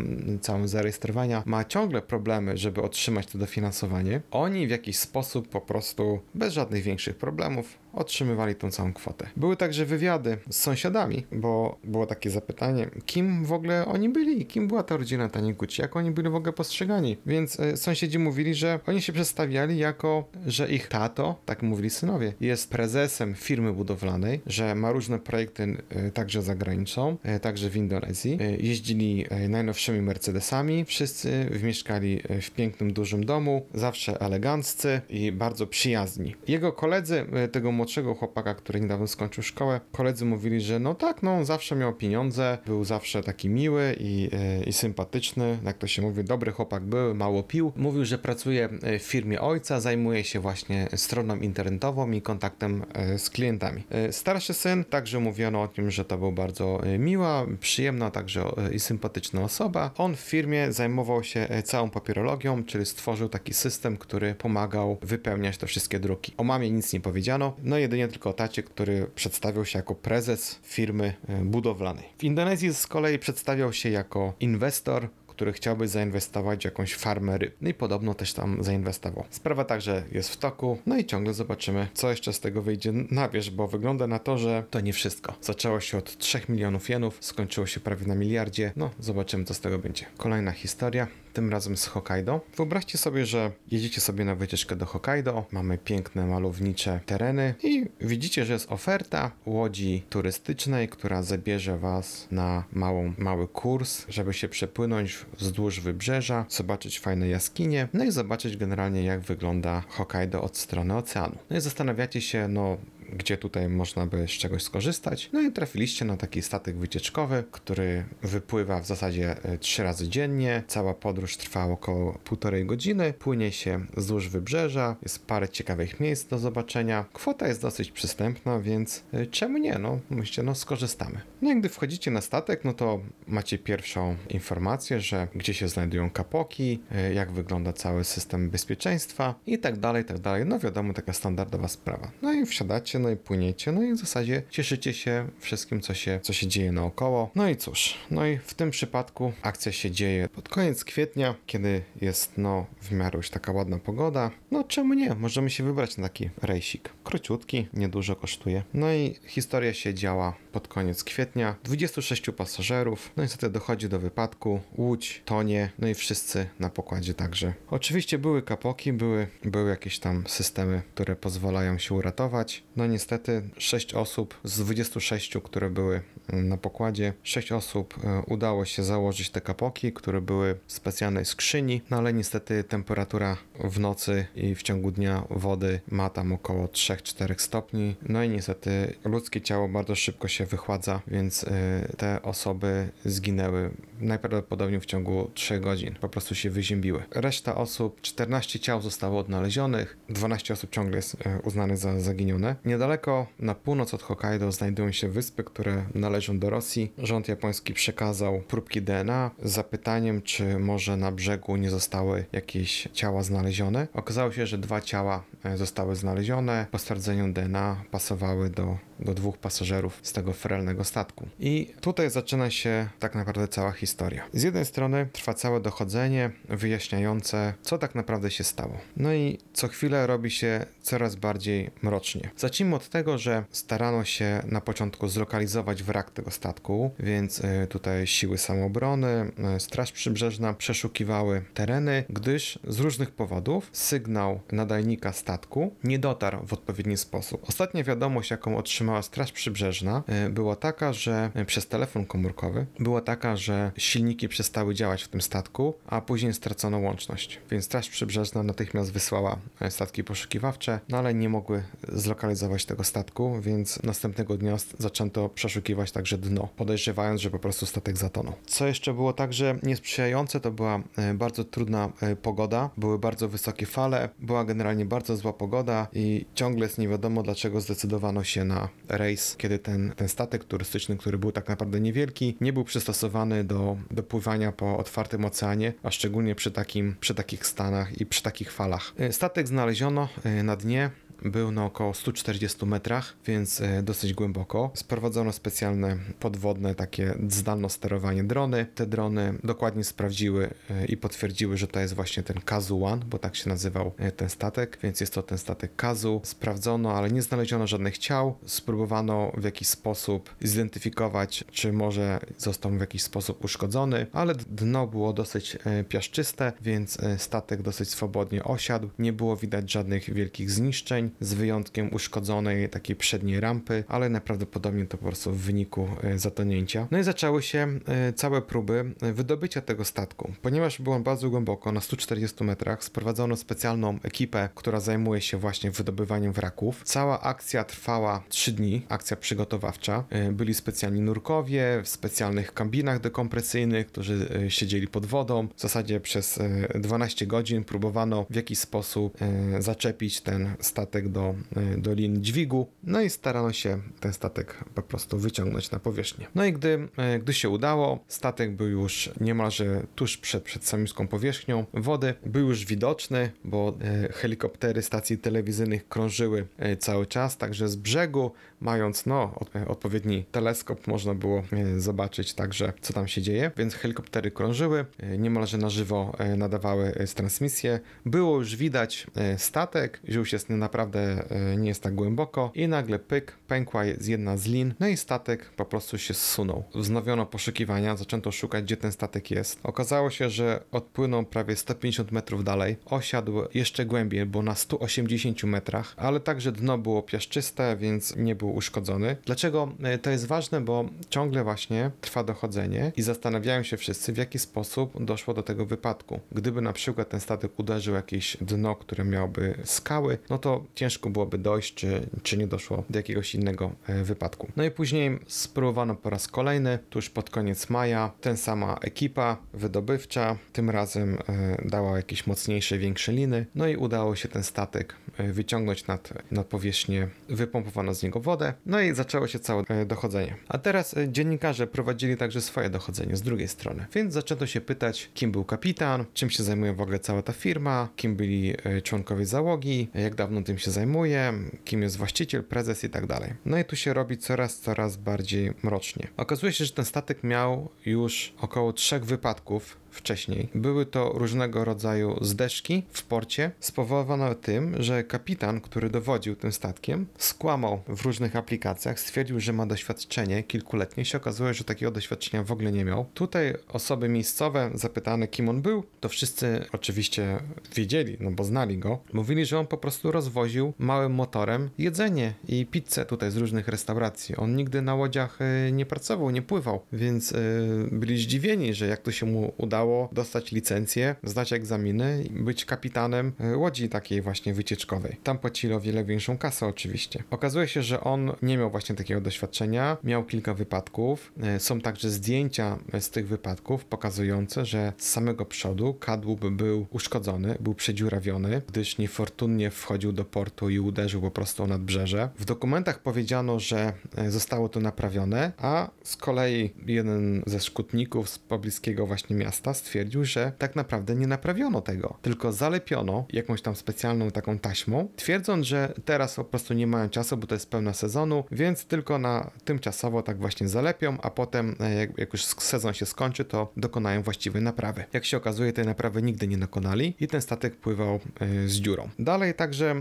całym 0.41 0.69
zarejestrowania, 0.69 1.43
ma 1.47 1.65
ciągle 1.65 2.03
problemy, 2.03 2.57
żeby 2.57 2.83
otrzymać 2.83 3.27
to 3.27 3.39
dofinansowanie, 3.39 4.21
oni 4.31 4.67
w 4.67 4.71
jakiś 4.71 4.99
sposób 4.99 5.49
po 5.49 5.61
prostu 5.61 6.21
bez 6.35 6.53
żadnych 6.53 6.83
większych 6.83 7.17
problemów 7.17 7.79
otrzymywali 7.97 8.55
tą 8.55 8.71
całą 8.71 8.93
kwotę. 8.93 9.27
Były 9.37 9.57
także 9.57 9.85
wywiady 9.85 10.39
z 10.51 10.57
sąsiadami, 10.57 11.27
bo 11.33 11.79
było 11.85 12.07
takie 12.07 12.31
zapytanie, 12.31 12.91
kim 13.07 13.45
w 13.45 13.53
ogóle 13.53 13.87
oni 13.87 14.09
byli, 14.09 14.47
kim 14.47 14.69
była 14.69 14.83
ta 14.83 14.97
rodzina 14.97 15.29
Taniguchi, 15.29 15.83
jak 15.83 15.97
oni 15.97 16.11
byli 16.11 16.31
w 16.31 16.35
ogóle 16.35 16.53
postrzegani. 16.53 17.17
Więc 17.27 17.61
y, 17.61 17.77
sąsiedzi 17.77 18.19
mówili, 18.19 18.55
że 18.55 18.81
oni 18.87 19.03
się 19.03 19.13
przedstawiali 19.13 19.79
jako, 19.79 20.25
że 20.47 20.69
ich 20.69 20.89
tato, 20.89 21.41
tak 21.47 21.63
mówili 21.63 21.91
synowie, 21.91 22.33
jest 22.41 22.71
prezesem 22.71 23.35
firmy 23.35 23.73
budowlanej, 23.73 24.41
że 24.47 24.75
ma 24.75 24.93
różne 24.93 25.19
projekty 25.19 25.77
y, 26.07 26.13
także 26.13 26.43
za 26.43 26.55
granicą, 26.55 27.17
y, 27.37 27.41
także 27.41 27.71
w 27.71 27.77
Indonezji. 27.77 28.39
Jeździli 28.59 29.27
najnowszymi 29.49 30.03
Mercedesami, 30.03 30.85
wszyscy 30.85 31.51
mieszkali 31.63 32.23
w 32.43 32.51
pięknym, 32.51 32.93
dużym 32.93 33.27
domu, 33.27 33.67
zawsze 33.75 34.21
eleganccy 34.21 35.01
i 35.09 35.33
bardzo 35.33 35.67
przyjazni. 35.67 36.35
Jego 36.49 36.73
koledzy 36.73 37.27
tego 37.53 37.73
młodszego 37.73 37.86
chłopaka, 38.19 38.55
który 38.55 38.81
niedawno 38.81 39.07
skończył 39.07 39.43
szkołę, 39.43 39.81
koledzy 39.93 40.25
mówili, 40.25 40.61
że 40.61 40.79
no 40.79 40.95
tak, 40.95 41.23
no 41.23 41.35
on 41.35 41.45
zawsze 41.45 41.77
miał 41.77 41.95
pieniądze, 41.95 42.59
był 42.67 42.85
zawsze 42.85 43.23
taki 43.23 43.49
miły 43.49 43.97
i, 44.01 44.31
e, 44.33 44.63
i 44.63 44.73
sympatyczny, 44.73 45.59
jak 45.65 45.79
to 45.79 45.87
się 45.87 46.03
mówi, 46.03 46.25
dobry 46.25 46.53
chłopak 46.53 46.83
był, 46.83 47.15
mało 47.15 47.43
pił. 47.43 47.73
Mówił, 47.77 48.05
że 48.05 48.19
pracuje 48.19 48.69
e, 48.83 48.99
w 48.99 49.03
firmie 49.03 49.41
ojca, 49.41 49.81
zajmuje 49.81 50.25
się 50.25 50.41
właśnie 50.41 50.89
stroną 50.97 51.37
internetową 51.37 52.11
i 52.11 52.23
kontaktem 52.23 52.85
e, 52.95 53.19
z 53.19 53.31
klientami. 53.31 53.85
Starszy 54.11 54.55
syn 54.55 54.85
także 54.85 55.21
mówiono 55.21 55.63
o 55.63 55.69
tym, 55.69 55.91
że 55.91 56.05
to 56.05 56.19
był 56.19 56.33
bardzo 56.33 56.81
miła, 56.99 57.47
przyjemna, 57.61 58.11
także 58.11 58.45
i 58.73 58.81
sympatyczna 58.81 59.43
osoba. 59.43 59.91
On 59.99 60.17
w 60.17 60.21
firmie 60.21 60.73
zajmował 60.73 61.25
się 61.25 61.49
całą 61.65 61.91
papierologią, 61.91 62.65
czyli 62.65 62.87
stworzył 62.87 63.29
taki 63.29 63.55
system, 63.55 63.97
który 63.97 64.35
pomagał 64.35 64.99
wypełniać 65.03 65.59
te 65.59 65.67
wszystkie 65.67 66.01
druki. 66.01 66.33
O 66.37 66.45
mamie 66.45 66.71
nic 66.71 66.93
nie 66.93 67.01
powiedziano, 67.01 67.57
no 67.63 67.76
jedynie 67.79 68.09
tylko 68.09 68.31
o 68.31 68.33
tacie, 68.33 68.63
który 68.63 69.07
przedstawiał 69.15 69.65
się 69.65 69.79
jako 69.79 69.95
prezes 69.95 70.59
firmy 70.63 71.15
e, 71.29 71.37
budowlanej. 71.45 72.05
W 72.19 72.25
Indonezji 72.25 72.75
z 72.75 72.87
kolei 72.87 73.19
przedstawiał 73.19 73.73
się 73.73 73.91
jako 73.91 74.33
inwestor, 74.41 75.09
który 75.37 75.53
chciałby 75.53 75.89
zainwestować 75.89 76.63
w 76.63 76.65
jakąś 76.65 76.95
farmę 76.95 77.39
ryb. 77.39 77.57
No 77.61 77.69
i 77.69 77.75
podobno 77.75 78.15
też 78.15 78.33
tam 78.33 78.65
zainwestował. 78.65 79.25
Sprawa 79.31 79.65
także 79.65 80.03
jest 80.13 80.31
w 80.31 80.37
toku, 80.37 80.79
no 80.87 80.99
i 80.99 81.05
ciągle 81.05 81.35
zobaczymy, 81.35 81.89
co 81.95 82.11
jeszcze 82.11 82.33
z 82.33 82.41
tego 82.41 82.63
wyjdzie 82.63 82.93
na 82.93 83.29
wierzch, 83.29 83.53
bo 83.53 83.69
wygląda 83.69 84.07
na 84.07 84.19
to, 84.19 84.39
że 84.39 84.65
to 84.71 84.81
nie 84.81 84.93
wszystko. 84.93 85.35
Zaczęło 85.41 85.81
się 85.81 85.99
od 85.99 86.19
3 86.19 86.41
milionów 86.49 86.89
jenów, 86.89 87.19
skończyło 87.21 87.67
się 87.67 87.81
prawie 87.81 88.07
na 88.07 88.15
miliardzie. 88.15 88.73
No, 88.77 88.91
zobaczymy, 88.99 89.45
co 89.45 89.55
z 89.55 89.61
tego 89.61 89.79
będzie. 89.79 90.07
Kolejna 90.17 90.53
historia 90.53 91.07
tym 91.37 91.51
razem 91.51 91.77
z 91.77 91.87
Hokkaido. 91.87 92.41
Wyobraźcie 92.57 92.99
sobie, 92.99 93.27
że 93.27 93.51
jedziecie 93.71 94.01
sobie 94.01 94.25
na 94.25 94.35
wycieczkę 94.35 94.77
do 94.77 94.87
Hokkaido, 94.87 95.47
mamy 95.53 95.79
piękne, 95.79 96.27
malownicze 96.27 97.01
tereny 97.07 97.55
i 97.63 97.87
widzicie, 98.01 98.45
że 98.45 98.53
jest 98.53 98.73
oferta 98.73 99.31
łodzi 99.47 100.03
turystycznej, 100.11 100.89
która 100.89 101.23
zabierze 101.23 101.79
Was 101.79 102.29
na 102.31 102.65
małą, 102.73 103.13
mały 103.19 103.49
kurs, 103.49 104.07
żeby 104.09 104.35
się 104.35 104.49
przepłynąć 104.49 105.19
wzdłuż 105.39 105.81
wybrzeża, 105.81 106.45
zobaczyć 106.49 107.01
fajne 107.01 107.29
jaskinie, 107.29 107.89
no 107.93 108.05
i 108.05 108.11
zobaczyć 108.11 108.57
generalnie 108.57 109.05
jak 109.05 109.21
wygląda 109.21 109.83
Hokkaido 109.89 110.43
od 110.43 110.57
strony 110.57 110.97
oceanu. 110.97 111.37
No 111.51 111.57
i 111.57 111.61
zastanawiacie 111.61 112.21
się, 112.21 112.49
no 112.49 112.77
gdzie 113.13 113.37
tutaj 113.37 113.69
można 113.69 114.07
by 114.07 114.29
z 114.29 114.31
czegoś 114.31 114.63
skorzystać. 114.63 115.31
No 115.33 115.41
i 115.41 115.53
trafiliście 115.53 116.05
na 116.05 116.17
taki 116.17 116.43
statek 116.43 116.77
wycieczkowy, 116.77 117.45
który 117.51 118.05
wypływa 118.23 118.81
w 118.81 118.87
zasadzie 118.87 119.45
e, 119.45 119.59
trzy 119.59 119.83
razy 119.83 120.09
dziennie. 120.09 120.63
Cała 120.67 120.95
podróż 120.95 121.37
trwa 121.37 121.65
około 121.65 122.13
półtorej 122.13 122.67
godziny. 122.67 123.13
Płynie 123.13 123.53
się 123.53 123.87
wzdłuż 123.97 124.29
wybrzeża, 124.29 124.97
jest 125.03 125.27
parę 125.27 125.49
ciekawych 125.49 126.01
miejsc 126.01 126.27
do 126.29 126.39
zobaczenia. 126.39 127.05
Kwota 127.13 127.49
jest 127.49 127.63
dosyć 127.63 127.91
przystępna, 127.93 128.61
więc 128.61 129.05
e, 129.13 129.27
czemu 129.27 129.59
nie? 129.59 129.79
No, 129.79 129.99
myślcie, 130.11 130.43
no 130.43 130.55
skorzystamy. 130.55 131.21
No 131.43 131.53
i 131.53 131.57
gdy 131.61 131.69
wchodzicie 131.69 132.11
na 132.11 132.21
statek, 132.21 132.65
no 132.65 132.75
to 132.75 133.01
macie 133.27 133.59
pierwszą 133.59 134.17
informację, 134.29 135.01
że 135.01 135.29
gdzie 135.35 135.55
się 135.55 135.69
znajdują 135.69 136.11
kapoki, 136.11 136.83
e, 136.93 137.15
jak 137.15 137.33
wygląda 137.33 137.73
cały 137.73 138.05
system 138.05 138.51
bezpieczeństwa 138.51 139.35
i 139.47 139.59
tak 139.59 139.79
dalej, 139.79 140.05
tak 140.05 140.19
dalej. 140.19 140.47
No 140.47 140.59
wiadomo, 140.59 140.93
taka 140.93 141.13
standardowa 141.13 141.69
sprawa. 141.69 142.11
No 142.23 142.33
i 142.33 142.47
wsiadacie 142.47 142.96
no 142.99 143.11
i 143.11 143.17
płyniecie, 143.17 143.73
no 143.73 143.83
i 143.83 143.93
w 143.93 143.97
zasadzie 143.97 144.43
cieszycie 144.51 144.95
się 144.95 145.29
wszystkim, 145.39 145.81
co 145.81 145.95
się, 145.95 146.21
co 146.23 146.33
się 146.33 146.47
dzieje 146.47 146.73
naokoło. 146.73 147.31
No 147.35 147.49
i 147.49 147.57
cóż, 147.57 147.95
no 148.11 148.27
i 148.27 148.39
w 148.39 148.55
tym 148.55 148.71
przypadku 148.71 149.33
akcja 149.43 149.73
się 149.73 149.91
dzieje 149.91 150.29
pod 150.29 150.49
koniec 150.49 150.85
kwietnia, 150.85 151.35
kiedy 151.47 151.83
jest 152.01 152.33
no 152.37 152.67
w 152.83 152.93
miarę 152.93 153.17
już 153.17 153.31
taka 153.31 153.53
ładna 153.53 153.79
pogoda. 153.79 154.31
No 154.51 154.65
czemu 154.65 154.95
nie? 154.95 155.15
Możemy 155.15 155.51
się 155.51 155.65
wybrać 155.65 155.97
na 155.97 156.09
taki 156.09 156.31
rejsik. 156.43 156.91
Króciutki, 157.05 157.69
niedużo 157.73 158.17
kosztuje. 158.17 158.63
No 158.75 158.93
i 158.93 159.15
historia 159.27 159.75
się 159.75 159.95
działa 159.95 160.35
pod 160.57 160.69
koniec 160.69 161.05
kwietnia. 161.05 161.55
26 161.65 162.31
pasażerów, 162.37 163.11
no 163.17 163.23
niestety 163.23 163.51
dochodzi 163.51 163.89
do 163.89 163.99
wypadku, 163.99 164.61
łódź 164.79 165.23
tonie, 165.25 165.71
no 165.79 165.89
i 165.89 165.95
wszyscy 165.95 166.47
na 166.61 166.71
pokładzie 166.71 167.15
także. 167.15 167.53
Oczywiście 167.71 168.19
były 168.19 168.43
kapoki, 168.43 168.93
były, 168.93 169.27
były 169.45 169.71
jakieś 169.71 169.99
tam 169.99 170.25
systemy, 170.27 170.83
które 170.95 171.17
pozwalają 171.17 171.79
się 171.79 171.95
uratować. 171.95 172.63
No 172.77 172.87
niestety 172.87 173.43
6 173.59 173.95
osób 173.95 174.41
z 174.45 174.59
26, 174.59 175.37
które 175.45 175.71
były 175.71 176.01
mm, 176.29 176.49
na 176.49 176.57
pokładzie, 176.57 177.13
6 177.23 177.53
osób 177.53 177.95
e, 178.05 178.23
udało 178.27 178.65
się 178.65 178.85
założyć 178.85 179.31
te 179.31 179.41
kapoki, 179.41 179.93
które 179.93 180.21
były 180.21 180.59
w 180.67 180.73
specjalnej 180.73 181.25
skrzyni, 181.25 181.83
no 181.91 181.97
ale 181.97 182.13
niestety 182.13 182.65
temperatura 182.65 183.37
w 183.65 183.81
nocy 183.81 184.27
i 184.35 184.55
w 184.55 184.63
ciągu 184.63 184.91
dnia 184.91 185.23
wody 185.31 185.81
ma 185.89 186.11
tam 186.11 186.33
około 186.33 186.67
3-4 186.67 187.39
stopni, 187.39 187.97
no 188.03 188.23
i 188.23 188.29
niestety 188.29 188.95
ludzkie 189.05 189.41
ciało 189.41 189.69
bardzo 189.69 189.95
szybko 189.95 190.29
się 190.29 190.46
wychładza, 190.47 191.01
więc 191.07 191.43
y, 191.43 191.49
te 191.97 192.23
osoby 192.23 192.89
zginęły 193.05 193.71
najprawdopodobniej 194.01 194.81
w 194.81 194.87
ciągu 194.87 195.31
3 195.35 195.61
godzin. 195.61 195.95
Po 196.01 196.09
prostu 196.09 196.35
się 196.35 196.51
wyziębiły. 196.51 197.03
Reszta 197.11 197.55
osób, 197.55 198.01
14 198.01 198.61
ciał 198.61 198.83
zostało 198.83 199.19
odnalezionych, 199.19 199.97
12 200.09 200.55
osób 200.55 200.71
ciągle 200.71 200.97
jest 200.97 201.15
y, 201.15 201.19
uznanych 201.45 201.77
za 201.77 202.01
zaginione. 202.01 202.57
Niedaleko 202.65 203.27
na 203.39 203.55
północ 203.55 203.95
od 203.95 204.03
Hokkaido 204.03 204.53
znajdują 204.53 204.93
się 204.93 205.09
wyspy, 205.09 205.45
które 205.45 205.85
należą 205.95 206.39
do 206.39 206.51
Rosji. 206.51 206.93
Rząd 206.99 207.29
japoński 207.29 207.75
przekazał 207.75 208.41
próbki 208.41 208.83
DNA 208.83 209.31
z 209.43 209.53
zapytaniem, 209.53 210.23
czy 210.23 210.59
może 210.59 210.97
na 210.97 211.13
brzegu 211.13 211.57
nie 211.57 211.71
zostały 211.71 212.25
jakieś 212.33 212.89
ciała 212.93 213.23
znalezione. 213.23 213.89
Okazało 213.95 214.33
się, 214.33 214.47
że 214.47 214.59
dwa 214.59 214.81
ciała 214.81 215.25
y, 215.55 215.57
zostały 215.57 215.97
znalezione. 215.97 216.67
Po 216.71 216.79
stwierdzeniu 216.79 217.33
DNA 217.33 217.85
pasowały 217.91 218.51
do, 218.51 218.79
do 219.01 219.15
dwóch 219.15 219.39
pasażerów 219.39 220.01
z 220.03 220.13
tego 220.13 220.33
feralnego 220.33 220.85
statku. 220.85 221.29
I 221.41 221.75
tutaj 221.81 222.11
zaczyna 222.11 222.51
się 222.51 222.89
tak 222.99 223.15
naprawdę 223.15 223.49
cała 223.49 223.73
historia. 223.73 224.25
Z 224.33 224.43
jednej 224.43 224.65
strony 224.65 225.09
trwa 225.13 225.35
całe 225.35 225.61
dochodzenie 225.61 226.31
wyjaśniające, 226.49 227.55
co 227.63 227.79
tak 227.79 227.95
naprawdę 227.95 228.31
się 228.31 228.45
stało. 228.45 228.79
No 228.97 229.15
i 229.15 229.39
co 229.53 229.69
chwilę 229.69 230.07
robi 230.07 230.31
się 230.31 230.67
coraz 230.83 231.15
bardziej 231.15 231.71
mrocznie. 231.83 232.31
Zacznijmy 232.37 232.77
od 232.77 232.89
tego, 232.89 233.19
że 233.19 233.45
starano 233.51 234.05
się 234.05 234.43
na 234.47 234.61
początku 234.61 235.09
zlokalizować 235.09 235.83
wrak 235.83 236.11
tego 236.11 236.31
statku, 236.31 236.91
więc 236.99 237.39
y, 237.39 237.67
tutaj 237.69 238.07
siły 238.07 238.39
samoobrony, 238.39 239.33
y, 239.57 239.61
Straż 239.61 239.93
Przybrzeżna 239.93 240.55
przeszukiwały 240.55 241.45
tereny, 241.55 242.05
gdyż 242.11 242.59
z 242.69 242.81
różnych 242.81 243.11
powodów 243.11 243.71
sygnał 243.73 244.41
nadajnika 244.53 245.13
statku 245.13 245.75
nie 245.85 245.99
dotarł 245.99 246.47
w 246.47 246.53
odpowiedni 246.53 246.97
sposób. 246.97 247.49
Ostatnia 247.49 247.85
wiadomość, 247.85 248.31
jaką 248.31 248.57
otrzymała 248.87 249.03
Straż 249.03 249.33
Przybrzeżna, 249.33 250.03
y, 250.27 250.31
była 250.31 250.57
taka, 250.57 250.93
że 250.93 251.31
przez 251.47 251.67
telefon 251.67 252.07
komórkowy 252.07 252.67
była 252.79 253.01
taka, 253.01 253.37
że 253.37 253.73
silniki 253.77 254.29
przestały 254.29 254.75
działać 254.75 255.03
w 255.03 255.09
tym 255.09 255.21
statku, 255.21 255.75
a 255.87 256.01
później 256.01 256.35
stracono 256.35 256.79
łączność. 256.79 257.41
Więc 257.51 257.65
Straż 257.65 257.89
Przybrzeżna 257.89 258.43
natychmiast 258.43 258.93
wysłała 258.93 259.39
e, 259.61 259.71
statki 259.71 260.05
poszukiwawcze, 260.05 260.81
no 260.89 260.99
ale 260.99 261.15
nie 261.15 261.29
mogły 261.29 261.63
zlokalizować 261.89 262.65
tego 262.65 262.85
statku, 262.85 263.41
więc 263.41 263.83
następnego 263.83 264.37
dnia 264.37 264.57
zaczęto 264.79 265.29
przeszukiwać 265.29 265.93
także 265.93 266.19
dno, 266.19 266.49
podejrzewając, 266.57 267.21
że 267.21 267.31
po 267.31 267.39
prostu 267.39 267.67
statek 267.67 267.97
zatonął. 267.97 268.35
Co 268.47 268.67
jeszcze 268.67 268.95
było 268.95 269.13
także 269.13 269.59
niesprzyjające, 269.63 270.41
to 270.41 270.51
była 270.51 270.83
e, 270.97 271.15
bardzo 271.15 271.45
trudna 271.45 271.93
e, 272.01 272.17
pogoda, 272.17 272.71
były 272.77 272.99
bardzo 272.99 273.29
wysokie 273.29 273.67
fale, 273.67 274.09
była 274.19 274.45
generalnie 274.45 274.85
bardzo 274.85 275.17
zła 275.17 275.33
pogoda 275.33 275.87
i 275.93 276.27
ciągle 276.35 276.67
jest 276.67 276.79
nie 276.79 276.89
wiadomo, 276.89 277.23
dlaczego 277.23 277.61
zdecydowano 277.61 278.25
się 278.25 278.45
na 278.45 278.69
rejs, 278.89 279.37
kiedy 279.37 279.59
ten, 279.59 279.93
ten 279.97 280.09
statek 280.09 280.45
turystyczny, 280.45 280.97
który 280.97 281.19
był 281.19 281.33
tak 281.33 281.49
naprawdę 281.49 281.81
niewielki, 281.81 282.37
nie 282.41 282.53
był 282.53 282.65
przystosowany 282.65 283.45
do, 283.45 283.77
do 283.91 284.03
pływania 284.03 284.53
po 284.53 284.79
otwartym 284.79 285.25
oceanie, 285.25 285.73
a 285.83 285.91
szczególnie 285.91 286.35
przy, 286.35 286.51
takim, 286.51 286.97
przy 287.01 287.15
takich 287.15 287.47
stanach 287.47 288.01
i 288.01 288.07
przy 288.07 288.23
takich 288.23 288.53
falach. 288.53 288.93
Statek 289.11 289.49
znaleziono 289.49 290.09
na 290.45 290.57
dnie 290.57 290.91
był 291.23 291.53
na 291.53 291.65
około 291.65 291.95
140 291.95 292.67
metrach, 292.67 293.17
więc 293.27 293.61
e, 293.61 293.83
dosyć 293.83 294.15
głęboko. 294.15 294.71
Sprowadzono 294.75 295.33
specjalne 295.33 295.97
podwodne 296.21 296.75
takie 296.75 297.15
zdalno 297.29 297.69
sterowanie 297.69 298.25
drony. 298.25 298.67
Te 298.75 298.87
drony 298.87 299.35
dokładnie 299.45 299.85
sprawdziły 299.85 300.51
e, 300.71 300.87
i 300.87 300.97
potwierdziły, 300.97 301.57
że 301.57 301.67
to 301.67 301.81
jest 301.81 301.95
właśnie 301.95 302.23
ten 302.23 302.41
Kazu 302.41 302.85
One, 302.85 303.03
bo 303.11 303.19
tak 303.19 303.37
się 303.37 303.49
nazywał 303.49 303.93
e, 303.99 304.13
ten 304.13 304.31
statek, 304.31 304.79
więc 304.83 305.01
jest 305.01 305.15
to 305.15 305.23
ten 305.23 305.39
statek 305.39 305.77
Kazu. 305.77 306.21
Sprawdzono, 306.25 306.93
ale 306.93 307.11
nie 307.11 307.23
znaleziono 307.23 307.67
żadnych 307.67 307.99
ciał. 307.99 308.39
Spróbowano 308.47 309.33
w 309.37 309.45
jakiś 309.45 309.69
sposób 309.69 310.31
zidentyfikować, 310.41 311.45
czy 311.51 311.73
może 311.73 312.21
został 312.39 312.73
w 312.73 312.81
jakiś 312.81 313.03
sposób 313.03 313.45
uszkodzony, 313.45 314.07
ale 314.13 314.35
dno 314.35 314.87
było 314.87 315.13
dosyć 315.13 315.59
piaszczyste, 315.89 316.53
więc 316.61 316.99
statek 317.17 317.63
dosyć 317.63 317.89
swobodnie 317.91 318.45
osiadł. 318.45 318.91
Nie 318.99 319.13
było 319.13 319.37
widać 319.37 319.73
żadnych 319.73 320.15
wielkich 320.15 320.51
zniszczeń 320.51 321.06
z 321.21 321.35
wyjątkiem 321.35 321.95
uszkodzonej 321.95 322.69
takiej 322.69 322.97
przedniej 322.97 323.41
rampy, 323.41 323.85
ale 323.89 324.09
najprawdopodobniej 324.09 324.87
to 324.87 324.99
po 324.99 325.07
prostu 325.07 325.33
w 325.33 325.39
wyniku 325.39 325.89
e, 326.03 326.19
zatonięcia. 326.19 326.89
No 326.91 326.99
i 326.99 327.03
zaczęły 327.03 327.43
się 327.43 327.79
e, 327.87 328.13
całe 328.13 328.43
próby 328.43 328.95
e, 329.03 329.13
wydobycia 329.13 329.61
tego 329.61 329.85
statku. 329.85 330.33
Ponieważ 330.43 330.81
było 330.81 330.97
on 330.97 331.03
bardzo 331.03 331.31
głęboko, 331.31 331.73
na 331.73 331.81
140 331.81 332.45
metrach, 332.45 332.85
sprowadzono 332.85 333.37
specjalną 333.37 333.99
ekipę, 334.03 334.49
która 334.55 334.81
zajmuje 334.81 335.21
się 335.21 335.39
właśnie 335.39 335.71
wydobywaniem 335.71 336.33
wraków. 336.33 336.83
Cała 336.85 337.21
akcja 337.21 337.65
trwała 337.65 338.23
3 338.29 338.53
dni, 338.53 338.87
akcja 338.89 339.17
przygotowawcza. 339.17 340.05
Byli 340.33 340.55
specjalni 340.55 341.01
nurkowie 341.01 341.81
w 341.85 341.89
specjalnych 341.89 342.55
kabinach 342.55 343.01
dekompresyjnych, 343.01 343.87
którzy 343.87 344.29
siedzieli 344.49 344.89
pod 344.89 345.07
wodą. 345.07 345.49
W 345.57 345.61
zasadzie 345.61 346.01
przez 346.01 346.39
12 346.75 347.27
godzin 347.27 347.65
próbowano 347.65 348.27
w 348.31 348.35
jakiś 348.35 348.59
sposób 348.59 349.19
zaczepić 349.59 350.21
ten 350.21 350.55
statek 350.61 350.96
statek 350.97 351.09
do, 351.09 351.35
e, 351.57 351.77
do 351.77 351.95
lin 351.95 352.23
dźwigu, 352.25 352.67
no 352.85 353.01
i 353.01 353.11
starano 353.11 353.53
się 353.53 353.79
ten 354.01 354.13
statek 354.13 354.65
po 354.75 354.83
prostu 354.83 355.19
wyciągnąć 355.19 355.71
na 355.71 355.79
powierzchnię. 355.79 356.27
No 356.35 356.45
i 356.45 356.53
gdy, 356.53 356.89
e, 356.97 357.19
gdy 357.19 357.33
się 357.33 357.49
udało, 357.49 358.05
statek 358.09 358.57
był 358.57 358.69
już 358.69 359.11
niemalże 359.21 359.87
tuż 359.95 360.17
przed, 360.17 360.45
przed 360.45 360.65
powierzchnią 361.11 361.65
wody, 361.75 362.15
był 362.27 362.49
już 362.49 362.65
widoczny, 362.65 363.31
bo 363.45 363.77
e, 363.81 364.13
helikoptery 364.13 364.83
stacji 364.83 365.19
telewizyjnych 365.19 365.89
krążyły 365.89 366.47
cały 366.79 367.07
czas, 367.07 367.37
także 367.37 367.69
z 367.69 367.77
brzegu, 367.77 368.31
mając 368.61 369.07
no, 369.07 369.35
odpowiedni 369.69 370.25
teleskop, 370.33 370.87
można 370.87 371.15
było 371.15 371.43
zobaczyć 371.77 372.35
także, 372.35 372.73
co 372.81 372.93
tam 372.93 373.09
się 373.09 373.23
dzieje, 373.23 373.51
więc 373.57 373.75
helikoptery 373.75 374.31
krążyły, 374.31 374.85
niemalże 375.19 375.59
na 375.59 375.71
żywo 375.71 376.17
nadawały 376.37 376.93
transmisję. 377.17 377.81
Było 378.07 378.39
już 378.39 378.57
widać 378.57 379.07
statek, 379.37 380.01
już 380.05 380.33
jest 380.33 380.49
naprawdę 380.51 381.25
e, 381.31 381.57
nie 381.57 381.69
jest 381.69 381.83
tak 381.83 381.95
głęboko 381.95 382.53
i 382.55 382.69
nagle 382.69 382.99
pyk, 382.99 383.37
pękła 383.49 383.85
jest 383.85 384.09
jedna 384.09 384.37
z 384.37 384.47
lin, 384.47 384.75
no 384.81 384.89
i 384.89 384.97
statek 384.97 385.51
po 385.51 385.65
prostu 385.65 385.99
się 385.99 386.15
zsunął. 386.15 386.65
Wznowiono 386.75 387.27
poszukiwania, 387.27 387.97
zaczęto 387.97 388.33
szukać, 388.33 388.65
gdzie 388.65 388.77
ten 388.77 388.93
statek 388.93 389.31
jest. 389.31 389.61
Okazało 389.63 390.11
się, 390.11 390.31
że 390.31 390.65
odpłynął 390.73 391.25
prawie 391.25 391.57
150 391.57 392.13
metrów 392.13 392.45
dalej, 392.45 392.77
osiadł 392.87 393.33
jeszcze 393.55 393.87
głębiej, 393.87 394.27
bo 394.27 394.43
na 394.43 394.55
180 394.55 395.45
metrach, 395.45 395.95
ale 395.97 396.21
także 396.21 396.53
dno 396.53 396.79
było 396.79 397.03
piaszczyste, 397.03 397.77
więc 397.77 398.17
nie 398.17 398.35
był 398.47 398.57
uszkodzony. 398.57 399.17
Dlaczego 399.25 399.73
e, 399.83 399.99
to 399.99 400.11
jest 400.11 400.27
ważne? 400.27 400.61
Bo 400.61 400.85
ciągle 401.11 401.45
właśnie 401.45 401.91
trwa 402.01 402.25
dochodzenie 402.25 402.93
i 402.97 403.03
zastanawiają 403.03 403.63
się 403.63 403.77
wszyscy, 403.77 404.13
w 404.13 404.17
jaki 404.17 404.39
sposób 404.39 405.05
doszło 405.05 405.35
do 405.35 405.43
tego 405.43 405.67
wypadku. 405.67 406.21
Gdyby 406.33 406.61
na 406.61 406.73
przykład 406.73 407.09
ten 407.09 407.21
statek 407.21 407.59
uderzył 407.59 407.95
jakieś 407.95 408.37
dno, 408.41 408.77
które 408.77 409.05
miałoby 409.05 409.55
skały, 409.65 410.19
no 410.31 410.39
to 410.39 410.65
ciężko 410.75 411.11
byłoby 411.11 411.39
dojść, 411.39 411.75
czy, 411.75 412.09
czy 412.23 412.37
nie 412.37 412.47
doszło 412.47 412.85
do 412.91 412.99
jakiegoś 412.99 413.35
innego 413.35 413.71
e, 413.87 414.05
wypadku. 414.05 414.49
No 414.57 414.65
i 414.65 414.71
później 414.71 415.19
spróbowano 415.27 415.95
po 415.95 416.11
raz 416.11 416.29
kolejny, 416.29 416.79
tuż 416.91 417.11
pod 417.11 417.31
koniec 417.31 417.71
maja, 417.71 418.13
ten 418.21 418.37
sama 418.37 418.79
ekipa 418.81 419.37
wydobywcza, 419.55 420.37
tym 420.53 420.71
razem 420.71 421.19
e, 421.29 421.57
dała 421.65 421.97
jakieś 421.97 422.27
mocniejsze, 422.27 422.79
większe 422.79 423.13
liny, 423.13 423.47
no 423.55 423.69
i 423.69 423.77
udało 423.77 424.17
się 424.17 424.29
ten 424.29 424.43
statek 424.43 424.97
wyciągnąć 425.19 425.87
nad, 425.87 426.13
nad 426.31 426.47
powierzchnię, 426.47 427.09
wypompowano 427.29 427.95
z 427.95 428.03
niego 428.03 428.21
wodę, 428.21 428.36
no 428.67 428.81
i 428.81 428.95
zaczęło 428.95 429.27
się 429.27 429.39
całe 429.39 429.65
dochodzenie. 429.87 430.35
A 430.49 430.59
teraz 430.59 430.95
dziennikarze 431.09 431.67
prowadzili 431.67 432.17
także 432.17 432.41
swoje 432.41 432.71
dochodzenie 432.71 433.17
z 433.17 433.23
drugiej 433.23 433.49
strony, 433.49 433.87
więc 433.95 434.15
zaczęto 434.15 434.47
się 434.47 434.61
pytać, 434.61 435.11
kim 435.15 435.33
był 435.33 435.45
kapitan, 435.45 436.05
czym 436.15 436.31
się 436.31 436.43
zajmuje 436.43 436.73
w 436.73 436.81
ogóle 436.81 436.99
cała 436.99 437.23
ta 437.23 437.33
firma, 437.33 437.89
kim 437.97 438.17
byli 438.17 438.55
członkowie 438.83 439.27
załogi, 439.27 439.89
jak 439.95 440.15
dawno 440.15 440.43
tym 440.43 440.59
się 440.59 440.71
zajmuje, 440.71 441.33
kim 441.65 441.83
jest 441.83 441.97
właściciel, 441.97 442.45
prezes 442.45 442.85
i 442.85 442.91
tak 442.91 443.07
dalej. 443.07 443.33
No 443.45 443.59
i 443.59 443.65
tu 443.65 443.77
się 443.77 443.95
robi 443.95 444.19
coraz, 444.19 444.61
coraz 444.61 444.97
bardziej 444.97 445.53
mrocznie. 445.63 446.09
Okazuje 446.17 446.53
się, 446.53 446.65
że 446.65 446.73
ten 446.73 446.85
statek 446.85 447.25
miał 447.25 447.69
już 447.87 448.35
około 448.41 448.73
trzech 448.73 449.05
wypadków 449.05 449.77
wcześniej. 449.97 450.49
Były 450.55 450.87
to 450.87 451.13
różnego 451.15 451.65
rodzaju 451.65 452.19
zdeszki 452.21 452.83
w 452.93 453.03
porcie, 453.03 453.51
spowodowane 453.61 454.35
tym, 454.35 454.83
że 454.83 455.05
kapitan, 455.05 455.61
który 455.61 455.91
dowodził 455.91 456.37
tym 456.37 456.53
statkiem, 456.53 457.07
skłamał 457.19 457.83
w 457.89 458.03
różnych 458.03 458.37
aplikacjach, 458.37 459.01
stwierdził, 459.01 459.41
że 459.41 459.53
ma 459.53 459.67
doświadczenie 459.67 460.43
kilkuletnie. 460.43 461.05
Się 461.05 461.19
okazuje, 461.19 461.55
że 461.55 461.65
takiego 461.65 461.93
doświadczenia 461.93 462.45
w 462.45 462.53
ogóle 462.53 462.73
nie 462.73 462.85
miał. 462.85 463.07
Tutaj 463.15 463.55
osoby 463.69 464.09
miejscowe, 464.09 464.71
zapytane 464.75 465.29
kim 465.29 465.49
on 465.49 465.63
był, 465.63 465.85
to 466.01 466.09
wszyscy 466.09 466.65
oczywiście 466.73 467.39
wiedzieli, 467.75 468.17
no 468.21 468.31
bo 468.31 468.45
znali 468.45 468.79
go. 468.79 468.99
Mówili, 469.13 469.47
że 469.47 469.59
on 469.59 469.67
po 469.67 469.77
prostu 469.77 470.13
rozwoził 470.13 470.73
małym 470.79 471.13
motorem 471.13 471.71
jedzenie 471.79 472.35
i 472.49 472.67
pizzę 472.67 473.05
tutaj 473.05 473.31
z 473.31 473.37
różnych 473.37 473.69
restauracji. 473.69 474.37
On 474.37 474.57
nigdy 474.57 474.83
na 474.83 474.95
łodziach 474.95 475.39
y, 475.69 475.73
nie 475.73 475.87
pracował, 475.87 476.31
nie 476.31 476.43
pływał, 476.43 476.81
więc 476.93 477.33
y, 477.33 477.89
byli 477.93 478.19
zdziwieni, 478.19 478.75
że 478.75 478.87
jak 478.87 479.03
to 479.03 479.13
się 479.13 479.27
mu 479.27 479.53
udało 479.57 479.86
udało 479.87 480.09
dostać 480.13 480.53
licencję, 480.53 481.17
zdać 481.23 481.53
egzaminy 481.53 482.25
i 482.25 482.31
być 482.31 482.65
kapitanem 482.65 483.33
e, 483.41 483.57
łodzi 483.57 483.89
takiej 483.89 484.23
właśnie 484.23 484.55
wycieczkowej. 484.55 485.17
Tam 485.23 485.39
płacili 485.39 485.75
o 485.75 485.81
wiele 485.81 486.05
większą 486.05 486.39
kasę 486.39 486.67
oczywiście. 486.67 487.23
Okazuje 487.31 487.69
się, 487.69 487.83
że 487.83 488.01
on 488.01 488.33
nie 488.43 488.59
miał 488.59 488.71
właśnie 488.71 488.95
takiego 488.95 489.21
doświadczenia, 489.21 489.97
miał 490.05 490.25
kilka 490.25 490.55
wypadków. 490.55 491.33
E, 491.43 491.61
są 491.61 491.81
także 491.81 492.11
zdjęcia 492.11 492.79
z 493.01 493.11
tych 493.11 493.29
wypadków 493.29 493.85
pokazujące, 493.85 494.65
że 494.65 494.93
z 494.99 495.11
samego 495.11 495.45
przodu 495.45 495.95
kadłub 495.95 496.51
był 496.51 496.87
uszkodzony, 496.91 497.57
był 497.61 497.75
przedziurawiony, 497.75 498.63
gdyż 498.69 498.99
niefortunnie 498.99 499.71
wchodził 499.71 500.13
do 500.13 500.25
portu 500.25 500.71
i 500.71 500.79
uderzył 500.79 501.21
po 501.21 501.31
prostu 501.31 501.63
o 501.63 501.67
nadbrzeże. 501.67 502.29
W 502.39 502.45
dokumentach 502.45 502.99
powiedziano, 502.99 503.61
że 503.61 503.93
e, 504.17 504.31
zostało 504.31 504.69
to 504.69 504.81
naprawione, 504.81 505.53
a 505.59 505.91
z 506.03 506.17
kolei 506.17 506.71
jeden 506.87 507.43
ze 507.47 507.61
szkutników 507.61 508.29
z 508.29 508.39
pobliskiego 508.39 509.07
właśnie 509.07 509.37
miasta 509.37 509.75
stwierdził, 509.77 510.25
że 510.25 510.53
tak 510.59 510.77
naprawdę 510.77 511.15
nie 511.15 511.27
naprawiono 511.27 511.81
tego, 511.81 512.19
tylko 512.23 512.53
zalepiono 512.53 513.27
jakąś 513.33 513.63
tam 513.63 513.77
specjalną 513.77 514.31
taką 514.31 514.59
taśmą, 514.59 515.09
twierdząc, 515.17 515.67
że 515.67 515.95
teraz 516.05 516.37
po 516.37 516.45
prostu 516.45 516.75
nie 516.75 516.87
mają 516.87 517.09
czasu, 517.09 517.37
bo 517.37 517.47
to 517.47 517.55
jest 517.55 517.71
pełna 517.71 517.93
sezonu, 517.93 518.45
więc 518.51 518.85
tylko 518.85 519.19
na 519.19 519.51
tymczasowo 519.65 520.23
tak 520.23 520.39
właśnie 520.39 520.69
zalepią, 520.69 521.19
a 521.23 521.31
potem 521.31 521.77
e, 521.81 521.95
jak, 521.95 522.19
jak 522.19 522.33
już 522.33 522.45
sezon 522.45 522.95
się 522.95 523.07
skończy, 523.07 523.45
to 523.45 523.73
dokonają 523.77 524.23
właściwej 524.23 524.63
naprawy. 524.63 525.05
Jak 525.13 525.25
się 525.25 525.37
okazuje, 525.37 525.73
tej 525.73 525.87
naprawy 525.87 526.23
nigdy 526.23 526.49
nie 526.49 526.59
dokonali 526.59 527.15
i 527.21 527.29
ten 527.29 527.43
statek 527.43 527.77
pływał 527.77 528.21
y, 528.43 528.69
z 528.69 528.75
dziurą. 528.75 529.09
Dalej 529.19 529.55
także 529.55 529.95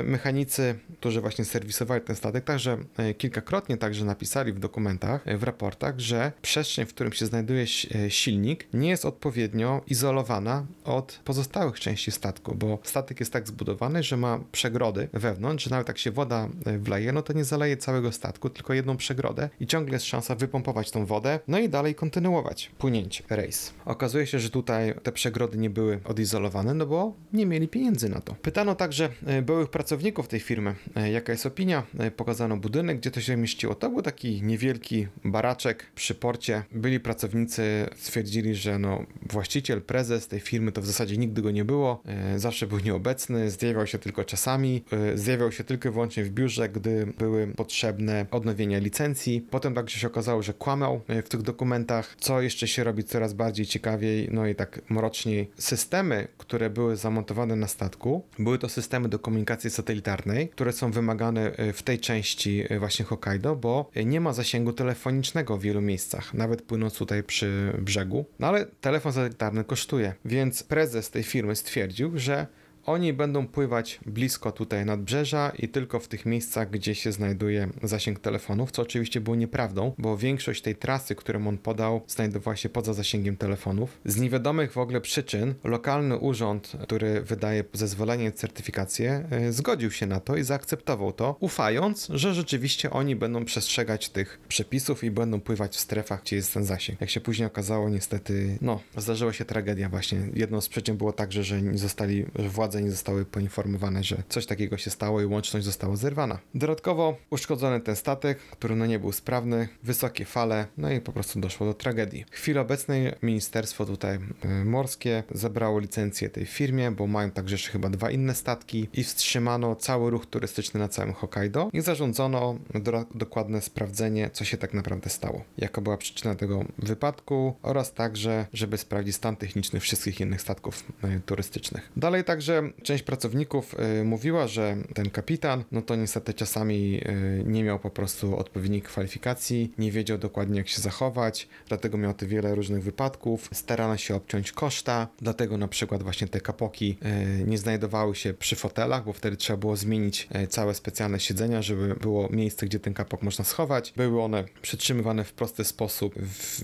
y, 0.00 0.02
mechanicy, 0.02 0.78
którzy 1.00 1.20
właśnie 1.20 1.44
serwisowali 1.44 2.02
ten 2.02 2.16
statek, 2.16 2.44
także 2.44 2.78
kilkakrotnie 3.18 3.76
także 3.76 4.04
napisali 4.04 4.52
w 4.52 4.58
dokumentach, 4.58 5.24
w 5.38 5.42
raportach, 5.42 6.00
że 6.00 6.32
przestrzeń, 6.42 6.86
w 6.86 6.94
którym 6.94 7.12
się 7.12 7.26
znajduje 7.26 7.66
silnik, 8.08 8.68
nie 8.72 8.88
jest 8.88 9.04
od 9.04 9.14
odpowiednio 9.18 9.80
izolowana 9.86 10.66
od 10.84 11.20
pozostałych 11.24 11.80
części 11.80 12.10
statku, 12.10 12.54
bo 12.54 12.78
statek 12.82 13.20
jest 13.20 13.32
tak 13.32 13.48
zbudowany, 13.48 14.02
że 14.02 14.16
ma 14.16 14.40
przegrody 14.52 15.08
wewnątrz, 15.12 15.64
że 15.64 15.70
nawet 15.70 15.88
jak 15.88 15.98
się 15.98 16.10
woda 16.10 16.48
e, 16.66 16.78
wleje, 16.78 17.12
no 17.12 17.22
to 17.22 17.32
nie 17.32 17.44
zaleje 17.44 17.76
całego 17.76 18.12
statku, 18.12 18.50
tylko 18.50 18.74
jedną 18.74 18.96
przegrodę 18.96 19.48
i 19.60 19.66
ciągle 19.66 19.94
jest 19.94 20.06
szansa 20.06 20.34
wypompować 20.34 20.90
tą 20.90 21.06
wodę, 21.06 21.40
no 21.48 21.58
i 21.58 21.68
dalej 21.68 21.94
kontynuować 21.94 22.70
płynięcie, 22.78 23.24
rejs. 23.30 23.74
Okazuje 23.84 24.26
się, 24.26 24.38
że 24.38 24.50
tutaj 24.50 24.94
te 25.02 25.12
przegrody 25.12 25.58
nie 25.58 25.70
były 25.70 26.00
odizolowane, 26.04 26.74
no 26.74 26.86
bo 26.86 27.14
nie 27.32 27.46
mieli 27.46 27.68
pieniędzy 27.68 28.08
na 28.08 28.20
to. 28.20 28.34
Pytano 28.34 28.74
także 28.74 29.08
e, 29.26 29.42
byłych 29.42 29.70
pracowników 29.70 30.28
tej 30.28 30.40
firmy, 30.40 30.74
e, 30.96 31.10
jaka 31.10 31.32
jest 31.32 31.46
opinia. 31.46 31.82
Pokazano 32.16 32.56
budynek, 32.56 32.98
gdzie 32.98 33.10
to 33.10 33.20
się 33.20 33.36
mieściło. 33.36 33.74
To 33.74 33.90
był 33.90 34.02
taki 34.02 34.42
niewielki 34.42 35.06
baraczek 35.24 35.86
przy 35.94 36.14
porcie. 36.14 36.62
Byli 36.72 37.00
pracownicy, 37.00 37.86
stwierdzili, 37.96 38.54
że 38.54 38.78
no 38.78 38.97
właściciel, 39.22 39.82
prezes 39.82 40.28
tej 40.28 40.40
firmy 40.40 40.72
to 40.72 40.82
w 40.82 40.86
zasadzie 40.86 41.16
nigdy 41.16 41.42
go 41.42 41.50
nie 41.50 41.64
było, 41.64 42.02
e, 42.04 42.38
zawsze 42.38 42.66
był 42.66 42.78
nieobecny, 42.78 43.50
zjawiał 43.50 43.86
się 43.86 43.98
tylko 43.98 44.24
czasami, 44.24 44.84
e, 44.92 45.18
zjawiał 45.18 45.52
się 45.52 45.64
tylko 45.64 45.88
i 45.88 45.92
wyłącznie 45.92 46.24
w 46.24 46.30
biurze, 46.30 46.68
gdy 46.68 47.06
były 47.18 47.46
potrzebne 47.46 48.26
odnowienia 48.30 48.78
licencji. 48.78 49.46
Potem 49.50 49.74
także 49.74 49.98
się 49.98 50.06
okazało, 50.06 50.42
że 50.42 50.54
kłamał 50.54 51.00
e, 51.08 51.22
w 51.22 51.28
tych 51.28 51.42
dokumentach, 51.42 52.16
co 52.20 52.40
jeszcze 52.40 52.68
się 52.68 52.84
robi 52.84 53.04
coraz 53.04 53.32
bardziej 53.32 53.66
ciekawiej, 53.66 54.28
no 54.32 54.46
i 54.46 54.54
tak 54.54 54.80
mroczniej. 54.90 55.50
Systemy, 55.58 56.28
które 56.38 56.70
były 56.70 56.96
zamontowane 56.96 57.56
na 57.56 57.68
statku, 57.68 58.22
były 58.38 58.58
to 58.58 58.68
systemy 58.68 59.08
do 59.08 59.18
komunikacji 59.18 59.70
satelitarnej, 59.70 60.48
które 60.48 60.72
są 60.72 60.90
wymagane 60.90 61.52
w 61.72 61.82
tej 61.82 61.98
części 61.98 62.64
właśnie 62.78 63.04
Hokkaido, 63.04 63.56
bo 63.56 63.90
nie 64.04 64.20
ma 64.20 64.32
zasięgu 64.32 64.72
telefonicznego 64.72 65.56
w 65.56 65.62
wielu 65.62 65.80
miejscach, 65.80 66.34
nawet 66.34 66.62
płynąc 66.62 66.94
tutaj 66.94 67.22
przy 67.22 67.72
brzegu. 67.78 68.24
No 68.38 68.46
ale 68.46 68.66
telefon 68.88 69.12
satelitarny 69.12 69.64
kosztuje. 69.64 70.14
Więc 70.24 70.62
prezes 70.62 71.10
tej 71.10 71.22
firmy 71.22 71.56
stwierdził, 71.56 72.18
że 72.18 72.46
oni 72.88 73.12
będą 73.12 73.46
pływać 73.46 74.00
blisko 74.06 74.52
tutaj 74.52 74.84
nadbrzeża 74.84 75.52
i 75.58 75.68
tylko 75.68 76.00
w 76.00 76.08
tych 76.08 76.26
miejscach, 76.26 76.70
gdzie 76.70 76.94
się 76.94 77.12
znajduje 77.12 77.68
zasięg 77.82 78.20
telefonów, 78.20 78.70
co 78.70 78.82
oczywiście 78.82 79.20
było 79.20 79.36
nieprawdą, 79.36 79.92
bo 79.98 80.16
większość 80.16 80.62
tej 80.62 80.76
trasy, 80.76 81.14
którą 81.14 81.46
on 81.46 81.58
podał, 81.58 82.00
znajdowała 82.06 82.56
się 82.56 82.68
poza 82.68 82.94
zasięgiem 82.94 83.36
telefonów. 83.36 83.98
Z 84.04 84.16
niewiadomych 84.16 84.72
w 84.72 84.78
ogóle 84.78 85.00
przyczyn 85.00 85.54
lokalny 85.64 86.16
urząd, 86.16 86.72
który 86.82 87.20
wydaje 87.20 87.64
zezwolenie, 87.72 88.32
certyfikację, 88.32 89.28
yy, 89.30 89.52
zgodził 89.52 89.90
się 89.90 90.06
na 90.06 90.20
to 90.20 90.36
i 90.36 90.42
zaakceptował 90.42 91.12
to, 91.12 91.36
ufając, 91.40 92.08
że 92.10 92.34
rzeczywiście 92.34 92.90
oni 92.90 93.16
będą 93.16 93.44
przestrzegać 93.44 94.08
tych 94.08 94.40
przepisów 94.48 95.04
i 95.04 95.10
będą 95.10 95.40
pływać 95.40 95.76
w 95.76 95.80
strefach, 95.80 96.22
gdzie 96.22 96.36
jest 96.36 96.54
ten 96.54 96.64
zasięg. 96.64 97.00
Jak 97.00 97.10
się 97.10 97.20
później 97.20 97.46
okazało, 97.46 97.90
niestety, 97.90 98.58
no, 98.60 98.80
zdarzyła 98.96 99.32
się 99.32 99.44
tragedia 99.44 99.88
właśnie. 99.88 100.18
Jedną 100.34 100.60
z 100.60 100.68
przyczyn 100.68 100.96
było 100.96 101.12
także, 101.12 101.44
że 101.44 101.60
zostali, 101.74 102.24
władze 102.34 102.77
władze 102.78 102.84
nie 102.84 102.90
zostały 102.90 103.24
poinformowane, 103.24 104.04
że 104.04 104.22
coś 104.28 104.46
takiego 104.46 104.78
się 104.78 104.90
stało 104.90 105.20
i 105.20 105.26
łączność 105.26 105.66
została 105.66 105.96
zerwana. 105.96 106.38
Dodatkowo 106.54 107.16
uszkodzony 107.30 107.80
ten 107.80 107.96
statek, 107.96 108.38
który 108.38 108.76
no 108.76 108.86
nie 108.86 108.98
był 108.98 109.12
sprawny, 109.12 109.68
wysokie 109.82 110.24
fale, 110.24 110.66
no 110.76 110.90
i 110.90 111.00
po 111.00 111.12
prostu 111.12 111.40
doszło 111.40 111.66
do 111.66 111.74
tragedii. 111.74 112.24
W 112.30 112.34
chwili 112.34 112.58
obecnej 112.58 113.12
ministerstwo 113.22 113.86
tutaj 113.86 114.18
y, 114.44 114.64
morskie 114.64 115.22
zabrało 115.30 115.80
licencję 115.80 116.30
tej 116.30 116.46
firmie, 116.46 116.90
bo 116.90 117.06
mają 117.06 117.30
także 117.30 117.54
jeszcze 117.54 117.70
chyba 117.70 117.90
dwa 117.90 118.10
inne 118.10 118.34
statki 118.34 118.88
i 118.92 119.04
wstrzymano 119.04 119.76
cały 119.76 120.10
ruch 120.10 120.26
turystyczny 120.26 120.80
na 120.80 120.88
całym 120.88 121.12
Hokkaido 121.12 121.70
i 121.72 121.80
zarządzono 121.80 122.58
do, 122.74 123.04
dokładne 123.14 123.62
sprawdzenie, 123.62 124.30
co 124.32 124.44
się 124.44 124.56
tak 124.56 124.74
naprawdę 124.74 125.10
stało. 125.10 125.44
Jaka 125.58 125.80
była 125.80 125.96
przyczyna 125.96 126.34
tego 126.34 126.64
wypadku 126.78 127.54
oraz 127.62 127.92
także, 127.92 128.46
żeby 128.52 128.78
sprawdzić 128.78 129.16
stan 129.16 129.36
techniczny 129.36 129.80
wszystkich 129.80 130.20
innych 130.20 130.40
statków 130.40 130.84
y, 131.04 131.20
turystycznych. 131.26 131.90
Dalej 131.96 132.24
także 132.24 132.67
część 132.82 133.02
pracowników 133.02 133.74
y, 134.00 134.04
mówiła, 134.04 134.46
że 134.46 134.76
ten 134.94 135.10
kapitan, 135.10 135.64
no 135.72 135.82
to 135.82 135.96
niestety 135.96 136.34
czasami 136.34 137.00
y, 137.08 137.44
nie 137.46 137.64
miał 137.64 137.78
po 137.78 137.90
prostu 137.90 138.36
odpowiednich 138.36 138.84
kwalifikacji, 138.84 139.72
nie 139.78 139.92
wiedział 139.92 140.18
dokładnie 140.18 140.58
jak 140.58 140.68
się 140.68 140.80
zachować, 140.80 141.48
dlatego 141.68 141.98
miał 141.98 142.14
te 142.14 142.26
wiele 142.26 142.54
różnych 142.54 142.82
wypadków. 142.82 143.48
Starano 143.52 143.96
się 143.96 144.14
obciąć 144.14 144.52
koszta, 144.52 145.08
dlatego 145.20 145.56
na 145.58 145.68
przykład 145.68 146.02
właśnie 146.02 146.28
te 146.28 146.40
kapoki 146.40 146.98
y, 147.40 147.44
nie 147.44 147.58
znajdowały 147.58 148.14
się 148.14 148.34
przy 148.34 148.56
fotelach, 148.56 149.04
bo 149.04 149.12
wtedy 149.12 149.36
trzeba 149.36 149.56
było 149.56 149.76
zmienić 149.76 150.28
całe 150.48 150.74
specjalne 150.74 151.20
siedzenia, 151.20 151.62
żeby 151.62 151.94
było 151.94 152.28
miejsce, 152.30 152.66
gdzie 152.66 152.80
ten 152.80 152.94
kapok 152.94 153.22
można 153.22 153.44
schować. 153.44 153.92
Były 153.96 154.22
one 154.22 154.44
przytrzymywane 154.62 155.24
w 155.24 155.32
prosty 155.32 155.64
sposób 155.64 156.14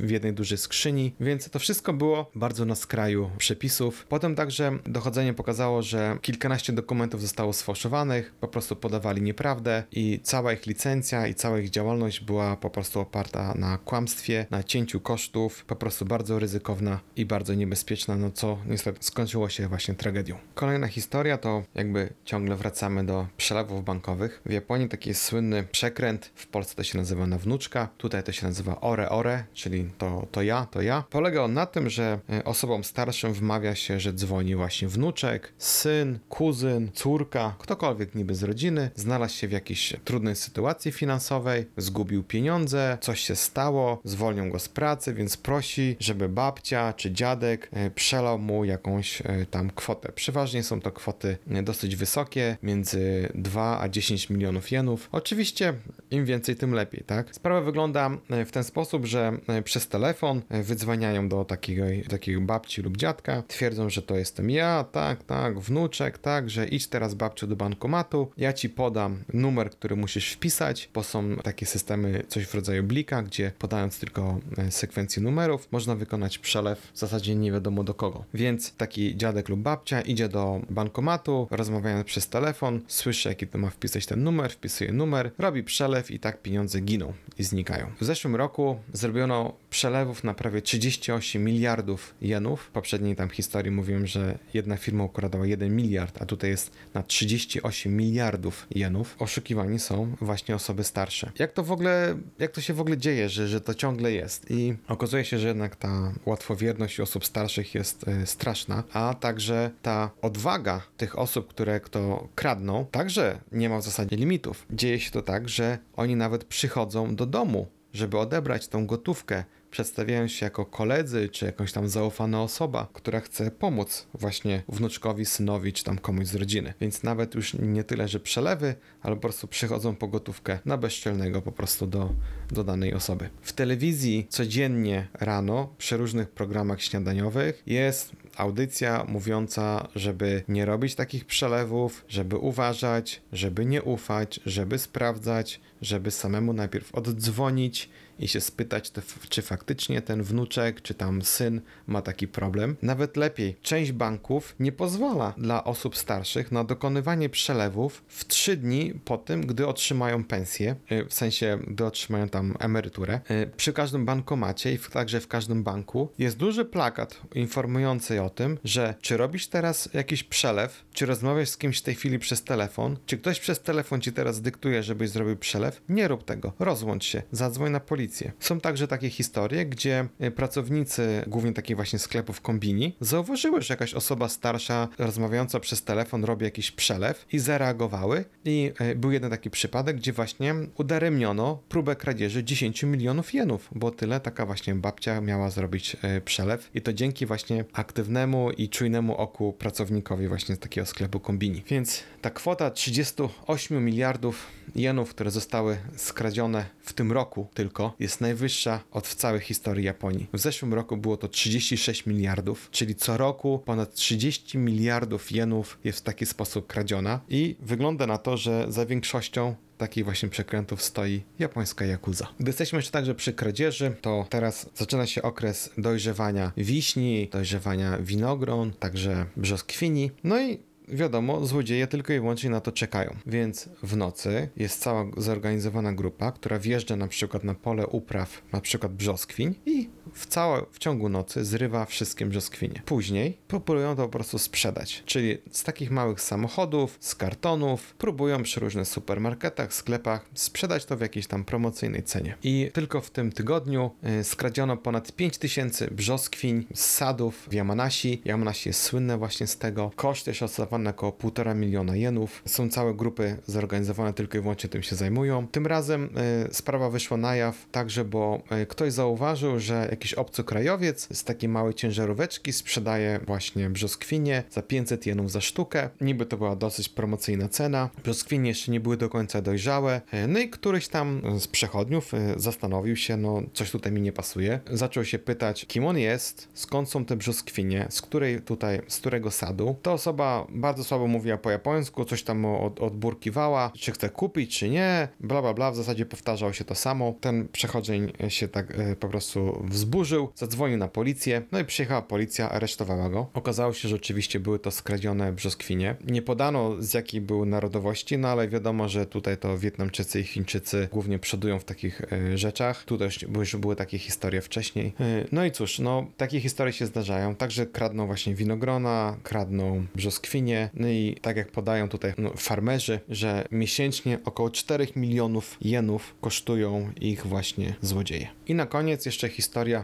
w 0.05 0.11
jednej 0.11 0.33
dużej 0.33 0.59
skrzyni, 0.59 1.15
więc 1.21 1.51
to 1.51 1.59
wszystko 1.59 1.93
było 1.93 2.31
bardzo 2.35 2.65
na 2.65 2.75
skraju 2.75 3.31
przepisów. 3.39 4.07
Potem 4.09 4.35
także 4.35 4.79
dochodzenie 4.87 5.35
pokazało, 5.35 5.83
że 5.83 5.94
że 5.95 6.19
kilkanaście 6.23 6.73
dokumentów 6.73 7.21
zostało 7.21 7.53
sfałszowanych, 7.53 8.35
po 8.41 8.49
prostu 8.49 8.77
podawali 8.77 9.23
nieprawdę 9.23 9.83
i 9.93 10.21
cała 10.23 10.53
ich 10.53 10.67
licencja 10.67 11.27
i 11.27 11.35
cała 11.35 11.59
ich 11.59 11.71
działalność 11.71 12.21
była 12.21 12.57
po 12.57 12.71
prostu 12.71 13.01
oparta 13.01 13.55
na 13.55 13.79
kłamstwie, 13.79 14.47
na 14.51 14.63
cięciu 14.63 15.01
kosztów, 15.01 15.65
po 15.65 15.77
prostu 15.77 16.05
bardzo 16.05 16.39
ryzykowna 16.39 17.01
i 17.17 17.25
bardzo 17.27 17.55
niebezpieczna, 17.55 18.17
no 18.17 18.31
co 18.31 18.59
niestety 18.67 18.99
skończyło 19.03 19.49
się 19.49 19.69
właśnie 19.69 19.95
tragedią. 19.95 20.39
Kolejna 20.55 20.89
historia 20.89 21.39
to 21.39 21.63
jakby 21.75 22.13
ciągle 22.25 22.57
wracamy 22.57 23.05
do 23.05 23.27
przelewów 23.37 23.85
bankowych. 23.85 24.43
W 24.47 24.53
Japonii 24.53 24.89
taki 24.89 25.09
jest 25.09 25.23
słynny 25.23 25.63
przekręt, 25.73 26.31
w 26.35 26.47
Polsce 26.47 26.75
to 26.75 26.85
się 26.85 26.99
nazywa 26.99 27.27
na 27.27 27.39
wnuczka, 27.39 27.89
tutaj 27.99 28.23
to 28.23 28.33
się 28.33 28.47
nazywa 28.47 28.81
ore 28.81 29.09
ore, 29.09 29.45
czyli 29.55 29.91
to, 29.99 30.27
to 30.33 30.43
ja, 30.43 30.67
to 30.71 30.83
ja. 30.83 31.05
Polega 31.11 31.43
on 31.43 31.55
na 31.55 31.67
tym, 31.67 31.91
że 31.91 32.21
e, 32.33 32.45
osobom 32.45 32.85
starszym 32.85 33.33
wmawia 33.33 33.75
się, 33.75 34.01
że 34.01 34.13
dzwoni 34.13 34.57
właśnie 34.57 34.89
wnuczek 34.89 35.53
z 35.59 35.84
syn, 35.85 36.19
kuzyn, 36.29 36.91
córka, 36.95 37.55
ktokolwiek 37.59 38.15
niby 38.15 38.35
z 38.35 38.43
rodziny, 38.43 38.91
znalazł 38.95 39.35
się 39.35 39.49
w 39.49 39.53
jakiejś 39.53 39.97
trudnej 40.05 40.37
sytuacji 40.37 40.93
finansowej, 40.93 41.67
zgubił 41.77 42.23
pieniądze, 42.23 42.99
coś 43.01 43.21
się 43.21 43.37
stało, 43.37 44.01
zwolnią 44.05 44.51
go 44.51 44.59
z 44.59 44.69
pracy, 44.69 45.15
więc 45.15 45.37
prosi, 45.37 45.97
żeby 46.01 46.29
babcia 46.29 46.93
czy 46.93 47.13
dziadek 47.13 47.69
e, 47.73 47.91
przelał 47.91 48.39
mu 48.39 48.65
jakąś 48.65 49.21
e, 49.21 49.47
tam 49.51 49.71
kwotę. 49.71 50.13
Przeważnie 50.13 50.63
są 50.63 50.81
to 50.81 50.93
kwoty 50.93 51.37
e, 51.51 51.63
dosyć 51.63 51.97
wysokie, 51.97 52.57
między 52.63 53.29
2 53.35 53.81
a 53.81 53.89
10 53.89 54.31
milionów 54.31 54.71
jenów. 54.71 55.09
Oczywiście 55.13 55.75
im 56.11 56.25
więcej, 56.25 56.57
tym 56.57 56.75
lepiej, 56.75 57.05
tak? 57.07 57.35
Sprawa 57.35 57.61
wygląda 57.61 58.11
w 58.47 58.51
ten 58.51 58.65
sposób, 58.65 59.07
że 59.07 59.33
przez 59.65 59.89
telefon 59.89 60.43
wydzwaniają 60.51 61.29
do 61.29 61.45
takiego, 61.45 61.85
takiej 62.09 62.39
babci 62.39 62.83
lub 62.83 62.97
dziadka, 62.97 63.43
twierdzą, 63.49 63.91
że 63.91 64.03
to 64.03 64.17
jestem 64.17 64.51
ja, 64.51 64.85
tak, 64.93 65.25
tak, 65.25 65.61
wnuczek, 65.65 66.19
tak, 66.19 66.51
że 66.51 66.67
idź 66.67 66.87
teraz 66.87 67.15
babciu 67.15 67.47
do 67.47 67.57
bankomatu, 67.57 68.31
ja 68.37 68.53
ci 68.53 68.69
podam 68.71 69.25
numer, 69.33 69.71
który 69.71 69.97
musisz 69.97 70.33
wpisać, 70.33 70.89
bo 70.95 71.03
są 71.03 71.37
takie 71.37 71.67
systemy, 71.67 72.25
coś 72.29 72.47
w 72.47 72.55
rodzaju 72.55 72.83
blika, 72.83 73.23
gdzie 73.23 73.53
podając 73.59 73.99
tylko 73.99 74.41
sekwencję 74.71 75.23
numerów, 75.23 75.69
można 75.73 75.95
wykonać 75.95 76.39
przelew 76.39 76.91
w 76.95 76.99
zasadzie 76.99 77.35
nie 77.35 77.53
wiadomo 77.53 77.85
do 77.85 77.95
kogo. 77.95 78.25
Więc 78.35 78.75
taki 78.77 79.17
dziadek 79.17 79.49
lub 79.49 79.61
babcia 79.61 80.01
idzie 80.01 80.29
do 80.29 80.61
bankomatu, 80.71 81.49
rozmawiając 81.51 82.07
przez 82.07 82.29
telefon, 82.29 82.81
słyszy 82.87 83.29
jaki 83.29 83.47
to 83.47 83.59
ma 83.59 83.71
wpisać 83.71 84.07
ten 84.07 84.25
numer, 84.25 84.51
wpisuje 84.51 84.93
numer, 84.93 85.31
robi 85.39 85.63
przelew 85.63 86.11
i 86.11 86.19
tak 86.19 86.43
pieniądze 86.43 86.81
giną 86.81 87.13
i 87.39 87.45
znikają. 87.45 87.87
W 88.01 88.05
zeszłym 88.05 88.37
roku 88.37 88.77
zrobiono 88.93 89.53
przelewów 89.71 90.25
na 90.25 90.35
prawie 90.35 90.63
38 90.63 91.45
miliardów 91.45 92.15
jenów. 92.21 92.63
W 92.63 92.71
poprzedniej 92.71 93.17
tam 93.17 93.31
historii 93.31 93.71
mówiłem, 93.71 94.07
że 94.07 94.39
jedna 94.55 94.77
firma 94.77 95.05
ukradała 95.05 95.47
1 95.55 95.77
miliard, 95.77 96.23
a 96.23 96.27
tutaj 96.27 96.51
jest 96.51 96.71
na 96.95 97.03
38 97.03 97.97
miliardów 97.97 98.67
jenów. 98.71 99.17
Oszukiwani 99.19 99.79
są 99.79 100.17
właśnie 100.21 100.55
osoby 100.55 100.85
starsze. 100.85 101.33
Jak 101.39 101.53
to 101.53 101.65
w 101.65 101.73
ogóle, 101.73 102.19
jak 102.39 102.51
to 102.51 102.61
się 102.61 102.75
w 102.75 102.81
ogóle 102.81 102.99
dzieje, 102.99 103.29
że, 103.29 103.49
że 103.49 103.61
to 103.61 103.75
ciągle 103.75 104.13
jest? 104.13 104.51
I 104.51 104.75
okazuje 104.89 105.25
się, 105.25 105.39
że 105.39 105.49
jednak 105.49 105.77
ta 105.77 106.13
łatwowierność 106.27 107.01
osób 107.01 107.25
starszych 107.27 107.75
jest 107.75 108.09
y, 108.09 108.27
straszna, 108.27 108.85
a 108.93 109.15
także 109.21 109.71
ta 109.83 110.11
odwaga 110.23 110.83
tych 110.97 111.19
osób, 111.19 111.49
które 111.49 111.81
kto 111.81 112.29
kradną, 112.35 112.87
także 112.91 113.41
nie 113.53 113.69
ma 113.69 113.79
w 113.79 113.83
zasadzie 113.85 114.17
limitów. 114.17 114.67
Dzieje 114.71 115.01
się 115.01 115.11
to 115.11 115.23
tak, 115.23 115.49
że 115.49 115.79
oni 115.97 116.17
nawet 116.17 116.45
przychodzą 116.45 117.17
do 117.17 117.27
domu, 117.27 117.67
żeby 117.93 118.19
odebrać 118.19 118.69
tą 118.69 118.87
gotówkę, 118.87 119.45
przedstawiają 119.75 120.29
się 120.29 120.47
jako 120.47 120.67
koledzy, 120.67 121.29
czy 121.29 121.47
jakąś 121.47 121.73
tam 121.73 121.89
zaufana 121.89 122.43
osoba, 122.43 122.89
która 122.93 123.21
chce 123.21 123.51
pomóc 123.51 124.07
właśnie 124.15 124.63
wnuczkowi, 124.69 125.27
synowi, 125.27 125.73
czy 125.73 125.85
tam 125.85 125.99
komuś 125.99 126.27
z 126.27 126.35
rodziny. 126.35 126.75
Więc 126.81 127.03
nawet 127.03 127.35
już 127.35 127.55
nie 127.55 127.85
tyle, 127.85 128.09
że 128.09 128.21
przelewy, 128.21 128.75
ale 129.03 129.15
po 129.15 129.23
prostu 129.23 129.49
przychodzą 129.49 129.97
po 129.97 130.09
gotówkę 130.09 130.59
na 130.65 130.77
bezczelnego 130.77 131.43
po 131.43 131.53
prostu 131.53 131.87
do, 131.87 132.11
do 132.51 132.65
danej 132.65 132.95
osoby. 132.95 133.29
W 133.43 133.53
telewizji 133.53 134.27
codziennie 134.29 135.09
rano, 135.15 135.75
przy 135.79 135.97
różnych 135.97 136.31
programach 136.31 136.83
śniadaniowych 136.83 137.63
jest 137.67 138.13
audycja 138.37 139.05
mówiąca, 139.09 139.89
żeby 139.97 140.43
nie 140.49 140.65
robić 140.65 140.95
takich 140.95 141.25
przelewów, 141.25 142.05
żeby 142.09 142.37
uważać, 142.37 143.23
żeby 143.33 143.67
nie 143.67 143.83
ufać, 143.83 144.41
żeby 144.47 144.79
sprawdzać, 144.79 145.61
żeby 145.85 146.11
samemu 146.11 146.53
najpierw 146.53 146.95
oddzwonić 146.95 147.89
i 148.19 148.29
się 148.29 148.41
spytać, 148.41 148.93
czy 149.29 149.43
faktycznie 149.43 150.03
ten 150.03 150.23
wnuczek, 150.23 150.83
czy 150.83 150.95
tam 150.95 151.23
syn 151.23 151.61
ma 151.87 152.03
taki 152.03 152.29
problem. 152.29 152.77
Nawet 152.83 153.17
lepiej, 153.17 153.57
część 153.63 153.93
banków 153.93 154.55
nie 154.61 154.73
pozwala 154.73 155.35
dla 155.39 155.65
osób 155.65 155.97
starszych 155.97 156.53
na 156.53 156.65
dokonywanie 156.65 157.29
przelewów 157.29 158.05
w 158.09 158.25
3 158.25 158.57
dni 158.57 158.95
po 159.05 159.19
tym, 159.19 159.41
gdy 159.47 159.67
otrzymają 159.67 160.25
pensję, 160.25 160.77
y, 160.93 161.05
w 161.05 161.15
sensie, 161.15 161.59
gdy 161.67 161.85
otrzymają 161.85 162.29
tam 162.29 162.55
emeryturę. 162.59 163.21
Y, 163.31 163.51
przy 163.57 163.73
każdym 163.73 164.05
bankomacie 164.05 164.73
i 164.73 164.79
także 164.79 165.21
w 165.21 165.29
każdym 165.29 165.63
banku 165.63 166.09
jest 166.19 166.37
duży 166.37 166.65
plakat 166.65 167.21
informujący 167.35 168.23
o 168.23 168.31
tym, 168.31 168.59
że 168.65 168.95
czy 169.01 169.17
robisz 169.17 169.47
teraz 169.47 169.89
jakiś 169.95 170.25
przelew, 170.25 170.85
czy 170.93 171.07
rozmawiasz 171.07 171.49
z 171.49 171.57
kimś 171.57 171.79
w 171.79 171.83
tej 171.83 171.95
chwili 171.95 172.19
przez 172.19 172.45
telefon, 172.45 172.97
czy 173.07 173.19
ktoś 173.19 173.41
przez 173.41 173.61
telefon 173.61 174.01
ci 174.01 174.13
teraz 174.13 174.41
dyktuje, 174.41 174.83
żebyś 174.83 175.11
zrobił 175.11 175.37
przelew, 175.37 175.74
nie 175.89 176.09
rób 176.09 176.25
tego. 176.25 176.53
Rozłącz 176.59 177.05
się, 177.05 177.23
zadzwoń 177.33 177.73
na 177.73 177.81
policję. 177.81 178.33
Są 178.41 178.61
także 178.61 178.89
takie 178.89 179.11
historie, 179.11 179.67
gdzie 179.67 180.09
e, 180.21 180.31
pracownicy, 180.31 181.25
głównie 181.27 181.53
takich 181.53 181.77
właśnie 181.77 181.99
sklepów 181.99 182.41
kombini, 182.41 182.97
zauważyły, 183.01 183.63
że 183.63 183.75
jakaś 183.75 183.95
osoba 183.95 184.29
starsza 184.29 184.89
rozmawiająca 184.99 185.61
przez 185.61 185.85
telefon 185.85 186.25
robi 186.25 186.45
jakiś 186.45 186.71
przelew 186.71 187.27
i 187.33 187.39
zareagowały. 187.39 188.25
I 188.45 188.73
e, 188.79 188.95
był 188.95 189.13
jeden 189.13 189.31
taki 189.31 189.51
przypadek, 189.51 189.97
gdzie 189.97 190.13
właśnie 190.13 190.55
udaremniono 190.79 191.63
próbę 191.69 191.97
kradzieży 191.97 192.45
10 192.45 192.83
milionów 192.83 193.35
jenów, 193.35 193.69
bo 193.75 193.91
tyle 193.91 194.21
taka 194.21 194.47
właśnie 194.47 194.75
babcia 194.75 195.21
miała 195.21 195.51
zrobić 195.51 195.97
e, 196.03 196.21
przelew 196.21 196.71
i 196.75 196.81
to 196.81 196.93
dzięki 196.93 197.27
właśnie 197.27 197.65
aktywnemu 197.73 198.51
i 198.51 198.69
czujnemu 198.69 199.17
oku 199.17 199.53
pracownikowi 199.53 200.29
właśnie 200.29 200.55
z 200.55 200.59
takiego 200.59 200.87
sklepu 200.87 201.21
kombini. 201.21 201.63
Więc 201.67 202.03
ta 202.21 202.31
kwota 202.31 202.71
38 202.71 203.85
miliardów 203.85 204.47
jenów, 204.77 205.11
które 205.11 205.31
zostały 205.31 205.79
skradzione 205.97 206.67
w 206.83 206.93
tym 206.93 207.13
roku 207.13 207.47
tylko, 207.55 207.95
jest 208.01 208.21
najwyższa 208.21 208.81
od 208.91 209.07
w 209.09 209.15
całej 209.15 209.41
historii 209.41 209.85
Japonii. 209.85 210.27
W 210.33 210.39
zeszłym 210.39 210.75
roku 210.75 210.97
było 210.97 211.17
to 211.17 211.29
36 211.29 212.07
miliardów, 212.07 212.69
czyli 212.71 212.95
co 212.95 213.17
roku 213.17 213.63
ponad 213.65 213.95
30 213.95 214.59
miliardów 214.59 215.33
jenów 215.33 215.79
jest 215.85 215.99
w 215.99 216.03
taki 216.03 216.27
sposób 216.27 216.67
kradziona 216.67 217.21
i 217.29 217.57
wygląda 217.61 218.07
na 218.07 218.19
to, 218.19 218.37
że 218.37 218.67
za 218.69 218.87
większością 218.87 219.55
takich 219.79 220.05
właśnie 220.05 220.29
przekrętów 220.29 220.83
stoi 220.83 221.23
japońska 221.39 221.85
Yakuza. 221.85 222.29
Gdy 222.41 222.49
jesteśmy 222.49 222.79
jeszcze 222.79 222.93
także 222.93 223.15
przy 223.15 223.33
kradzieży, 223.33 223.97
to 224.01 224.27
teraz 224.31 224.71
zaczyna 224.75 225.07
się 225.07 225.23
okres 225.23 225.71
dojrzewania 225.79 226.53
wiśni, 226.57 227.29
dojrzewania 227.33 227.99
winogron, 227.99 228.73
także 228.73 229.27
brzoskwini. 229.37 230.11
No 230.25 230.41
i 230.41 230.59
wiadomo, 230.89 231.47
złodzieje 231.47 231.87
tylko 231.87 232.13
i 232.13 232.21
wyłącznie 232.21 232.51
na 232.51 232.61
to 232.61 232.73
czekają. 232.73 233.17
Więc 233.27 233.69
w 233.83 233.97
nocy 233.97 234.49
jest 234.57 234.81
cała 234.81 235.07
zorganizowana 235.17 235.93
grupa, 235.93 236.33
która 236.33 236.59
wjeżdża 236.59 236.97
na 236.97 237.09
przykład 237.09 237.45
na 237.45 237.55
pole 237.55 237.87
upraw, 237.87 238.43
na 238.53 238.61
przykład 238.61 238.93
brzoskwiń 238.93 239.55
i 239.67 239.89
w, 240.15 240.27
całe, 240.27 240.63
w 240.73 240.79
ciągu 240.79 241.09
nocy 241.09 241.45
zrywa 241.45 241.85
wszystkie 241.85 242.27
brzoskwinie. 242.27 242.83
Później 242.87 243.39
próbują 243.49 243.97
to 243.97 244.03
po 244.03 244.09
prostu 244.09 244.39
sprzedać. 244.39 245.03
Czyli 245.07 245.39
z 245.51 245.63
takich 245.63 245.91
małych 245.91 246.21
samochodów, 246.21 246.97
z 247.01 247.15
kartonów, 247.15 247.95
próbują 247.95 248.43
przy 248.43 248.61
różnych 248.61 248.89
supermarketach, 248.89 249.75
sklepach 249.75 250.27
sprzedać 250.35 250.85
to 250.85 250.97
w 250.97 251.01
jakiejś 251.01 251.27
tam 251.27 251.45
promocyjnej 251.45 252.03
cenie. 252.03 252.37
I 252.43 252.71
tylko 252.73 253.01
w 253.01 253.11
tym 253.11 253.33
tygodniu 253.33 253.91
y, 254.21 254.25
skradziono 254.25 254.77
ponad 254.77 255.13
5000 255.13 255.89
brzoskwiń 255.91 256.67
z 256.75 256.81
sadów 256.81 257.49
w 257.51 257.55
Yamanashi. 257.55 258.23
Yamanashi 258.25 258.69
jest 258.69 258.83
słynne 258.83 259.19
właśnie 259.19 259.47
z 259.47 259.59
tego. 259.59 259.91
Koszt 259.97 260.27
jest 260.27 260.43
oszacowany 260.43 260.85
na 260.85 260.91
około 260.91 261.13
1,5 261.13 261.57
miliona 261.57 261.97
jenów. 261.97 262.43
Są 262.47 262.69
całe 262.69 262.95
grupy 262.95 263.37
zorganizowane 263.47 264.13
tylko 264.13 264.39
i 264.39 264.41
wyłącznie 264.41 264.71
tym 264.71 264.83
się 264.83 264.97
zajmują. 264.97 265.47
Tym 265.49 265.67
razem 265.67 266.11
y, 266.49 266.55
sprawa 266.55 266.91
wyszła 266.91 267.17
na 267.17 267.37
jaw 267.37 267.67
także, 267.73 268.05
bo 268.05 268.43
y, 268.63 268.67
ktoś 268.67 268.93
zauważył, 268.93 269.61
że 269.61 269.89
jakiś 269.91 270.04
obcokrajowiec 270.13 271.09
z 271.17 271.25
takiej 271.25 271.49
małej 271.49 271.75
ciężaróweczki 271.75 272.53
sprzedaje 272.53 273.21
właśnie 273.27 273.71
brzoskwinie 273.71 274.43
za 274.51 274.63
500 274.63 275.07
jenów 275.07 275.31
za 275.31 275.41
sztukę. 275.41 275.91
Niby 276.01 276.27
to 276.27 276.37
była 276.37 276.57
dosyć 276.57 276.89
promocyjna 276.89 277.49
cena. 277.49 277.91
Brzoskwinie 278.03 278.49
jeszcze 278.49 278.73
nie 278.73 278.81
były 278.81 278.97
do 278.97 279.09
końca 279.09 279.43
dojrzałe. 279.43 280.01
E, 280.11 280.27
no 280.27 280.39
i 280.39 280.49
któryś 280.49 280.89
tam 280.89 281.23
z 281.39 281.49
przechodniów 281.49 282.15
e, 282.15 282.35
zastanowił 282.37 282.97
się, 282.97 283.17
no 283.17 283.43
coś 283.53 283.71
tutaj 283.71 283.93
mi 283.93 284.01
nie 284.01 284.13
pasuje. 284.13 284.61
Zaczął 284.71 285.05
się 285.05 285.19
pytać, 285.19 285.67
kim 285.67 285.87
on 285.87 285.99
jest, 285.99 286.49
skąd 286.55 286.91
są 286.91 287.05
te 287.05 287.17
brzoskwinie, 287.17 287.87
z 287.91 288.03
której 288.03 288.43
tutaj, 288.43 288.81
z 288.89 288.97
którego 288.97 289.31
sadu. 289.31 289.77
Ta 289.83 289.93
osoba 289.93 290.47
bardzo 290.49 290.85
słabo 290.85 291.07
mówiła 291.07 291.37
po 291.37 291.51
japońsku, 291.51 292.05
coś 292.05 292.23
tam 292.23 292.45
od, 292.45 292.81
odburkiwała, 292.81 293.71
czy 293.79 293.93
chce 293.93 294.11
kupić, 294.11 294.59
czy 294.59 294.71
nie, 294.71 295.09
bla 295.21 295.43
bla 295.43 295.55
bla, 295.55 295.71
w 295.71 295.77
zasadzie 295.77 296.07
powtarzał 296.07 296.55
się 296.55 296.65
to 296.65 296.75
samo. 296.75 297.15
Ten 297.21 297.49
przechodzień 297.49 298.13
się 298.29 298.49
tak 298.49 298.79
e, 298.79 298.97
po 298.97 299.09
prostu 299.09 299.63
wzbudził 299.65 299.94
zadzwonił 300.35 300.79
na 300.79 300.89
policję, 300.89 301.43
no 301.53 301.59
i 301.59 301.65
przyjechała 301.65 302.03
policja, 302.03 302.51
aresztowała 302.51 303.11
go. 303.11 303.27
Okazało 303.35 303.73
się, 303.73 303.89
że 303.89 303.97
oczywiście 303.97 304.41
były 304.41 304.59
to 304.59 304.71
skradzione 304.71 305.33
brzoskwinie. 305.33 305.97
Nie 306.07 306.23
podano 306.23 306.83
z 306.83 306.95
jakiej 306.95 307.21
były 307.21 307.47
narodowości, 307.47 308.19
no 308.19 308.29
ale 308.29 308.49
wiadomo, 308.49 308.89
że 308.89 309.07
tutaj 309.07 309.37
to 309.37 309.59
Wietnamczycy 309.59 310.21
i 310.21 310.25
Chińczycy 310.25 310.89
głównie 310.93 311.19
przodują 311.19 311.59
w 311.59 311.65
takich 311.65 312.01
y, 312.13 312.39
rzeczach. 312.39 312.85
Tu 312.85 312.99
już 313.39 313.57
były 313.57 313.77
takie 313.77 313.99
historie 313.99 314.41
wcześniej. 314.41 314.87
Y, 315.01 315.29
no 315.33 315.45
i 315.45 315.51
cóż, 315.51 315.79
no 315.79 316.07
takie 316.17 316.41
historie 316.41 316.73
się 316.73 316.87
zdarzają. 316.87 317.35
Także 317.35 317.67
kradną 317.67 318.07
właśnie 318.07 318.35
winogrona, 318.35 319.17
kradną 319.23 319.87
brzoskwinie, 319.95 320.71
no 320.75 320.89
i 320.89 321.17
tak 321.23 321.37
jak 321.37 321.51
podają 321.51 321.89
tutaj 321.89 322.13
no, 322.19 322.31
farmerzy, 322.37 323.01
że 323.09 323.45
miesięcznie 323.51 324.19
około 324.25 324.51
4 324.51 324.87
milionów 324.97 325.57
jenów 325.61 326.15
kosztują 326.21 326.91
ich 327.01 327.27
właśnie 327.27 327.75
złodzieje. 327.81 328.29
I 328.47 328.55
na 328.55 328.67
koniec 328.67 329.07
jeszcze 329.07 329.29
historia 329.29 329.84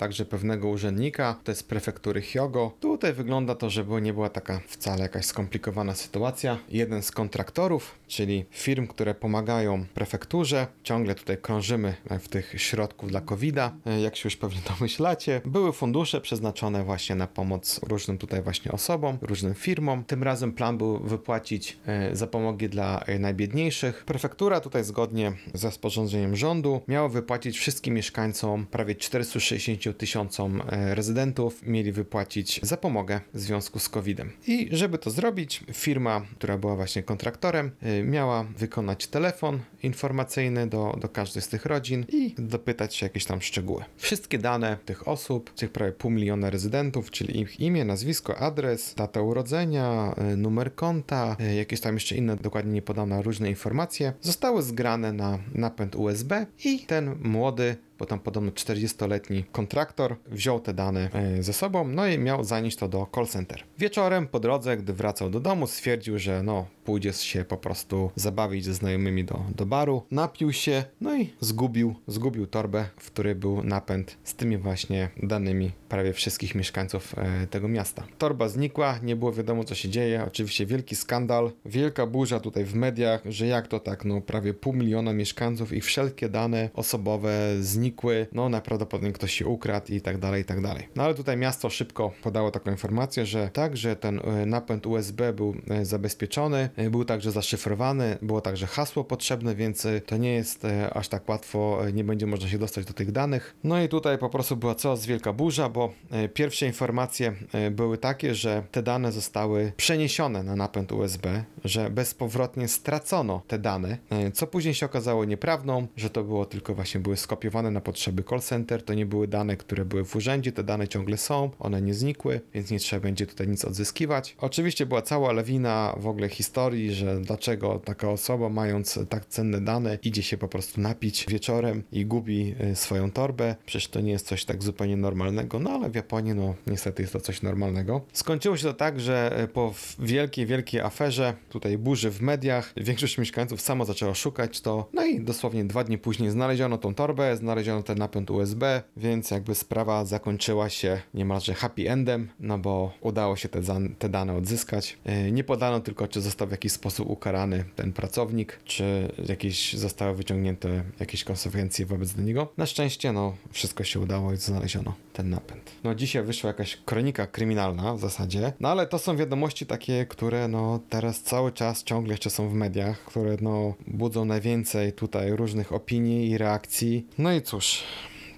także 0.00 0.24
pewnego 0.24 0.68
urzędnika, 0.68 1.36
to 1.44 1.52
jest 1.52 1.68
prefektury 1.68 2.22
Hyogo. 2.22 2.72
Tutaj 2.80 3.12
wygląda 3.12 3.54
to, 3.54 3.70
że 3.70 3.84
nie 4.02 4.12
była 4.12 4.28
taka 4.28 4.60
wcale 4.66 5.02
jakaś 5.02 5.24
skomplikowana 5.24 5.94
sytuacja. 5.94 6.58
Jeden 6.68 7.02
z 7.02 7.10
kontraktorów, 7.10 7.94
czyli 8.08 8.44
firm, 8.50 8.86
które 8.86 9.14
pomagają 9.14 9.84
prefekturze, 9.94 10.66
ciągle 10.82 11.14
tutaj 11.14 11.38
krążymy 11.38 11.94
w 12.20 12.28
tych 12.28 12.54
środków 12.56 13.10
dla 13.10 13.20
COVID-a, 13.20 13.72
jak 14.02 14.16
się 14.16 14.26
już 14.26 14.36
pewnie 14.36 14.60
domyślacie, 14.78 15.40
były 15.44 15.72
fundusze 15.72 16.20
przeznaczone 16.20 16.84
właśnie 16.84 17.16
na 17.16 17.26
pomoc 17.26 17.80
różnym 17.82 18.18
tutaj 18.18 18.42
właśnie 18.42 18.72
osobom, 18.72 19.18
różnym 19.22 19.54
firmom. 19.54 20.04
Tym 20.04 20.22
razem 20.22 20.52
plan 20.52 20.78
był 20.78 20.98
wypłacić 20.98 21.78
e, 21.86 22.16
zapomogi 22.16 22.68
dla 22.68 23.00
e, 23.00 23.18
najbiedniejszych. 23.18 24.04
Prefektura 24.04 24.60
tutaj 24.60 24.84
zgodnie 24.84 25.32
ze 25.54 25.68
rozporządzeniem 25.68 26.36
rządu 26.36 26.80
miała 26.88 27.08
wypłacić 27.08 27.58
wszystkim 27.58 27.94
mieszkańcom, 27.94 28.66
prawie 28.66 28.94
460 28.94 29.89
tysiącom 29.94 30.62
e, 30.68 30.94
rezydentów, 30.94 31.62
mieli 31.66 31.92
wypłacić 31.92 32.60
zapomogę 32.62 33.20
w 33.34 33.40
związku 33.40 33.78
z 33.78 33.88
COVID-em. 33.88 34.32
I 34.46 34.68
żeby 34.72 34.98
to 34.98 35.10
zrobić, 35.10 35.64
firma, 35.72 36.22
która 36.36 36.58
była 36.58 36.76
właśnie 36.76 37.02
kontraktorem, 37.02 37.70
miała 38.04 38.44
wykonać 38.58 39.06
telefon 39.06 39.58
informacyjny 39.82 40.66
do, 40.66 40.98
do 41.00 41.08
każdej 41.08 41.42
z 41.42 41.48
tych 41.48 41.66
rodzin 41.66 42.04
i 42.08 42.34
dopytać 42.38 42.94
się 42.94 43.06
jakieś 43.06 43.24
tam 43.24 43.42
szczegóły. 43.42 43.84
Wszystkie 43.96 44.38
dane 44.38 44.76
tych 44.84 45.08
osób, 45.08 45.54
tych 45.54 45.70
prawie 45.72 45.92
pół 45.92 46.10
miliona 46.10 46.50
rezydentów, 46.50 47.10
czyli 47.10 47.40
ich 47.40 47.60
imię, 47.60 47.84
nazwisko, 47.84 48.38
adres, 48.38 48.94
data 48.94 49.22
urodzenia, 49.22 50.14
numer 50.36 50.74
konta, 50.74 51.36
jakieś 51.56 51.80
tam 51.80 51.94
jeszcze 51.94 52.16
inne 52.16 52.36
dokładnie 52.36 52.72
nie 52.72 52.82
podane 52.82 53.22
różne 53.22 53.48
informacje, 53.48 54.12
zostały 54.20 54.62
zgrane 54.62 55.12
na 55.12 55.38
napęd 55.54 55.96
USB 55.96 56.46
i 56.64 56.80
ten 56.80 57.16
młody 57.22 57.76
bo 58.00 58.06
tam 58.06 58.20
podobno 58.20 58.50
40-letni 58.50 59.44
kontraktor 59.52 60.16
wziął 60.26 60.60
te 60.60 60.74
dane 60.74 61.10
e, 61.12 61.42
ze 61.42 61.52
sobą, 61.52 61.88
no 61.88 62.06
i 62.06 62.18
miał 62.18 62.44
zanieść 62.44 62.76
to 62.76 62.88
do 62.88 63.06
call 63.14 63.26
center. 63.26 63.64
Wieczorem 63.78 64.26
po 64.26 64.40
drodze, 64.40 64.76
gdy 64.76 64.92
wracał 64.92 65.30
do 65.30 65.40
domu, 65.40 65.66
stwierdził, 65.66 66.18
że 66.18 66.42
no, 66.42 66.66
pójdzie 66.90 67.12
się 67.12 67.44
po 67.44 67.56
prostu 67.56 68.10
zabawić 68.16 68.64
ze 68.64 68.74
znajomymi 68.74 69.24
do, 69.24 69.40
do 69.56 69.66
baru, 69.66 70.02
napił 70.10 70.52
się, 70.52 70.84
no 71.00 71.16
i 71.16 71.30
zgubił, 71.40 71.94
zgubił 72.06 72.46
torbę, 72.46 72.84
w 72.96 73.06
której 73.06 73.34
był 73.34 73.62
napęd 73.64 74.16
z 74.24 74.34
tymi 74.34 74.58
właśnie 74.58 75.08
danymi 75.22 75.70
prawie 75.88 76.12
wszystkich 76.12 76.54
mieszkańców 76.54 77.14
e, 77.18 77.46
tego 77.46 77.68
miasta. 77.68 78.04
Torba 78.18 78.48
znikła, 78.48 78.98
nie 79.02 79.16
było 79.16 79.32
wiadomo 79.32 79.64
co 79.64 79.74
się 79.74 79.88
dzieje, 79.88 80.24
oczywiście 80.26 80.66
wielki 80.66 80.96
skandal, 80.96 81.52
wielka 81.64 82.06
burza 82.06 82.40
tutaj 82.40 82.64
w 82.64 82.74
mediach, 82.74 83.22
że 83.24 83.46
jak 83.46 83.68
to 83.68 83.80
tak, 83.80 84.04
no 84.04 84.20
prawie 84.20 84.54
pół 84.54 84.72
miliona 84.72 85.12
mieszkańców 85.12 85.72
i 85.72 85.80
wszelkie 85.80 86.28
dane 86.28 86.70
osobowe 86.74 87.56
znikły 87.60 88.26
no 88.32 88.48
najprawdopodobniej 88.48 89.12
ktoś 89.12 89.32
się 89.32 89.46
ukradł 89.46 89.92
i 89.92 90.00
tak 90.00 90.18
dalej, 90.18 90.42
i 90.42 90.44
tak 90.44 90.60
dalej. 90.60 90.88
No 90.96 91.02
ale 91.02 91.14
tutaj 91.14 91.36
miasto 91.36 91.70
szybko 91.70 92.12
podało 92.22 92.50
taką 92.50 92.70
informację, 92.70 93.26
że 93.26 93.50
tak, 93.52 93.76
że 93.76 93.96
ten 93.96 94.18
e, 94.18 94.46
napęd 94.46 94.86
USB 94.86 95.32
był 95.32 95.54
e, 95.70 95.84
zabezpieczony, 95.84 96.68
był 96.90 97.04
także 97.04 97.32
zaszyfrowany, 97.32 98.18
było 98.22 98.40
także 98.40 98.66
hasło 98.66 99.04
potrzebne, 99.04 99.54
więc 99.54 99.86
to 100.06 100.16
nie 100.16 100.32
jest 100.32 100.66
aż 100.92 101.08
tak 101.08 101.28
łatwo, 101.28 101.78
nie 101.92 102.04
będzie 102.04 102.26
można 102.26 102.48
się 102.48 102.58
dostać 102.58 102.84
do 102.84 102.92
tych 102.92 103.12
danych. 103.12 103.56
No 103.64 103.82
i 103.82 103.88
tutaj 103.88 104.18
po 104.18 104.28
prostu 104.28 104.56
była 104.56 104.74
coraz 104.74 105.06
wielka 105.06 105.32
burza, 105.32 105.68
bo 105.68 105.92
pierwsze 106.34 106.66
informacje 106.66 107.32
były 107.70 107.98
takie, 107.98 108.34
że 108.34 108.62
te 108.70 108.82
dane 108.82 109.12
zostały 109.12 109.72
przeniesione 109.76 110.42
na 110.42 110.56
napęd 110.56 110.92
USB, 110.92 111.44
że 111.64 111.90
bezpowrotnie 111.90 112.68
stracono 112.68 113.42
te 113.48 113.58
dane, 113.58 113.98
co 114.34 114.46
później 114.46 114.74
się 114.74 114.86
okazało 114.86 115.24
nieprawdą, 115.24 115.86
że 115.96 116.10
to 116.10 116.24
było 116.24 116.44
tylko 116.44 116.74
właśnie 116.74 117.00
były 117.00 117.16
skopiowane 117.16 117.70
na 117.70 117.80
na 117.80 117.84
potrzeby 117.84 118.24
call 118.30 118.40
center. 118.40 118.82
To 118.82 118.94
nie 118.94 119.06
były 119.06 119.28
dane, 119.28 119.56
które 119.56 119.84
były 119.84 120.04
w 120.04 120.16
urzędzie, 120.16 120.52
te 120.52 120.64
dane 120.64 120.88
ciągle 120.88 121.16
są, 121.16 121.50
one 121.58 121.82
nie 121.82 121.94
znikły, 121.94 122.40
więc 122.54 122.70
nie 122.70 122.78
trzeba 122.78 123.00
będzie 123.00 123.26
tutaj 123.26 123.48
nic 123.48 123.64
odzyskiwać. 123.64 124.36
Oczywiście 124.38 124.86
była 124.86 125.02
cała 125.02 125.32
lawina 125.32 125.94
w 125.96 126.06
ogóle 126.06 126.28
historii, 126.28 126.59
że 126.90 127.20
dlaczego 127.20 127.78
taka 127.84 128.10
osoba, 128.10 128.48
mając 128.48 128.98
tak 129.08 129.26
cenne 129.26 129.60
dane, 129.60 129.98
idzie 130.02 130.22
się 130.22 130.38
po 130.38 130.48
prostu 130.48 130.80
napić 130.80 131.26
wieczorem 131.28 131.82
i 131.92 132.06
gubi 132.06 132.54
y, 132.72 132.76
swoją 132.76 133.10
torbę. 133.10 133.56
Przecież 133.66 133.88
to 133.88 134.00
nie 134.00 134.12
jest 134.12 134.26
coś 134.26 134.44
tak 134.44 134.62
zupełnie 134.62 134.96
normalnego, 134.96 135.58
no 135.58 135.70
ale 135.70 135.90
w 135.90 135.94
Japonii, 135.94 136.34
no 136.34 136.54
niestety 136.66 137.02
jest 137.02 137.12
to 137.12 137.20
coś 137.20 137.42
normalnego. 137.42 138.00
Skończyło 138.12 138.56
się 138.56 138.62
to 138.62 138.74
tak, 138.74 139.00
że 139.00 139.42
y, 139.44 139.48
po 139.48 139.74
wielkiej, 139.98 140.46
wielkiej 140.46 140.80
aferze, 140.80 141.34
tutaj 141.48 141.78
burzy 141.78 142.10
w 142.10 142.20
mediach, 142.20 142.72
większość 142.76 143.18
mieszkańców 143.18 143.60
samo 143.60 143.84
zaczęła 143.84 144.14
szukać 144.14 144.60
to, 144.60 144.88
no 144.92 145.04
i 145.04 145.20
dosłownie 145.20 145.64
dwa 145.64 145.84
dni 145.84 145.98
później 145.98 146.30
znaleziono 146.30 146.78
tą 146.78 146.94
torbę, 146.94 147.36
znaleziono 147.36 147.82
ten 147.82 147.98
napęd 147.98 148.30
USB, 148.30 148.82
więc 148.96 149.30
jakby 149.30 149.54
sprawa 149.54 150.04
zakończyła 150.04 150.68
się 150.68 151.00
niemalże 151.14 151.54
happy 151.54 151.90
endem, 151.90 152.28
no 152.40 152.58
bo 152.58 152.92
udało 153.00 153.36
się 153.36 153.48
te, 153.48 153.60
te 153.98 154.08
dane 154.08 154.34
odzyskać. 154.34 154.98
E, 155.04 155.30
nie 155.30 155.44
podano 155.44 155.80
tylko, 155.80 156.08
czy 156.08 156.20
został 156.20 156.48
w 156.50 156.52
jakiś 156.52 156.72
sposób 156.72 157.10
ukarany 157.10 157.64
ten 157.76 157.92
pracownik, 157.92 158.58
czy 158.64 159.12
jakieś 159.28 159.74
zostały 159.74 160.14
wyciągnięte 160.14 160.82
jakieś 161.00 161.24
konsekwencje 161.24 161.86
wobec 161.86 162.16
niego. 162.16 162.52
Na 162.56 162.66
szczęście, 162.66 163.12
no, 163.12 163.36
wszystko 163.50 163.84
się 163.84 164.00
udało 164.00 164.32
i 164.32 164.36
znaleziono 164.36 164.94
ten 165.12 165.30
napęd. 165.30 165.70
No, 165.84 165.94
dzisiaj 165.94 166.22
wyszła 166.22 166.48
jakaś 166.48 166.76
kronika 166.76 167.26
kryminalna 167.26 167.94
w 167.94 168.00
zasadzie, 168.00 168.52
no 168.60 168.68
ale 168.68 168.86
to 168.86 168.98
są 168.98 169.16
wiadomości 169.16 169.66
takie, 169.66 170.06
które 170.06 170.48
no 170.48 170.80
teraz 170.88 171.22
cały 171.22 171.52
czas 171.52 171.84
ciągle 171.84 172.12
jeszcze 172.12 172.30
są 172.30 172.48
w 172.48 172.54
mediach, 172.54 173.04
które 173.04 173.36
no 173.40 173.74
budzą 173.86 174.24
najwięcej 174.24 174.92
tutaj 174.92 175.30
różnych 175.30 175.72
opinii 175.72 176.30
i 176.30 176.38
reakcji. 176.38 177.06
No 177.18 177.32
i 177.32 177.42
cóż, 177.42 177.82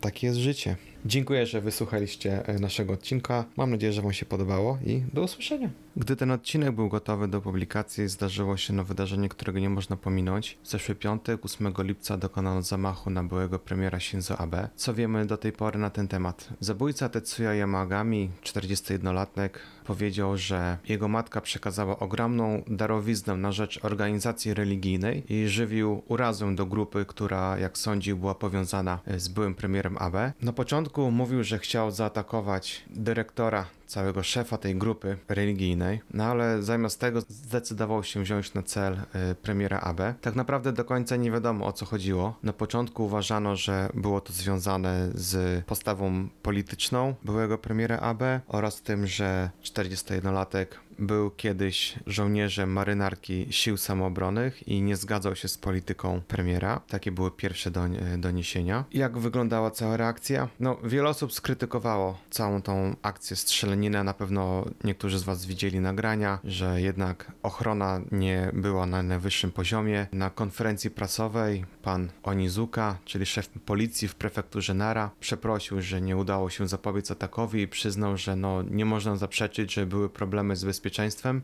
takie 0.01 0.27
jest 0.27 0.39
życie. 0.39 0.77
Dziękuję, 1.07 1.47
że 1.47 1.61
wysłuchaliście 1.61 2.47
e, 2.47 2.59
naszego 2.59 2.93
odcinka. 2.93 3.45
Mam 3.57 3.71
nadzieję, 3.71 3.93
że 3.93 4.03
Wam 4.03 4.13
się 4.13 4.27
podobało 4.27 4.79
i 4.87 5.03
do 5.13 5.23
usłyszenia. 5.23 5.71
Gdy 5.97 6.17
ten 6.17 6.31
odcinek 6.31 6.73
był 6.73 6.89
gotowy 6.89 7.29
do 7.29 7.41
publikacji, 7.41 8.09
zdarzyło 8.09 8.57
się 8.57 8.73
no 8.73 8.85
wydarzenie, 8.85 9.29
którego 9.29 9.59
nie 9.59 9.71
można 9.71 9.97
pominąć. 9.97 10.59
W 10.63 10.69
zeszły 10.69 10.95
piątek, 10.95 11.45
8 11.45 11.75
lipca, 11.79 12.17
dokonano 12.17 12.63
zamachu 12.63 13.11
na 13.11 13.25
byłego 13.25 13.59
premiera 13.59 14.01
Shinzo 14.01 14.39
Abe. 14.39 14.69
Co 14.77 14.95
wiemy 14.95 15.27
do 15.27 15.37
tej 15.37 15.53
pory 15.53 15.79
na 15.79 15.91
ten 15.91 16.09
temat? 16.09 16.49
Zabójca 16.61 17.09
Tetsuya 17.09 17.55
Yamagami, 17.55 18.31
41-latek, 18.45 19.51
powiedział, 19.85 20.37
że 20.37 20.79
jego 20.89 21.09
matka 21.09 21.41
przekazała 21.41 21.99
ogromną 21.99 22.63
darowiznę 22.67 23.37
na 23.37 23.53
rzecz 23.53 23.85
organizacji 23.85 24.55
religijnej 24.55 25.25
i 25.29 25.49
żywił 25.49 26.03
urazę 26.09 26.55
do 26.55 26.67
grupy, 26.67 27.05
która, 27.09 27.59
jak 27.59 27.79
sądził, 27.79 28.17
była 28.17 28.35
powiązana 28.35 28.99
z 29.17 29.29
byłym 29.29 29.55
premierem 29.55 29.97
Abe. 29.99 30.33
Na 30.43 30.53
początku 30.53 31.11
mówił, 31.11 31.45
że 31.45 31.59
chciał 31.59 31.91
zaatakować 31.91 32.85
dyrektora 32.91 33.67
całego 33.93 34.23
szefa 34.23 34.59
tej 34.59 34.77
grupy 34.77 35.17
religijnej, 35.29 36.01
no 36.15 36.25
ale 36.25 36.63
zamiast 36.63 37.01
tego 37.01 37.21
zdecydował 37.21 38.05
się 38.05 38.23
wziąć 38.23 38.55
na 38.55 38.63
cel 38.63 38.95
y, 38.95 39.35
premiera 39.35 39.81
Abe. 39.81 40.15
Tak 40.21 40.35
naprawdę 40.35 40.73
do 40.73 40.85
końca 40.85 41.17
nie 41.17 41.31
wiadomo 41.31 41.67
o 41.67 41.73
co 41.73 41.87
chodziło. 41.87 42.39
Na 42.43 42.53
początku 42.53 43.05
uważano, 43.05 43.57
że 43.57 43.89
było 43.95 44.21
to 44.21 44.33
związane 44.33 45.09
z 45.15 45.65
postawą 45.65 46.29
polityczną 46.43 47.15
byłego 47.25 47.59
premiera 47.59 47.99
Abe 47.99 48.41
oraz 48.49 48.83
tym, 48.83 49.07
że 49.07 49.51
41-latek 49.63 50.67
był 50.99 51.31
kiedyś 51.31 51.95
żołnierzem 52.07 52.73
marynarki 52.73 53.47
sił 53.51 53.77
samoobronnych 53.77 54.69
i 54.69 54.83
nie 54.83 54.97
zgadzał 54.97 55.37
się 55.37 55.49
z 55.49 55.59
polityką 55.59 56.21
premiera. 56.29 56.81
Takie 56.89 57.13
były 57.13 57.31
pierwsze 57.31 57.71
doniesienia. 58.19 58.85
Jak 58.93 59.19
wyglądała 59.19 59.71
cała 59.71 59.97
reakcja? 59.97 60.49
No, 60.61 60.77
wiele 60.85 61.09
osób 61.09 61.33
skrytykowało 61.33 62.19
całą 62.31 62.63
tą 62.63 62.97
akcję 63.03 63.37
strzelaniny. 63.37 64.05
Na 64.05 64.15
pewno 64.15 64.65
niektórzy 64.85 65.19
z 65.19 65.23
Was 65.23 65.47
widzieli 65.47 65.81
nagrania, 65.81 66.39
że 66.45 66.81
jednak 66.81 67.33
ochrona 67.43 68.01
nie 68.13 68.51
była 68.53 68.87
na 68.87 69.03
najwyższym 69.03 69.53
poziomie. 69.53 70.07
Na 70.13 70.31
konferencji 70.31 70.91
prasowej 70.91 71.65
pan 71.83 72.09
Onizuka, 72.23 72.99
czyli 73.05 73.27
szef 73.27 73.49
policji 73.49 74.09
w 74.09 74.15
prefekturze 74.15 74.75
Nara, 74.75 75.11
przeprosił, 75.21 75.83
że 75.83 76.01
nie 76.01 76.17
udało 76.17 76.51
się 76.51 76.69
zapobiec 76.69 77.11
atakowi 77.11 77.61
i 77.61 77.69
przyznał, 77.69 78.17
że 78.17 78.37
no, 78.37 78.63
nie 78.63 78.85
można 78.85 79.17
zaprzeczyć, 79.17 79.75
że 79.75 79.87
były 79.87 80.09
problemy 80.09 80.57
z 80.57 80.65
bezpieczeństwem 80.65 80.92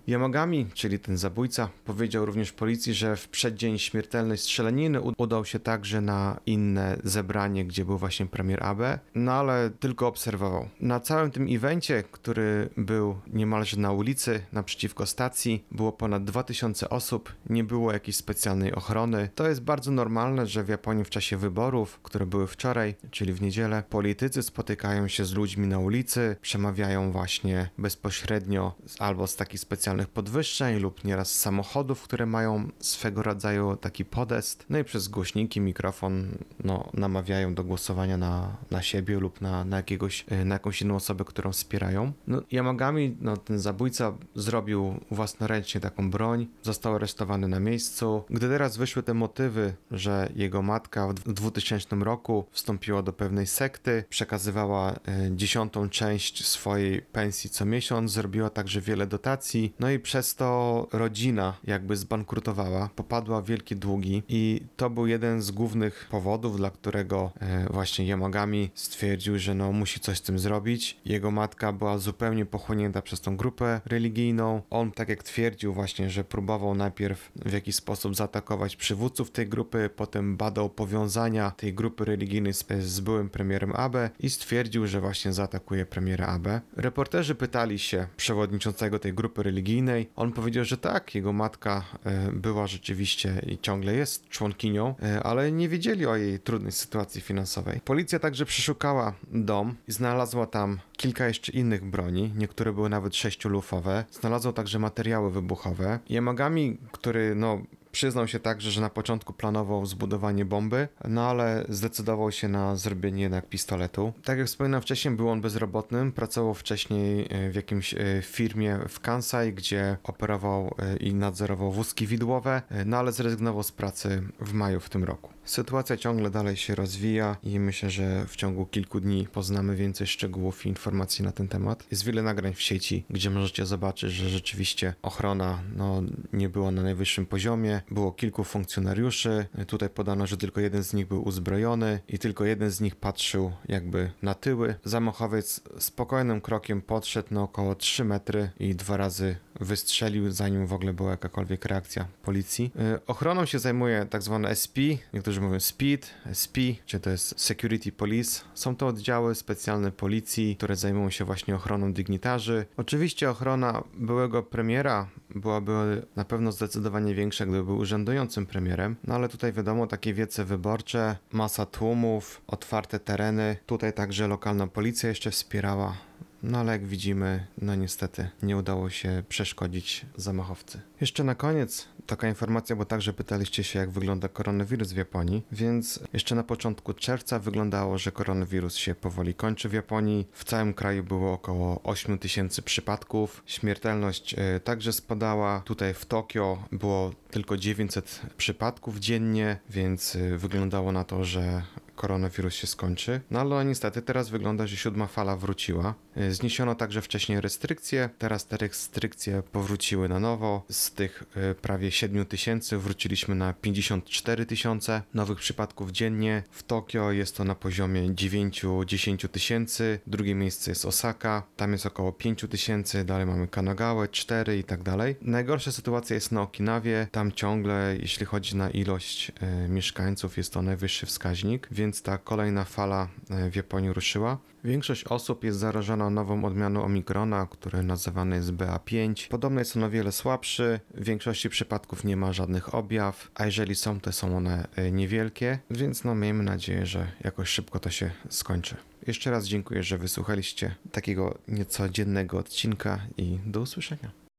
Yamagami, 0.07 0.67
czyli 0.75 0.99
ten 0.99 1.17
zabójca, 1.17 1.69
powiedział 1.85 2.27
również 2.27 2.53
policji, 2.53 2.95
że 2.95 3.17
w 3.17 3.29
przeddzień 3.29 3.79
śmiertelnej 3.79 4.39
strzelaniny 4.39 5.01
udał 5.01 5.45
się 5.45 5.59
także 5.59 6.01
na 6.01 6.41
inne 6.47 6.99
zebranie, 7.05 7.65
gdzie 7.65 7.85
był 7.85 7.99
właśnie 7.99 8.27
premier 8.27 8.65
Abe, 8.65 8.99
no 9.15 9.33
ale 9.33 9.71
tylko 9.81 10.07
obserwował. 10.07 10.69
Na 10.81 11.01
całym 11.01 11.31
tym 11.31 11.47
evencie, 11.51 12.05
który 12.11 12.69
był 12.77 13.17
niemalże 13.27 13.77
na 13.77 13.93
ulicy, 13.93 14.41
naprzeciwko 14.53 15.07
stacji, 15.07 15.65
było 15.71 15.93
ponad 15.93 16.25
2000 16.25 16.89
osób, 16.89 17.33
nie 17.51 17.65
było 17.65 17.93
jakiejś 17.93 18.17
specjalnej 18.17 18.75
ochrony. 18.75 19.29
To 19.35 19.49
jest 19.49 19.63
bardzo 19.63 19.91
normalne, 19.91 20.47
że 20.47 20.65
w 20.65 20.69
Japonii 20.69 21.05
w 21.05 21.11
czasie 21.11 21.37
wyborów, 21.37 22.01
które 22.03 22.27
były 22.27 22.47
wczoraj, 22.47 22.95
czyli 23.11 23.33
w 23.33 23.43
niedzielę, 23.43 23.83
politycy 23.91 24.43
spotykają 24.43 25.09
się 25.09 25.25
z 25.25 25.33
ludźmi 25.33 25.67
na 25.67 25.79
ulicy, 25.79 26.37
przemawiają 26.43 27.13
właśnie 27.13 27.71
bezpośrednio 27.79 28.75
albo 28.99 29.27
z 29.29 29.37
takich 29.37 29.61
specjalnych 29.61 30.09
podwyższeń 30.09 30.79
lub 30.79 31.05
nieraz 31.05 31.35
samochodów, 31.35 32.03
które 32.03 32.27
mają 32.27 32.69
swego 32.81 33.23
rodzaju 33.23 33.77
taki 33.77 34.05
podest. 34.05 34.67
No 34.71 34.79
i 34.79 34.85
przez 34.85 35.09
głośniki, 35.09 35.61
mikrofon 35.61 36.29
no, 36.65 36.89
namawiają 36.95 37.55
do 37.55 37.65
głosowania 37.65 38.17
na, 38.17 38.57
na 38.71 38.83
siebie 38.83 39.19
lub 39.21 39.41
na, 39.41 39.65
na, 39.65 39.77
jakiegoś, 39.77 40.25
e, 40.29 40.45
na 40.45 40.55
jakąś 40.55 40.83
inną 40.83 40.97
osobę, 40.97 41.25
którą 41.25 41.53
wspierają. 41.53 42.13
No, 42.27 42.43
Yamagami, 42.53 43.17
no, 43.21 43.37
ten 43.37 43.59
zabójca 43.59 44.13
zrobił 44.35 45.01
własnoręcznie 45.11 45.81
taką 45.81 46.11
broń, 46.11 46.47
został 46.63 46.95
aresztowany 46.95 47.49
na 47.49 47.61
miejscu. 47.61 48.25
Gdy 48.31 48.49
teraz 48.49 48.77
wyszły 48.77 49.03
te 49.03 49.15
motywy, 49.15 49.75
że 49.91 50.33
jego 50.35 50.63
matka 50.63 51.09
w 51.09 51.33
2000 51.33 51.97
roku 51.97 52.45
wstąpiła 52.51 53.03
do 53.03 53.13
pewnej 53.13 53.47
sekty, 53.47 54.05
przekazywała 54.09 54.93
e, 54.93 54.97
dziesiątą 55.37 55.89
część 55.89 56.47
swojej 56.47 57.03
pensji 57.03 57.51
co 57.51 57.65
miesiąc, 57.65 58.13
zrobiła 58.13 58.51
także 58.51 58.81
wiele 58.81 59.07
dotacji, 59.19 59.75
no 59.81 59.91
i 59.91 59.99
przez 59.99 60.35
to 60.35 60.87
rodzina 60.93 61.55
jakby 61.65 61.97
zbankrutowała, 61.97 62.91
popadła 62.97 63.43
w 63.43 63.47
wielkie 63.47 63.77
długi 63.77 64.23
i 64.29 64.61
to 64.77 64.91
był 64.91 65.07
jeden 65.07 65.43
z 65.43 65.51
głównych 65.51 66.09
powodów, 66.11 66.57
dla 66.57 66.71
którego 66.71 67.33
e, 67.41 67.67
właśnie 67.73 68.07
Yamagami 68.07 68.71
stwierdził, 68.75 69.39
że 69.39 69.55
no 69.55 69.73
musi 69.73 70.01
coś 70.01 70.19
z 70.19 70.23
tym 70.23 70.39
zrobić. 70.39 70.97
Jego 71.05 71.31
matka 71.31 71.73
była 71.73 71.99
zupełnie 71.99 72.47
pochłonięta 72.47 73.03
przez 73.03 73.21
tą 73.21 73.37
grupę 73.37 73.81
religijną. 73.85 74.63
On, 74.71 74.93
tak 74.93 75.09
jak 75.09 75.23
twierdził 75.23 75.75
właśnie, 75.75 76.11
że 76.11 76.25
próbował 76.25 76.75
najpierw 76.75 77.33
w 77.37 77.53
jakiś 77.53 77.75
sposób 77.75 78.17
zaatakować 78.17 78.77
przywódców 78.77 79.31
tej 79.31 79.49
grupy, 79.49 79.91
potem 79.97 80.37
badał 80.37 80.71
powiązania 80.71 81.51
tej 81.51 81.75
grupy 81.75 82.05
religijnej 82.05 82.55
z, 82.55 82.65
z 82.81 83.01
byłym 83.01 83.31
premierem 83.31 83.73
Abe 83.77 84.11
i 84.21 84.31
stwierdził, 84.31 84.87
że 84.87 85.01
właśnie 85.01 85.33
zaatakuje 85.33 85.87
premiera 85.87 86.27
Abe. 86.27 86.61
Reporterzy 86.77 87.35
pytali 87.35 87.79
się 87.79 88.07
przewodniczącego 88.17 88.99
tej 88.99 89.08
grupy 89.13 89.43
religijnej. 89.43 90.11
On 90.17 90.33
powiedział, 90.33 90.65
że 90.65 90.77
tak, 90.77 91.15
jego 91.15 91.33
matka 91.33 91.85
e, 92.05 92.33
była 92.33 92.67
rzeczywiście 92.67 93.43
i 93.47 93.59
ciągle 93.59 93.95
jest 93.95 94.29
członkinią, 94.29 94.95
e, 95.03 95.23
ale 95.23 95.53
nie 95.53 95.69
wiedzieli 95.69 96.07
o 96.07 96.17
jej 96.17 96.41
trudnej 96.41 96.73
sytuacji 96.73 97.21
finansowej. 97.21 97.81
Policja 97.85 98.19
także 98.19 98.45
przeszukała 98.45 99.15
dom 99.33 99.75
i 99.89 99.93
znalazła 99.93 100.47
tam 100.47 100.79
kilka 100.97 101.27
jeszcze 101.29 101.53
innych 101.53 101.85
broni, 101.85 102.33
niektóre 102.37 102.73
były 102.73 102.89
nawet 102.89 103.17
sześciolufowe. 103.17 104.05
Znalazło 104.11 104.53
także 104.53 104.79
materiały 104.79 105.31
wybuchowe. 105.31 105.99
Yamagami, 106.11 106.79
który 106.93 107.35
no 107.35 107.63
Przyznał 107.93 108.29
się 108.29 108.41
także, 108.41 108.71
że 108.71 108.81
na 108.81 108.91
początku 108.91 109.33
planował 109.33 109.87
zbudowanie 109.87 110.45
bomby, 110.45 110.89
no 111.09 111.29
ale 111.29 111.65
zdecydował 111.69 112.33
się 112.33 112.49
na 112.49 112.77
zrobienie 112.77 113.23
jednak 113.23 113.49
pistoletu. 113.49 114.13
Tak 114.25 114.39
jak 114.39 114.47
wspominałem 114.47 114.83
wcześniej, 114.83 115.15
był 115.15 115.29
on 115.29 115.41
bezrobotnym, 115.41 116.13
pracował 116.13 116.55
wcześniej 116.55 117.27
e, 117.31 117.51
w 117.51 117.55
jakimś 117.55 117.95
e, 117.95 117.99
firmie 118.23 118.79
w 118.89 119.01
Kansai, 119.01 119.53
gdzie 119.53 119.97
operował 120.05 120.75
e, 120.79 120.97
i 120.97 121.15
nadzorował 121.15 121.73
wózki 121.73 122.07
widłowe, 122.07 122.63
no 122.87 122.97
ale 122.97 123.13
zrezygnował 123.13 123.63
z 123.63 123.73
pracy 123.73 124.23
w 124.41 124.53
maju 124.53 124.81
w 124.81 124.89
tym 124.89 125.05
roku. 125.05 125.38
Sytuacja 125.49 125.97
ciągle 125.97 126.31
dalej 126.31 126.57
się 126.57 126.75
rozwija 126.75 127.37
i 127.43 127.61
myślę, 127.61 127.91
że 127.91 128.27
w 128.27 128.37
ciągu 128.37 128.67
kilku 128.67 129.01
dni 129.01 129.29
poznamy 129.33 129.77
więcej 129.77 130.07
szczegółów 130.07 130.67
i 130.67 130.69
informacji 130.69 131.25
na 131.25 131.33
ten 131.33 131.49
temat. 131.49 131.87
Jest 131.91 132.05
wiele 132.05 132.23
nagrań 132.23 132.55
w 132.55 132.61
sieci, 132.61 133.05
gdzie 133.11 133.31
możecie 133.31 133.67
zobaczyć, 133.67 134.13
że 134.13 134.29
rzeczywiście 134.29 134.95
ochrona 135.03 135.63
no, 135.77 136.03
nie 136.33 136.49
była 136.49 136.71
na 136.71 136.83
najwyższym 136.83 137.27
poziomie. 137.27 137.81
Było 137.91 138.13
kilku 138.13 138.45
funkcjonariuszy. 138.45 139.47
Tutaj 139.67 139.91
podano, 139.91 140.27
że 140.27 140.37
tylko 140.37 140.61
jeden 140.61 140.85
z 140.85 140.93
nich 140.93 141.07
był 141.07 141.23
uzbrojony 141.23 142.01
i 142.09 142.19
tylko 142.19 142.45
jeden 142.45 142.71
z 142.71 142.81
nich 142.81 142.97
patrzył 142.97 143.53
jakby 143.69 144.11
na 144.23 144.35
tyły. 144.35 144.75
Zamachowiec 144.85 145.61
spokojnym 145.79 146.41
krokiem 146.41 146.83
podszedł 146.83 147.35
na 147.35 147.43
około 147.43 147.75
3 147.75 148.05
metry 148.05 148.51
i 148.61 148.75
dwa 148.75 148.97
razy 148.97 149.37
wystrzelił, 149.61 150.31
zanim 150.31 150.67
w 150.67 150.73
ogóle 150.73 150.93
była 150.93 151.11
jakakolwiek 151.11 151.65
reakcja 151.65 152.07
policji. 152.23 152.73
Y, 152.97 153.07
Ochroną 153.07 153.47
się 153.47 153.59
zajmuje 153.59 154.07
tak 154.11 154.23
zwane 154.23 154.49
SP, 154.63 154.77
niektórzy 155.15 155.38
mówią 155.41 155.61
SPEED, 155.61 156.11
SP, 156.41 156.57
czy 156.87 157.01
to 157.01 157.11
jest 157.11 157.41
Security 157.41 157.93
Police. 157.93 158.41
Są 158.55 158.77
to 158.77 158.87
oddziały 158.87 159.35
specjalne 159.35 159.93
policji, 159.93 160.57
które 160.57 160.77
zajmują 160.77 161.11
się 161.11 161.25
właśnie 161.25 161.55
ochroną 161.55 161.93
dygnitarzy. 161.93 162.67
Oczywiście 162.77 163.31
ochrona 163.31 163.83
byłego 163.95 164.43
premiera 164.43 165.09
byłaby 165.35 166.07
na 166.17 166.25
pewno 166.25 166.53
zdecydowanie 166.53 167.15
większa, 167.15 167.47
gdyby 167.47 167.65
był 167.65 167.79
urzędującym 167.79 168.47
premierem, 168.47 168.97
no 169.05 169.15
ale 169.15 169.29
tutaj 169.29 169.53
wiadomo, 169.53 169.87
takie 169.87 170.15
wiece 170.15 170.45
wyborcze, 170.45 171.17
masa 171.33 171.67
tłumów, 171.67 172.43
otwarte 172.47 173.01
tereny, 173.01 173.57
tutaj 173.67 173.93
także 173.93 174.29
lokalna 174.29 174.67
policja 174.67 175.09
jeszcze 175.09 175.31
wspierała 175.31 175.97
no 176.43 176.59
ale 176.59 176.73
jak 176.73 176.87
widzimy, 176.87 177.47
no 177.59 177.75
niestety 177.75 178.29
nie 178.43 178.57
udało 178.57 178.91
się 178.91 179.23
przeszkodzić 179.29 180.07
zamachowcy. 180.17 180.81
Jeszcze 181.01 181.25
na 181.25 181.35
koniec 181.35 181.89
taka 182.07 182.29
informacja, 182.29 182.77
bo 182.77 182.85
także 182.85 183.13
pytaliście 183.13 183.65
się, 183.65 183.79
jak 183.79 183.91
wygląda 183.91 184.29
koronawirus 184.29 184.93
w 184.93 184.97
Japonii, 184.97 185.43
więc 185.53 186.01
jeszcze 186.13 186.35
na 186.35 186.43
początku 186.43 186.95
czerwca 186.95 187.39
wyglądało, 187.39 187.99
że 187.99 188.13
koronawirus 188.13 188.77
się 188.77 188.95
powoli 188.95 189.35
kończy 189.35 189.69
w 189.69 189.73
Japonii. 189.73 190.29
W 190.33 190.45
całym 190.45 190.75
kraju 190.75 191.05
było 191.05 191.33
około 191.33 191.83
8 191.83 192.19
tysięcy 192.19 192.63
przypadków. 192.63 193.43
Śmiertelność 193.47 194.35
e, 194.39 194.61
także 194.61 194.93
spadała. 194.93 195.61
Tutaj 195.61 195.95
w 195.95 196.07
Tokio 196.07 196.65
było 196.73 197.13
tylko 197.31 197.57
900 197.57 198.21
przypadków 198.37 198.99
dziennie, 198.99 199.59
więc 199.71 200.17
e, 200.17 200.39
wyglądało 200.39 200.93
na 200.93 201.05
to, 201.05 201.25
że 201.25 201.63
koronawirus 201.99 202.55
się 202.55 202.67
skończy. 202.67 203.21
No 203.31 203.41
ale 203.41 203.65
niestety 203.65 204.03
teraz 204.03 204.29
wygląda, 204.31 204.67
że 204.67 204.77
siódma 204.77 205.07
fala 205.07 205.37
wróciła. 205.37 205.95
Y, 206.17 206.35
Zniesiono 206.35 206.75
także 206.75 207.03
wcześniej 207.03 207.41
restrykcje, 207.41 208.11
teraz 208.19 208.47
te 208.47 208.57
restrykcje 208.57 209.43
powróciły 209.53 210.09
na 210.09 210.21
nowo. 210.21 210.65
Z 210.71 210.91
tych 210.91 211.25
y, 211.51 211.55
prawie 211.55 211.91
7 211.91 212.27
tysięcy 212.27 212.79
wróciliśmy 212.79 213.35
na 213.35 213.53
54 213.53 214.47
tysiące 214.47 215.03
nowych 215.15 215.39
przypadków 215.39 215.91
dziennie. 215.91 216.43
W 216.51 216.63
Tokio 216.63 217.13
jest 217.13 217.37
to 217.37 217.45
na 217.45 217.55
poziomie 217.55 218.03
9-10 218.03 219.29
tysięcy. 219.29 220.01
Drugie 220.07 220.35
miejsce 220.35 220.71
jest 220.71 220.85
Osaka, 220.85 221.43
tam 221.57 221.73
jest 221.73 221.87
około 221.87 222.13
5 222.13 222.45
tysięcy. 222.51 223.05
Dalej 223.05 223.27
mamy 223.27 223.49
Kanagałę 223.49 224.09
4 224.09 224.59
i 224.59 224.65
tak 224.65 224.83
dalej. 224.83 225.17
Najgorsza 225.23 225.73
sytuacja 225.73 226.15
jest 226.15 226.33
na 226.33 226.43
Okinawie. 226.43 227.09
Tam 227.13 227.33
ciągle, 227.33 227.97
jeśli 228.01 228.27
chodzi 228.27 228.57
na 228.57 228.71
ilość 228.71 229.33
y, 229.67 229.69
mieszkańców, 229.69 230.37
jest 230.37 230.53
to 230.53 230.63
najwyższy 230.63 231.07
wskaźnik, 231.07 231.69
więc 231.71 231.88
ta 231.93 232.19
kolejna 232.19 232.65
fala 232.65 233.09
y, 233.47 233.51
w 233.51 233.57
Japonii 233.57 233.93
ruszyła. 233.93 234.39
Większość 234.65 235.05
osób 235.05 235.45
jest 235.45 235.59
zarażona 235.59 236.11
nową 236.11 236.45
odmianą 236.45 236.85
Omikrona, 236.85 237.47
który 237.47 237.83
nazywany 237.83 238.37
jest 238.37 238.53
BA5. 238.53 239.29
Podobno 239.29 239.61
jest 239.61 239.77
on 239.77 239.85
o 239.85 239.91
wiele 239.91 240.13
słabszy, 240.13 240.81
w 240.95 241.05
większości 241.05 241.49
przypadków 241.49 242.05
nie 242.05 242.17
ma 242.17 242.33
żadnych 242.33 242.75
objaw, 242.75 243.31
a 243.35 243.47
jeżeli 243.47 243.75
są, 243.75 244.01
to 244.01 244.13
są 244.13 244.37
one 244.37 244.69
e, 244.77 244.91
niewielkie, 244.91 245.59
więc 245.71 246.05
no 246.05 246.15
miejmy 246.15 246.45
nadzieję, 246.45 246.87
że 246.87 247.13
jakoś 247.25 247.49
szybko 247.49 247.81
to 247.81 247.91
się 247.91 248.11
skończy. 248.29 248.77
Jeszcze 249.07 249.31
raz 249.31 249.47
dziękuję, 249.47 249.83
że 249.83 249.99
wysłuchaliście 249.99 250.75
takiego 250.93 251.39
niecodziennego 251.49 252.39
odcinka 252.39 252.99
i 253.17 253.39
do 253.47 253.61
usłyszenia. 253.61 254.28